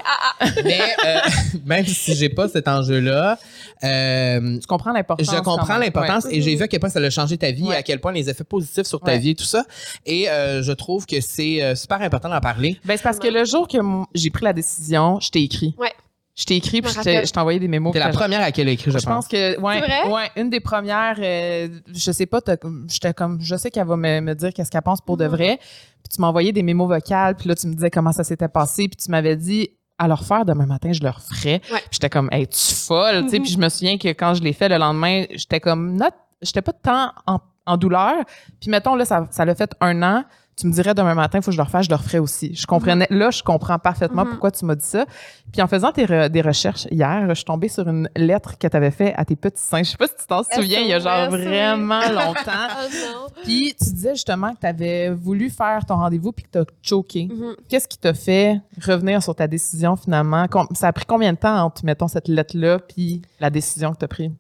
[0.64, 1.20] mais euh,
[1.66, 3.38] même si j'ai pas cet enjeu-là,
[3.84, 5.28] euh, Tu comprends l'importance.
[5.32, 6.38] je comprends l'importance Ouais.
[6.38, 7.76] et j'ai vu à quel point ça a changé ta vie, Ouais.
[7.76, 9.20] à quel point les effets positifs sur ta Ouais.
[9.20, 9.64] vie et tout ça.
[10.08, 12.80] Et euh, je trouve que c'est euh, super important d'en parler.
[12.84, 13.78] Ben, c'est parce que le jour que
[14.16, 15.76] j'ai pris la décision, je t'ai écrit.
[15.78, 15.94] Ouais.
[16.36, 17.94] Je t'ai écrit, puis je t'ai je t'ai envoyé des mémos.
[17.94, 19.88] T'es la puis première à qui elle a écrit, je, Je pense que ouais, C'est
[19.88, 20.12] vrai?
[20.12, 22.58] ouais, une des premières euh, je sais pas t'as-
[22.90, 25.32] j'étais comme je sais qu'elle va me, me dire qu'est-ce qu'elle pense pour de Mhm.
[25.32, 25.58] vrai.
[25.60, 28.48] Puis tu m'as envoyé des mémos vocales, puis là tu me disais comment ça s'était
[28.48, 29.70] passé, puis tu m'avais dit
[30.00, 31.62] à leur faire demain matin, je leur ferais.
[31.72, 31.78] Ouais.
[31.82, 33.44] Puis j'étais comme hey, tu folle, tu sais, Mhm.
[33.44, 36.08] puis je me souviens que quand je l'ai fait le lendemain, j'étais comme not
[36.42, 38.16] j'étais pas tant en, en douleur.
[38.60, 40.24] Puis mettons, là, ça, ça l'a fait un an.
[40.56, 42.54] Tu me dirais demain matin, il faut que je le refasse, je le referais aussi.
[42.54, 44.30] Je comprenais, là, je comprends parfaitement Mhm.
[44.32, 45.06] pourquoi tu m'as dit ça.
[45.52, 48.68] Puis en faisant tes re- des recherches hier, je suis tombée sur une lettre que
[48.68, 49.82] tu avais fait à tes petits seins.
[49.84, 52.68] Je sais pas si tu t'en souviens, il y a genre vraiment longtemps.
[52.70, 53.28] Oh non.
[53.44, 56.66] Puis tu disais justement que tu avais voulu faire ton rendez-vous puis que tu as
[56.82, 57.30] choqué.
[57.32, 57.56] Mhm.
[57.68, 60.46] Qu'est-ce qui t'a fait revenir sur ta décision finalement?
[60.76, 64.06] Ça a pris combien de temps entre, mettons, cette lettre-là puis la décision que tu
[64.06, 64.32] as prise?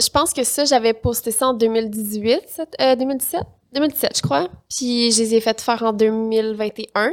[0.00, 3.42] Je pense que ça, j'avais posté ça en 2018, cette- euh, 2017?
[3.72, 4.48] 2017, je crois.
[4.74, 7.12] Puis je les ai fait faire en 2021.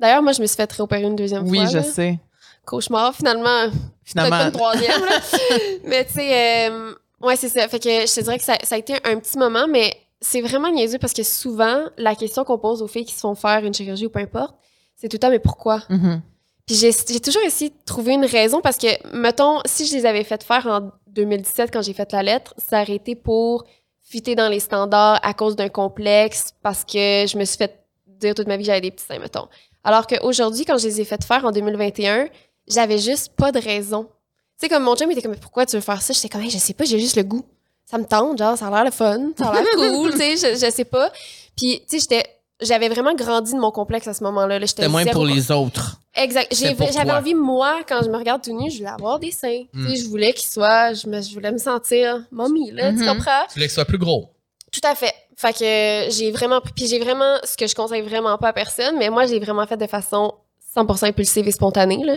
[0.00, 1.66] D'ailleurs, moi, je me suis fait réopérer une deuxième Oui, fois.
[1.68, 1.82] je là.
[1.84, 2.18] sais.
[2.64, 3.68] Cauchemar, finalement.
[3.70, 5.02] Peut-être pas Finalement, une troisième,
[5.84, 7.68] mais tu sais, euh, ouais, c'est ça.
[7.68, 10.40] Fait que je te dirais que ça, ça a été un petit moment, mais c'est
[10.40, 13.64] vraiment niaiseux parce que souvent, la question qu'on pose aux filles qui se font faire
[13.64, 14.54] une chirurgie ou peu importe,
[14.96, 15.82] c'est tout le temps, mais pourquoi?
[15.88, 16.20] Mhm.
[16.66, 18.86] Puis j'ai toujours essayé de trouver une raison parce que,
[19.16, 22.54] mettons, si je les avais fait faire en 2017 quand j'ai fait la lettre,
[22.88, 23.64] été pour
[24.00, 28.34] fitter dans les standards à cause d'un complexe parce que je me suis fait dire
[28.34, 29.48] toute ma vie que j'avais des petits seins, mettons.
[29.84, 32.28] Alors qu'aujourd'hui, quand je les ai fait faire en 2021,
[32.68, 34.04] j'avais juste pas de raison.
[34.04, 36.12] Tu sais, comme mon chum était comme, pourquoi tu veux faire ça?
[36.12, 37.44] J'étais comme, je sais pas, j'ai juste le goût.
[37.84, 40.36] Ça me tente, genre, ça a l'air le fun, ça a l'air cool, tu sais,
[40.36, 41.10] je, je sais pas.
[41.56, 42.24] Puis, tu sais, j'étais,
[42.62, 44.58] j'avais vraiment grandi de mon complexe à ce moment-là.
[44.58, 44.66] là.
[44.66, 45.98] C'était moins zéro pour les autres.
[46.14, 46.52] Exact.
[46.54, 49.62] J'avais envie, moi, quand je me regarde tout nu, je voulais avoir des seins.
[49.72, 49.86] Mm.
[49.86, 52.98] Tu sais, je voulais qu'ils soient, je, me, je voulais me sentir mommy, là, tu
[52.98, 53.06] Mhm.
[53.06, 53.42] comprends?
[53.48, 54.30] Tu voulais que ce soit plus gros.
[54.72, 55.12] Tout à fait.
[55.36, 58.52] Fait que j'ai vraiment pris, puis j'ai vraiment, ce que je conseille vraiment pas à
[58.52, 60.34] personne, mais moi, j'ai vraiment fait de façon
[60.76, 62.16] 100% impulsive et spontanée, là.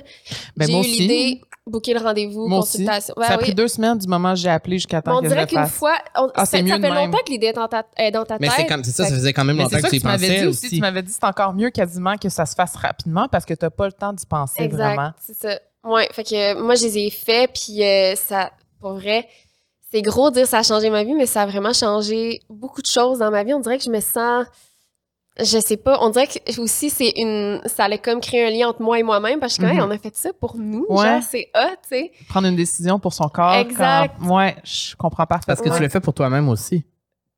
[0.56, 2.74] Ben, j'ai moi eu l'idée, booker le rendez-vous, Moi aussi.
[2.86, 3.14] consultation.
[3.18, 3.44] ça a oui.
[3.44, 5.36] pris deux semaines du moment où j'ai appelé jusqu'à Mais temps on que je le
[5.36, 5.72] dirait qu'une fasse.
[5.72, 6.94] fois, on- Ah, ça, mieux ça fait même.
[6.94, 8.70] longtemps que l'idée est dans ta, est dans ta Mais c'est tête.
[8.70, 10.28] comme, c'est ça, ça faisait quand même Mais longtemps que tu que y tu m'avais
[10.28, 10.66] pensais dit aussi.
[10.68, 10.76] aussi.
[10.76, 13.70] Tu m'avais dit c'est encore mieux quasiment que ça se fasse rapidement parce que t'as
[13.72, 15.12] pas le temps d'y penser Exact, vraiment.
[15.20, 15.60] c'est ça.
[15.84, 19.28] Ouais, fait que euh, moi, je les ai faits, puis euh, ça, pour vrai,
[19.92, 22.82] c'est gros de dire ça a changé ma vie, mais ça a vraiment changé beaucoup
[22.82, 23.54] de choses dans ma vie.
[23.54, 24.46] On dirait que je me sens,
[25.40, 28.70] je sais pas, on dirait que aussi, c'est une, ça allait comme créer un lien
[28.70, 29.82] entre moi et moi-même, parce que quand Mhm.
[29.82, 31.06] on a fait ça pour nous, Ouais.
[31.06, 32.12] genre, c'est hot, tu sais.
[32.30, 33.54] Prendre une décision pour son corps.
[33.56, 34.16] Exact.
[34.20, 35.72] quand- Ouais, je comprends Parce parfaitement.
[35.72, 36.86] que tu l'as fait pour toi-même aussi.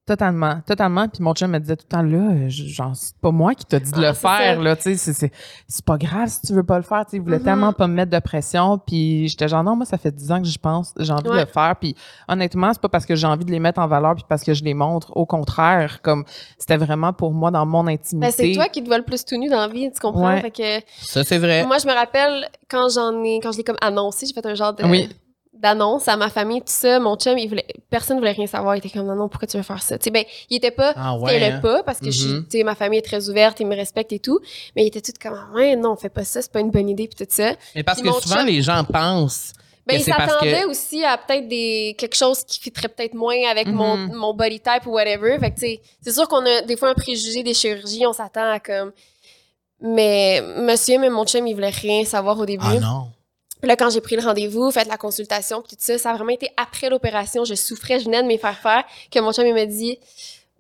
[0.08, 1.08] Totalement, totalement.
[1.10, 3.54] Puis mon chum me disait tout le temps là, euh, je- genre c'est pas moi
[3.54, 4.62] qui t'a dit de Ah, le c'est faire ça.
[4.64, 5.32] là, tu sais, c'est- c'est
[5.68, 7.44] c'est pas grave si tu veux pas le faire, tu sais, il voulait Mhm.
[7.44, 10.40] tellement pas me mettre de pression, puis j'étais genre non, moi ça fait 10 ans
[10.40, 11.94] que j'y pense, j'ai envie de le faire, puis
[12.30, 14.54] honnêtement, c'est pas parce que j'ai envie de les mettre en valeur puis parce que
[14.54, 16.24] je les montre, au contraire, comme
[16.58, 18.28] c'était vraiment pour moi dans mon intimité.
[18.28, 20.36] Ben, c'est toi qui te vois le plus tout nu dans la vie, tu comprends?
[20.36, 20.40] Ouais.
[20.42, 21.66] Fait que, Ça, c'est vrai.
[21.66, 24.56] moi, je me rappelle quand j'en ai, quand je l'ai comme annoncé, j'ai fait un
[24.56, 25.10] genre de, Oui.
[25.62, 27.00] D'annonce à ma famille, tout ça.
[27.00, 28.76] Mon chum, il voulait, personne voulait rien savoir.
[28.76, 29.98] Il était comme, non, non, pourquoi tu veux faire ça?
[30.12, 31.44] Ben, il était pas, Ah ouais.
[31.44, 31.60] hein?
[31.60, 34.40] pas parce que sais, ma famille est très ouverte, ils me respectent et tout.
[34.76, 36.90] Mais il était tout comme, Ah ouais, non, fais pas ça, c'est pas une bonne
[36.90, 37.54] idée, puis tout ça.
[37.76, 39.54] Mais parce Puis que souvent, chum- les gens pensent.
[39.86, 43.38] Ben, Mais il s'attendait que- aussi à peut-être des quelque chose qui fitterait peut-être moins
[43.50, 44.14] avec mon, Mhm.
[44.16, 45.38] mon body type ou whatever.
[45.40, 48.12] Fait que, tu sais, c'est sûr qu'on a des fois un préjugé des chirurgies, on
[48.12, 48.92] s'attend à comme.
[49.80, 52.66] Mais monsieur, même mon chum, il voulait rien savoir au début.
[52.68, 53.08] Ah non.
[53.62, 56.16] Puis Là, quand j'ai pris le rendez-vous, fait la consultation, puis tout ça, ça a
[56.16, 57.44] vraiment été après l'opération.
[57.44, 59.98] Je souffrais, je venais de me faire faire, que mon chum, il m'a dit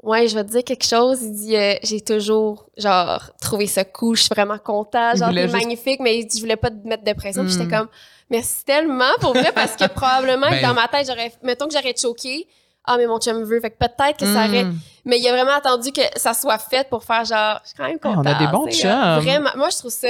[0.04, 1.20] Ouais, je vais te dire quelque chose.
[1.22, 5.52] Il dit euh, J'ai toujours, genre, trouvé ça cool, je suis vraiment content, genre, juste-
[5.54, 7.44] magnifique, mais Je voulais pas te mettre de pression.
[7.44, 7.88] Puis j'étais comme
[8.30, 11.74] Merci tellement pour vrai, parce que probablement que Ben- dans ma tête, j'aurais, mettons que
[11.74, 12.46] j'aurais choqué.
[12.84, 13.60] Ah, mais mon chum veut.
[13.60, 14.64] Fait que peut-être que ça aurait.
[14.66, 14.78] Mm.
[15.06, 17.86] Mais il a vraiment attendu que ça soit fait pour faire genre, je suis quand
[17.86, 18.28] même Ah, on contente.
[18.28, 19.20] a des bons chums.
[19.22, 19.50] Vraiment.
[19.56, 20.08] Moi, je trouve ça.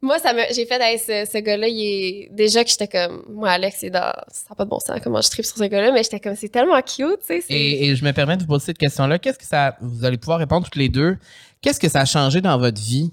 [0.00, 2.28] Moi, ça me, j'ai fait, hey, ce, ce gars-là, il est.
[2.32, 3.24] Déjà que j'étais comme.
[3.28, 4.12] Moi, Alex, c'est dans.
[4.30, 6.36] Ça n'a pas de bon sens comment je tripe sur ce gars-là, mais j'étais comme,
[6.36, 7.44] c'est tellement cute, tu sais.
[7.48, 9.18] Et, et je me permets de vous poser cette question-là.
[9.18, 9.76] Qu'est-ce que ça.
[9.80, 11.16] Vous allez pouvoir répondre toutes les deux?
[11.60, 13.12] Qu'est-ce que ça a changé dans votre vie?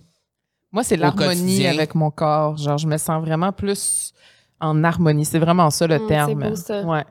[0.72, 2.58] Moi, c'est l'harmonie avec mon corps.
[2.58, 4.14] Genre, je me sens vraiment plus
[4.62, 5.26] en harmonie.
[5.26, 6.42] C'est vraiment ça le Mm, terme.
[6.44, 6.82] c'est beau, ça.
[6.84, 7.04] Ouais.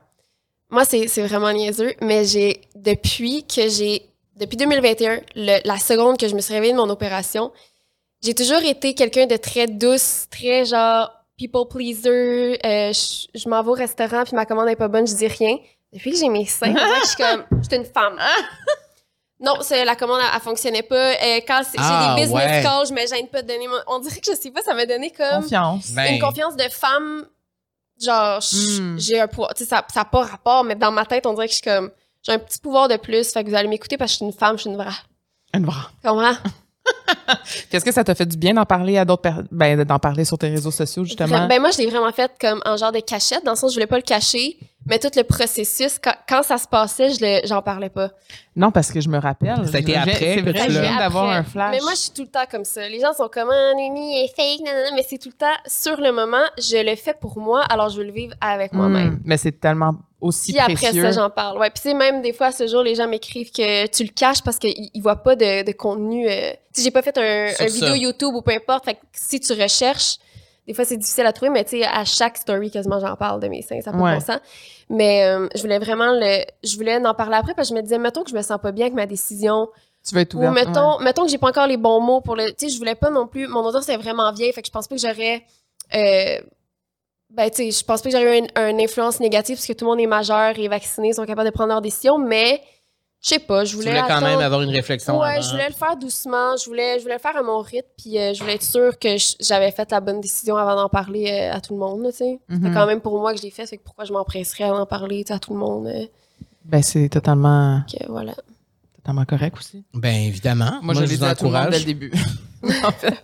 [0.70, 2.60] Moi, c'est, c'est vraiment niaiseux, mais j'ai.
[2.76, 4.02] Depuis que j'ai.
[4.36, 7.52] Depuis 2021, le- la seconde que je me suis réveillée de mon opération,
[8.24, 12.58] j'ai toujours été quelqu'un de très douce, très genre people pleaser.
[12.64, 15.26] Euh, je, je m'en vais au restaurant puis ma commande n'est pas bonne, je dis
[15.28, 15.56] rien.
[15.92, 18.18] Depuis que j'ai mes seins, on dirait que je suis comme, je suis une femme.
[19.40, 21.10] Non, c'est, la commande, elle, elle fonctionnait pas.
[21.10, 22.62] Euh, quand Ah, j'ai des business ouais.
[22.62, 23.76] calls, je me gêne pas de donner mon...
[23.88, 25.90] On dirait que je sais pas, ça m'a donné comme Confiance.
[25.90, 27.26] Ben, une confiance de femme.
[28.00, 28.98] Genre, j- Mm.
[28.98, 29.52] j'ai un pouvoir.
[29.52, 31.64] Tu sais, ça n'a pas rapport, mais dans ma tête, on dirait que je suis
[31.64, 31.90] comme,
[32.22, 33.32] j'ai un petit pouvoir de plus.
[33.32, 34.88] Fait que vous allez m'écouter parce que je suis une femme, je suis une vraie.
[35.52, 35.82] Une vraie.
[36.02, 36.32] Comment?
[37.06, 39.30] Puis Est-ce que ça t'a fait du bien d'en parler à d'autres?
[39.50, 41.46] Ben, d'en parler sur tes réseaux sociaux, justement?
[41.46, 43.76] Ben, moi, je l'ai vraiment fait comme en genre de cachette, dans le sens je
[43.76, 47.62] voulais pas le cacher, Mais tout le processus, quand, quand ça se passait, je j'en
[47.62, 48.10] parlais pas.
[48.54, 49.66] Non, parce que je me rappelle.
[49.70, 51.36] Ça a été Je- après C'est que vrai, d'avoir Après.
[51.38, 51.70] un flash.
[51.72, 52.86] Mais moi, je suis tout le temps comme ça.
[52.88, 55.98] Les gens sont comme, ah, Noémie est fake, nanana, mais c'est tout le temps sur
[56.00, 56.44] le moment.
[56.58, 59.20] Je le fais pour moi, alors je veux le vivre avec Hmm, moi-même.
[59.24, 61.02] Mais c'est tellement aussi Puis après précieux.
[61.02, 61.58] ça, j'en parle.
[61.58, 61.70] Ouais.
[61.70, 64.10] Puis tu sais, même des fois, à ce jour, les gens m'écrivent que tu le
[64.10, 66.28] caches parce qu'ils ils voient pas de, de contenu.
[66.28, 68.84] euh, sais, j'ai pas fait un, vidéo YouTube ou peu importe.
[68.84, 70.16] Fait que si tu recherches,
[70.66, 73.40] des fois, c'est difficile à trouver, mais tu sais, à chaque story, quasiment, j'en parle
[73.40, 73.80] de mes seins.
[73.82, 74.10] Ça n'a pas Ouais.
[74.14, 74.40] de bon sens.
[74.88, 76.44] Mais euh, je voulais vraiment le.
[76.62, 78.58] Je voulais en parler après parce que je me disais, mettons que je me sens
[78.62, 79.68] pas bien avec ma décision.
[80.06, 82.46] tu vas être Ou mettons, mettons que j'ai pas encore les bons mots pour le.
[82.52, 83.46] Tu sais, je voulais pas non plus.
[83.46, 85.42] Mon audience est vraiment vieille, fait que je pense pas que j'aurais.
[85.94, 86.38] euh,
[87.30, 89.72] ben, tu sais, je pense pas que j'aurais eu une, une influence négative parce que
[89.72, 92.60] tout le monde est majeur et vacciné, ils sont capables de prendre leurs décisions, mais
[93.24, 93.90] je sais pas, je Tu voulais.
[93.90, 95.40] voulais quand même avoir une réflexion Ouais, avant.
[95.42, 98.18] je voulais le faire doucement, je voulais, je voulais le faire à mon rythme, puis
[98.18, 101.30] euh, je voulais être sûre que je- j'avais fait la bonne décision avant d'en parler
[101.30, 102.38] euh, à tout le monde, tu sais.
[102.50, 104.84] C'est quand même pour moi que je l'ai fait, que pourquoi je m'empresserais à en
[104.86, 105.86] parler à tout le monde.
[105.86, 106.04] euh,
[106.66, 108.34] Ben, c'est totalement, que, voilà.
[108.96, 109.84] totalement correct aussi.
[109.94, 110.78] Ben évidemment.
[110.82, 111.86] Moi, je l'ai vous dit à tout le monde dès le encourage.
[111.86, 112.12] début.
[112.84, 113.14] en fait.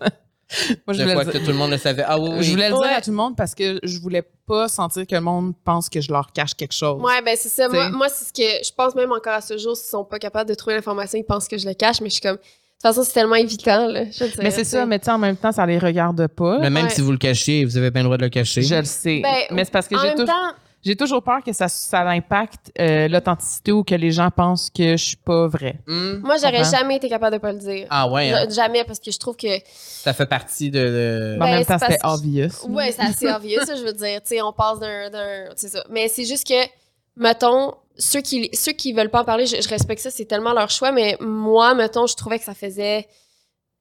[0.86, 2.04] Moi, je voulais, crois le que dire, tout le monde le savait.
[2.06, 2.42] Ah oui, oui.
[2.42, 5.14] je voulais le dire à tout le monde parce que je voulais pas sentir que
[5.14, 7.00] le monde pense que je leur cache quelque chose.
[7.02, 7.68] Ouais, ben c'est ça.
[7.68, 7.96] Moi, T'sais.
[7.96, 10.48] moi c'est ce que je pense même encore à ce jour, s'ils sont pas capables
[10.50, 12.36] de trouver l'information, ils pensent que je le cache, mais je suis comme.
[12.36, 12.40] De
[12.88, 14.04] toute façon, c'est tellement évitant, là.
[14.06, 14.78] Je dire, mais c'est t'sais.
[14.78, 16.58] ça, mais tu sais, en même temps, ça les regarde pas.
[16.60, 16.90] Mais même Ouais.
[16.90, 18.62] si vous le cachez, vous avez bien le droit de le cacher.
[18.62, 19.20] Je le sais.
[19.22, 20.32] Ben, mais c'est parce que En j'ai même tou- temps,
[20.82, 24.96] j'ai toujours peur que ça, ça impacte euh, l'authenticité ou que les gens pensent que
[24.96, 25.76] je suis pas vraie.
[25.86, 26.20] Hmm.
[26.22, 27.86] moi, j'aurais jamais été capable de pas le dire.
[27.90, 28.46] Ah ouais, hein?
[28.48, 29.48] Ja- Jamais, parce que je trouve que.
[29.66, 31.34] ça fait partie de.
[31.36, 32.50] en Ben, même temps, c'est c'était que- obvious.
[32.68, 34.20] Ouais, c'est assez obvious, ça, je veux dire.
[34.22, 35.10] Tu sais, on passe d'un.
[35.10, 35.84] d'un- C'est ça.
[35.90, 36.66] Mais c'est juste que,
[37.16, 40.52] mettons, ceux qui, ceux qui veulent pas en parler, je, je respecte ça, c'est tellement
[40.54, 43.06] leur choix, mais moi, mettons, je trouvais que ça faisait.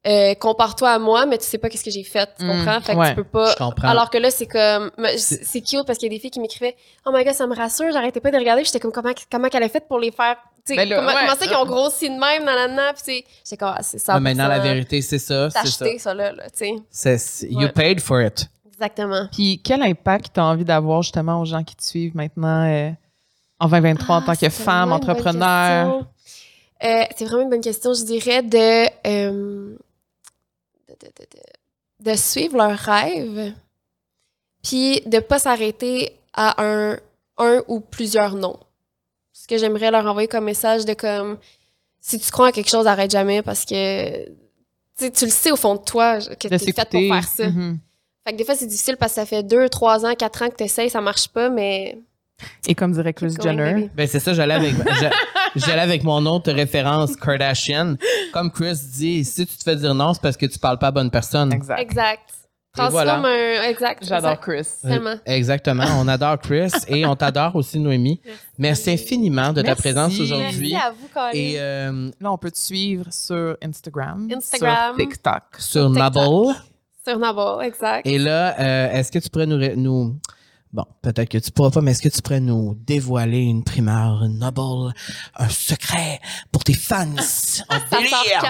[0.07, 2.81] Euh, compare-toi à moi, mais tu sais pas qu'est-ce que j'ai fait, tu Mm, comprends?
[2.81, 3.09] Fait que ouais.
[3.09, 3.51] tu peux pas.
[3.51, 3.87] Je comprends.
[3.89, 4.91] Alors que là, c'est comme.
[4.97, 6.75] me- C'est- C'est cute parce qu'il y a des filles qui m'écrivaient
[7.05, 8.63] Oh my god, ça me rassure, j'arrêtais pas de regarder.
[8.63, 10.37] J'étais comme, comment, comment qu'elle a fait pour les faire?
[10.65, 11.13] Tu sais, Ben comment, ouais.
[11.19, 12.93] comment ça qu'ils ont grossi de même, nanana.
[12.93, 14.19] Puis, tu sais, j'étais comme, ah, c'est ça.
[14.19, 15.49] Maintenant, la vérité, c'est ça.
[15.53, 15.85] T'as C'est ça.
[15.85, 16.73] acheté ça, là, là, tu sais.
[16.89, 17.71] C'est- c'est- You Ouais.
[17.71, 18.47] paid for it.
[18.67, 19.27] Exactement.
[19.33, 22.89] Puis quel impact tu as envie d'avoir justement aux gens qui te suivent maintenant euh,
[23.59, 26.05] en 2023 en Ah, tant que c'est femme, entrepreneur?
[26.81, 27.93] Euh, c'est vraiment une bonne question.
[27.93, 29.75] Je dirais de, euh,
[31.01, 33.53] de, de, de- de- de suivre leurs rêves,
[34.63, 36.97] puis de pas s'arrêter à un,
[37.37, 38.59] un ou plusieurs noms.
[39.33, 41.37] Ce que j'aimerais leur envoyer comme message de comme,
[42.01, 44.25] si tu crois à quelque chose, arrête jamais parce que
[44.97, 47.47] tu tu le sais au fond de toi que De t'es faite pour faire ça.
[47.49, 47.79] Mhm.
[48.25, 50.49] Fait que des fois, c'est difficile parce que ça fait deux, trois ans, quatre ans
[50.49, 51.97] que t'essayes, ça marche pas, mais...
[52.67, 53.89] Et comme dirait Chris Jenner.
[53.95, 54.73] Ben, c'est ça, j'allais avec,
[55.55, 57.95] j'allais avec mon autre référence Kardashian.
[58.33, 60.87] Comme Chris dit, si tu te fais dire non, c'est parce que tu parles pas
[60.87, 61.51] à bonne personne.
[61.53, 61.79] exact.
[61.81, 62.29] Exact.
[62.77, 63.13] Et voilà.
[63.13, 63.63] Transforme un...
[63.69, 64.05] Exact.
[64.05, 64.39] J'adore.
[64.39, 64.67] Chris.
[64.85, 65.15] Euh, Tellement.
[65.25, 65.83] Exactement.
[65.99, 68.21] On adore Chris et on t'adore aussi, Noémie.
[68.57, 69.81] Merci infiniment de ta Merci.
[69.81, 70.75] présence Merci aujourd'hui.
[70.75, 71.31] à vous, Colin.
[71.33, 74.95] Et euh, Là, on peut te suivre sur Instagram, Instagram.
[74.97, 75.43] sur TikTok.
[75.57, 76.15] sur TikTok.
[76.15, 76.55] Nubble.
[77.07, 78.05] Sur Nabal, exact.
[78.05, 80.15] Et là, euh, est-ce que tu pourrais nous, ré- nous.
[80.71, 84.21] Bon, peut-être que tu pourras pas, mais est-ce que tu pourrais nous dévoiler une primeur,
[84.23, 84.93] une Nubble,
[85.35, 86.19] un secret
[86.51, 87.07] pour tes fans?
[87.17, 88.41] Ça sort délire!
[88.41, 88.49] quand?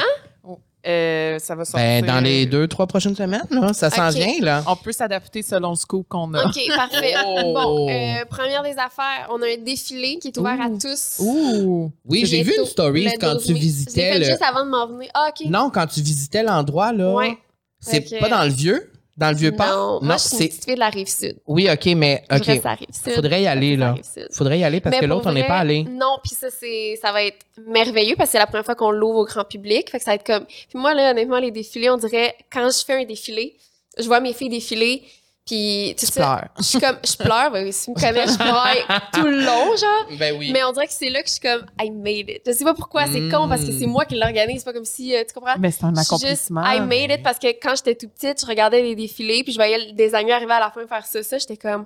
[0.87, 1.85] Euh, ça va sortir.
[1.85, 4.15] Ben, dans les deux, trois prochaines semaines, là, ça s'en Ok.
[4.15, 4.63] vient, là.
[4.65, 6.45] On peut s'adapter selon le scoop qu'on a.
[6.45, 7.15] OK, parfait.
[7.25, 7.53] Oh.
[7.53, 10.79] Bon, euh, première des affaires, on a un défilé qui est ouvert à Ouh.
[10.79, 11.17] tous.
[11.19, 11.91] Ouh!
[12.05, 13.59] Oui, j'ai vu Bientôt, une story le quand 12 tu mai.
[13.59, 14.25] visitais Je l'ai fait le.
[14.25, 15.09] juste avant de m'en venir.
[15.13, 15.45] Ah, OK.
[15.47, 17.13] Non, quand tu visitais l'endroit, là.
[17.13, 17.37] Ouais.
[17.81, 18.19] C'est Ok.
[18.21, 18.89] pas dans le vieux?
[19.19, 19.69] Dans le vieux parc?
[19.71, 20.47] Non, une c'est.
[20.47, 21.35] petite fille de la Rive-Sud.
[21.45, 22.23] Oui, OK, mais.
[22.31, 22.45] Je OK.
[22.45, 23.13] reste à la Rive-Sud.
[23.13, 23.95] Faudrait y aller, là.
[24.31, 25.83] Faudrait y aller parce Mais que l'autre, on n'est pas allé.
[25.83, 28.91] Non, puis ça, c'est, ça va être merveilleux parce que c'est la première fois qu'on
[28.91, 29.89] l'ouvre au grand public.
[29.89, 30.45] Fait que ça va être comme.
[30.45, 33.57] Puis moi, là, honnêtement, les défilés, on dirait, quand je fais un défilé,
[33.97, 35.03] je vois mes filles défiler,
[35.49, 36.45] puis tu Tu sais, pleures.
[36.57, 39.75] je suis comme, je pleure, ben, si tu me connais, je pleure tout le long,
[39.75, 40.17] genre.
[40.19, 40.51] Ben oui.
[40.53, 42.41] Mais on dirait que c'est là que je suis comme, I made it.
[42.45, 43.31] Je sais pas pourquoi, c'est Mm.
[43.31, 45.55] con parce que c'est moi qui l'organise, c'est pas comme si, euh, tu comprends?
[45.59, 46.63] Mais c'est un Je suis juste, accomplissement.
[46.65, 49.57] I made it parce que quand j'étais tout petite, je regardais les défilés, puis je
[49.57, 51.85] voyais des amis arriver à la fin faire ça, ça, j'étais comme,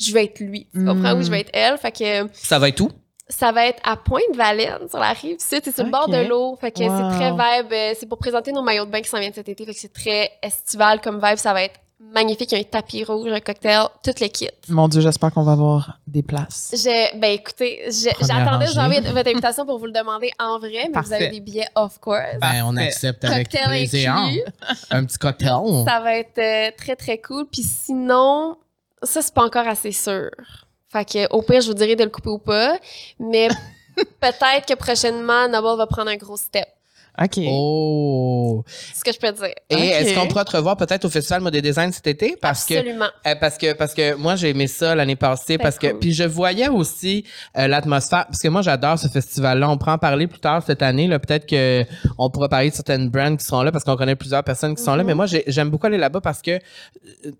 [0.00, 1.14] je vais être lui, tu comprends?
[1.14, 1.18] Mm.
[1.18, 1.76] Ou je vais être elle.
[1.78, 2.90] Fait que Ça va être où?
[3.26, 5.62] ça va être à Pointe-Valenne, sur la rive sud.
[5.64, 6.56] C'est sur le bord de l'eau.
[6.60, 7.10] Fait que Wow.
[7.12, 7.72] c'est très vibe.
[7.72, 9.64] euh, C'est pour présenter nos maillots de bain qui s'en viennent cet été.
[9.64, 11.36] Fait que c'est très estival comme vibe.
[11.38, 12.52] Ça va être magnifique.
[12.52, 14.48] Il y a un tapis rouge, un cocktail, tout le kit.
[14.68, 16.70] Mon Dieu, j'espère qu'on va avoir des places.
[16.72, 18.66] Je, ben écoutez, j'attendais,
[19.00, 21.08] de votre invitation pour vous le demander en vrai, mais Parfait.
[21.08, 22.38] vous avez des billets off course.
[22.40, 24.14] Ben, on accepte avec Cocktail plaisir.
[24.14, 24.42] inclus.
[24.90, 25.84] Un petit cocktail.
[25.86, 27.46] Ça va être euh, très, très cool.
[27.50, 28.56] Puis sinon,
[29.02, 30.30] ça, c'est pas encore assez sûr.
[30.88, 32.78] Fait que, au pire, je vous dirai de le couper ou pas.
[33.18, 33.48] Mais
[34.20, 36.68] peut-être que prochainement, Noble va prendre un gros step.
[37.22, 37.38] OK.
[37.46, 38.64] Oh!
[38.66, 39.54] C'est ce que je peux dire.
[39.70, 42.36] Et est-ce qu'on pourra te revoir peut-être au Festival Mode et Design cet été?
[42.40, 43.06] Parce que Absolument.
[43.26, 46.12] Euh, parce que parce que moi j'ai aimé ça l'année passée Ben, parce que puis
[46.12, 47.24] je voyais aussi
[47.56, 50.62] euh, l'atmosphère parce que moi j'adore ce festival là on pourra en parler plus tard
[50.66, 51.84] cette année là peut-être que
[52.18, 54.82] on pourra parler de certaines brands qui sont là parce qu'on connaît plusieurs personnes qui
[54.82, 55.06] sont là Mhm.
[55.08, 57.30] mais moi j'ai- j'aime beaucoup aller là-bas parce que euh,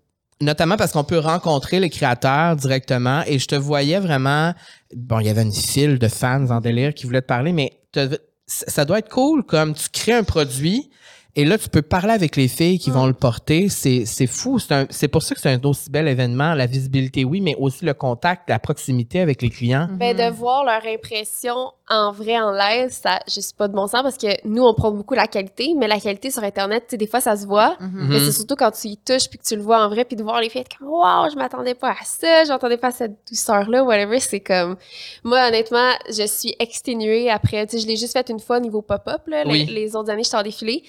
[0.41, 4.53] notamment parce qu'on peut rencontrer les créateurs directement et je te voyais vraiment
[4.95, 7.71] bon il y avait une file de fans en délire qui voulaient te parler mais
[7.91, 8.17] te-
[8.47, 10.89] ça doit être cool comme tu crées un produit
[11.37, 13.67] et là, tu peux parler avec les filles qui vont le porter.
[13.67, 14.57] C'est, c'est fou.
[14.57, 16.53] C'est, un- c'est pour ça que c'est un aussi bel événement.
[16.53, 19.89] La visibilité, oui, mais aussi le contact, la proximité avec les clients.
[19.91, 23.85] Ben, de voir leur impression en vrai, en live, ça, je suis pas de bon
[23.87, 26.91] sens parce que nous, on prend beaucoup la qualité, mais la qualité sur Internet, tu
[26.91, 27.75] sais, des fois, ça se voit.
[27.79, 28.07] Mhm.
[28.09, 30.15] Mais c'est surtout quand tu y touches puis que tu le vois en vrai puis
[30.15, 32.91] de voir les filles comme waouh je m'attendais pas à ça je m'attendais pas à
[32.91, 34.77] cette douceur là whatever c'est comme
[35.23, 38.59] moi honnêtement je suis exténuée après tu sais je l'ai juste fait une fois au
[38.61, 39.65] niveau pop-up là Les- Oui.
[39.65, 40.83] les, autres années j'étais en défilé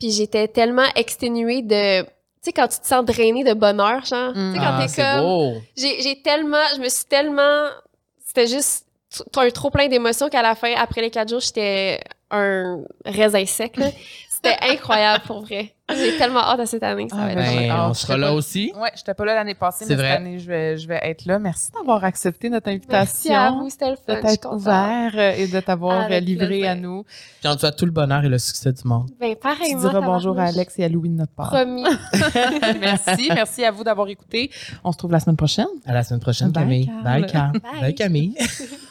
[0.00, 2.08] puis j'étais tellement exténuée de tu
[2.42, 5.02] sais quand tu te sens drainé de bonheur genre tu sais quand Ah, t'es c'est
[5.02, 7.66] comme j'ai tellement je me suis tellement
[8.26, 8.86] c'était juste
[9.16, 12.00] t- un trop plein d'émotions qu'à la fin après les quatre jours j'étais
[12.30, 13.86] un raisin sec là.
[14.30, 17.86] c'était incroyable pour vrai j'ai tellement hâte à cette année ça Ah, va être ben,
[17.90, 18.32] on sera là pas.
[18.34, 18.72] aussi.
[18.76, 20.08] Ouais, j'étais pas là l'année passée, C'est mais vrai.
[20.10, 21.40] cette année, je vais, je vais être là.
[21.40, 22.86] Merci d'avoir accepté notre Merci
[23.32, 23.34] invitation.
[23.34, 24.14] à vous, c'était le fun.
[24.14, 26.70] de t'être ouvert euh, et de t'avoir Avec euh, livré plaisir.
[26.70, 27.02] à nous.
[27.40, 29.10] Puis on te souhaite tout le bonheur et le succès du monde.
[29.18, 29.80] Ben, Tu pareillement.
[29.80, 30.44] diras bonjour à.
[30.44, 31.48] Alex et à Louis de notre part.
[31.50, 31.82] Promis.
[32.80, 33.28] merci.
[33.34, 34.48] Merci à vous d'avoir écouté.
[34.84, 35.66] On se retrouve la semaine prochaine.
[35.86, 36.86] À la semaine prochaine, Bye, Camille.
[36.86, 37.02] Carl.
[37.02, 37.52] Bye, Carl.
[37.58, 37.80] Bye.
[37.80, 38.34] Bye, Camille.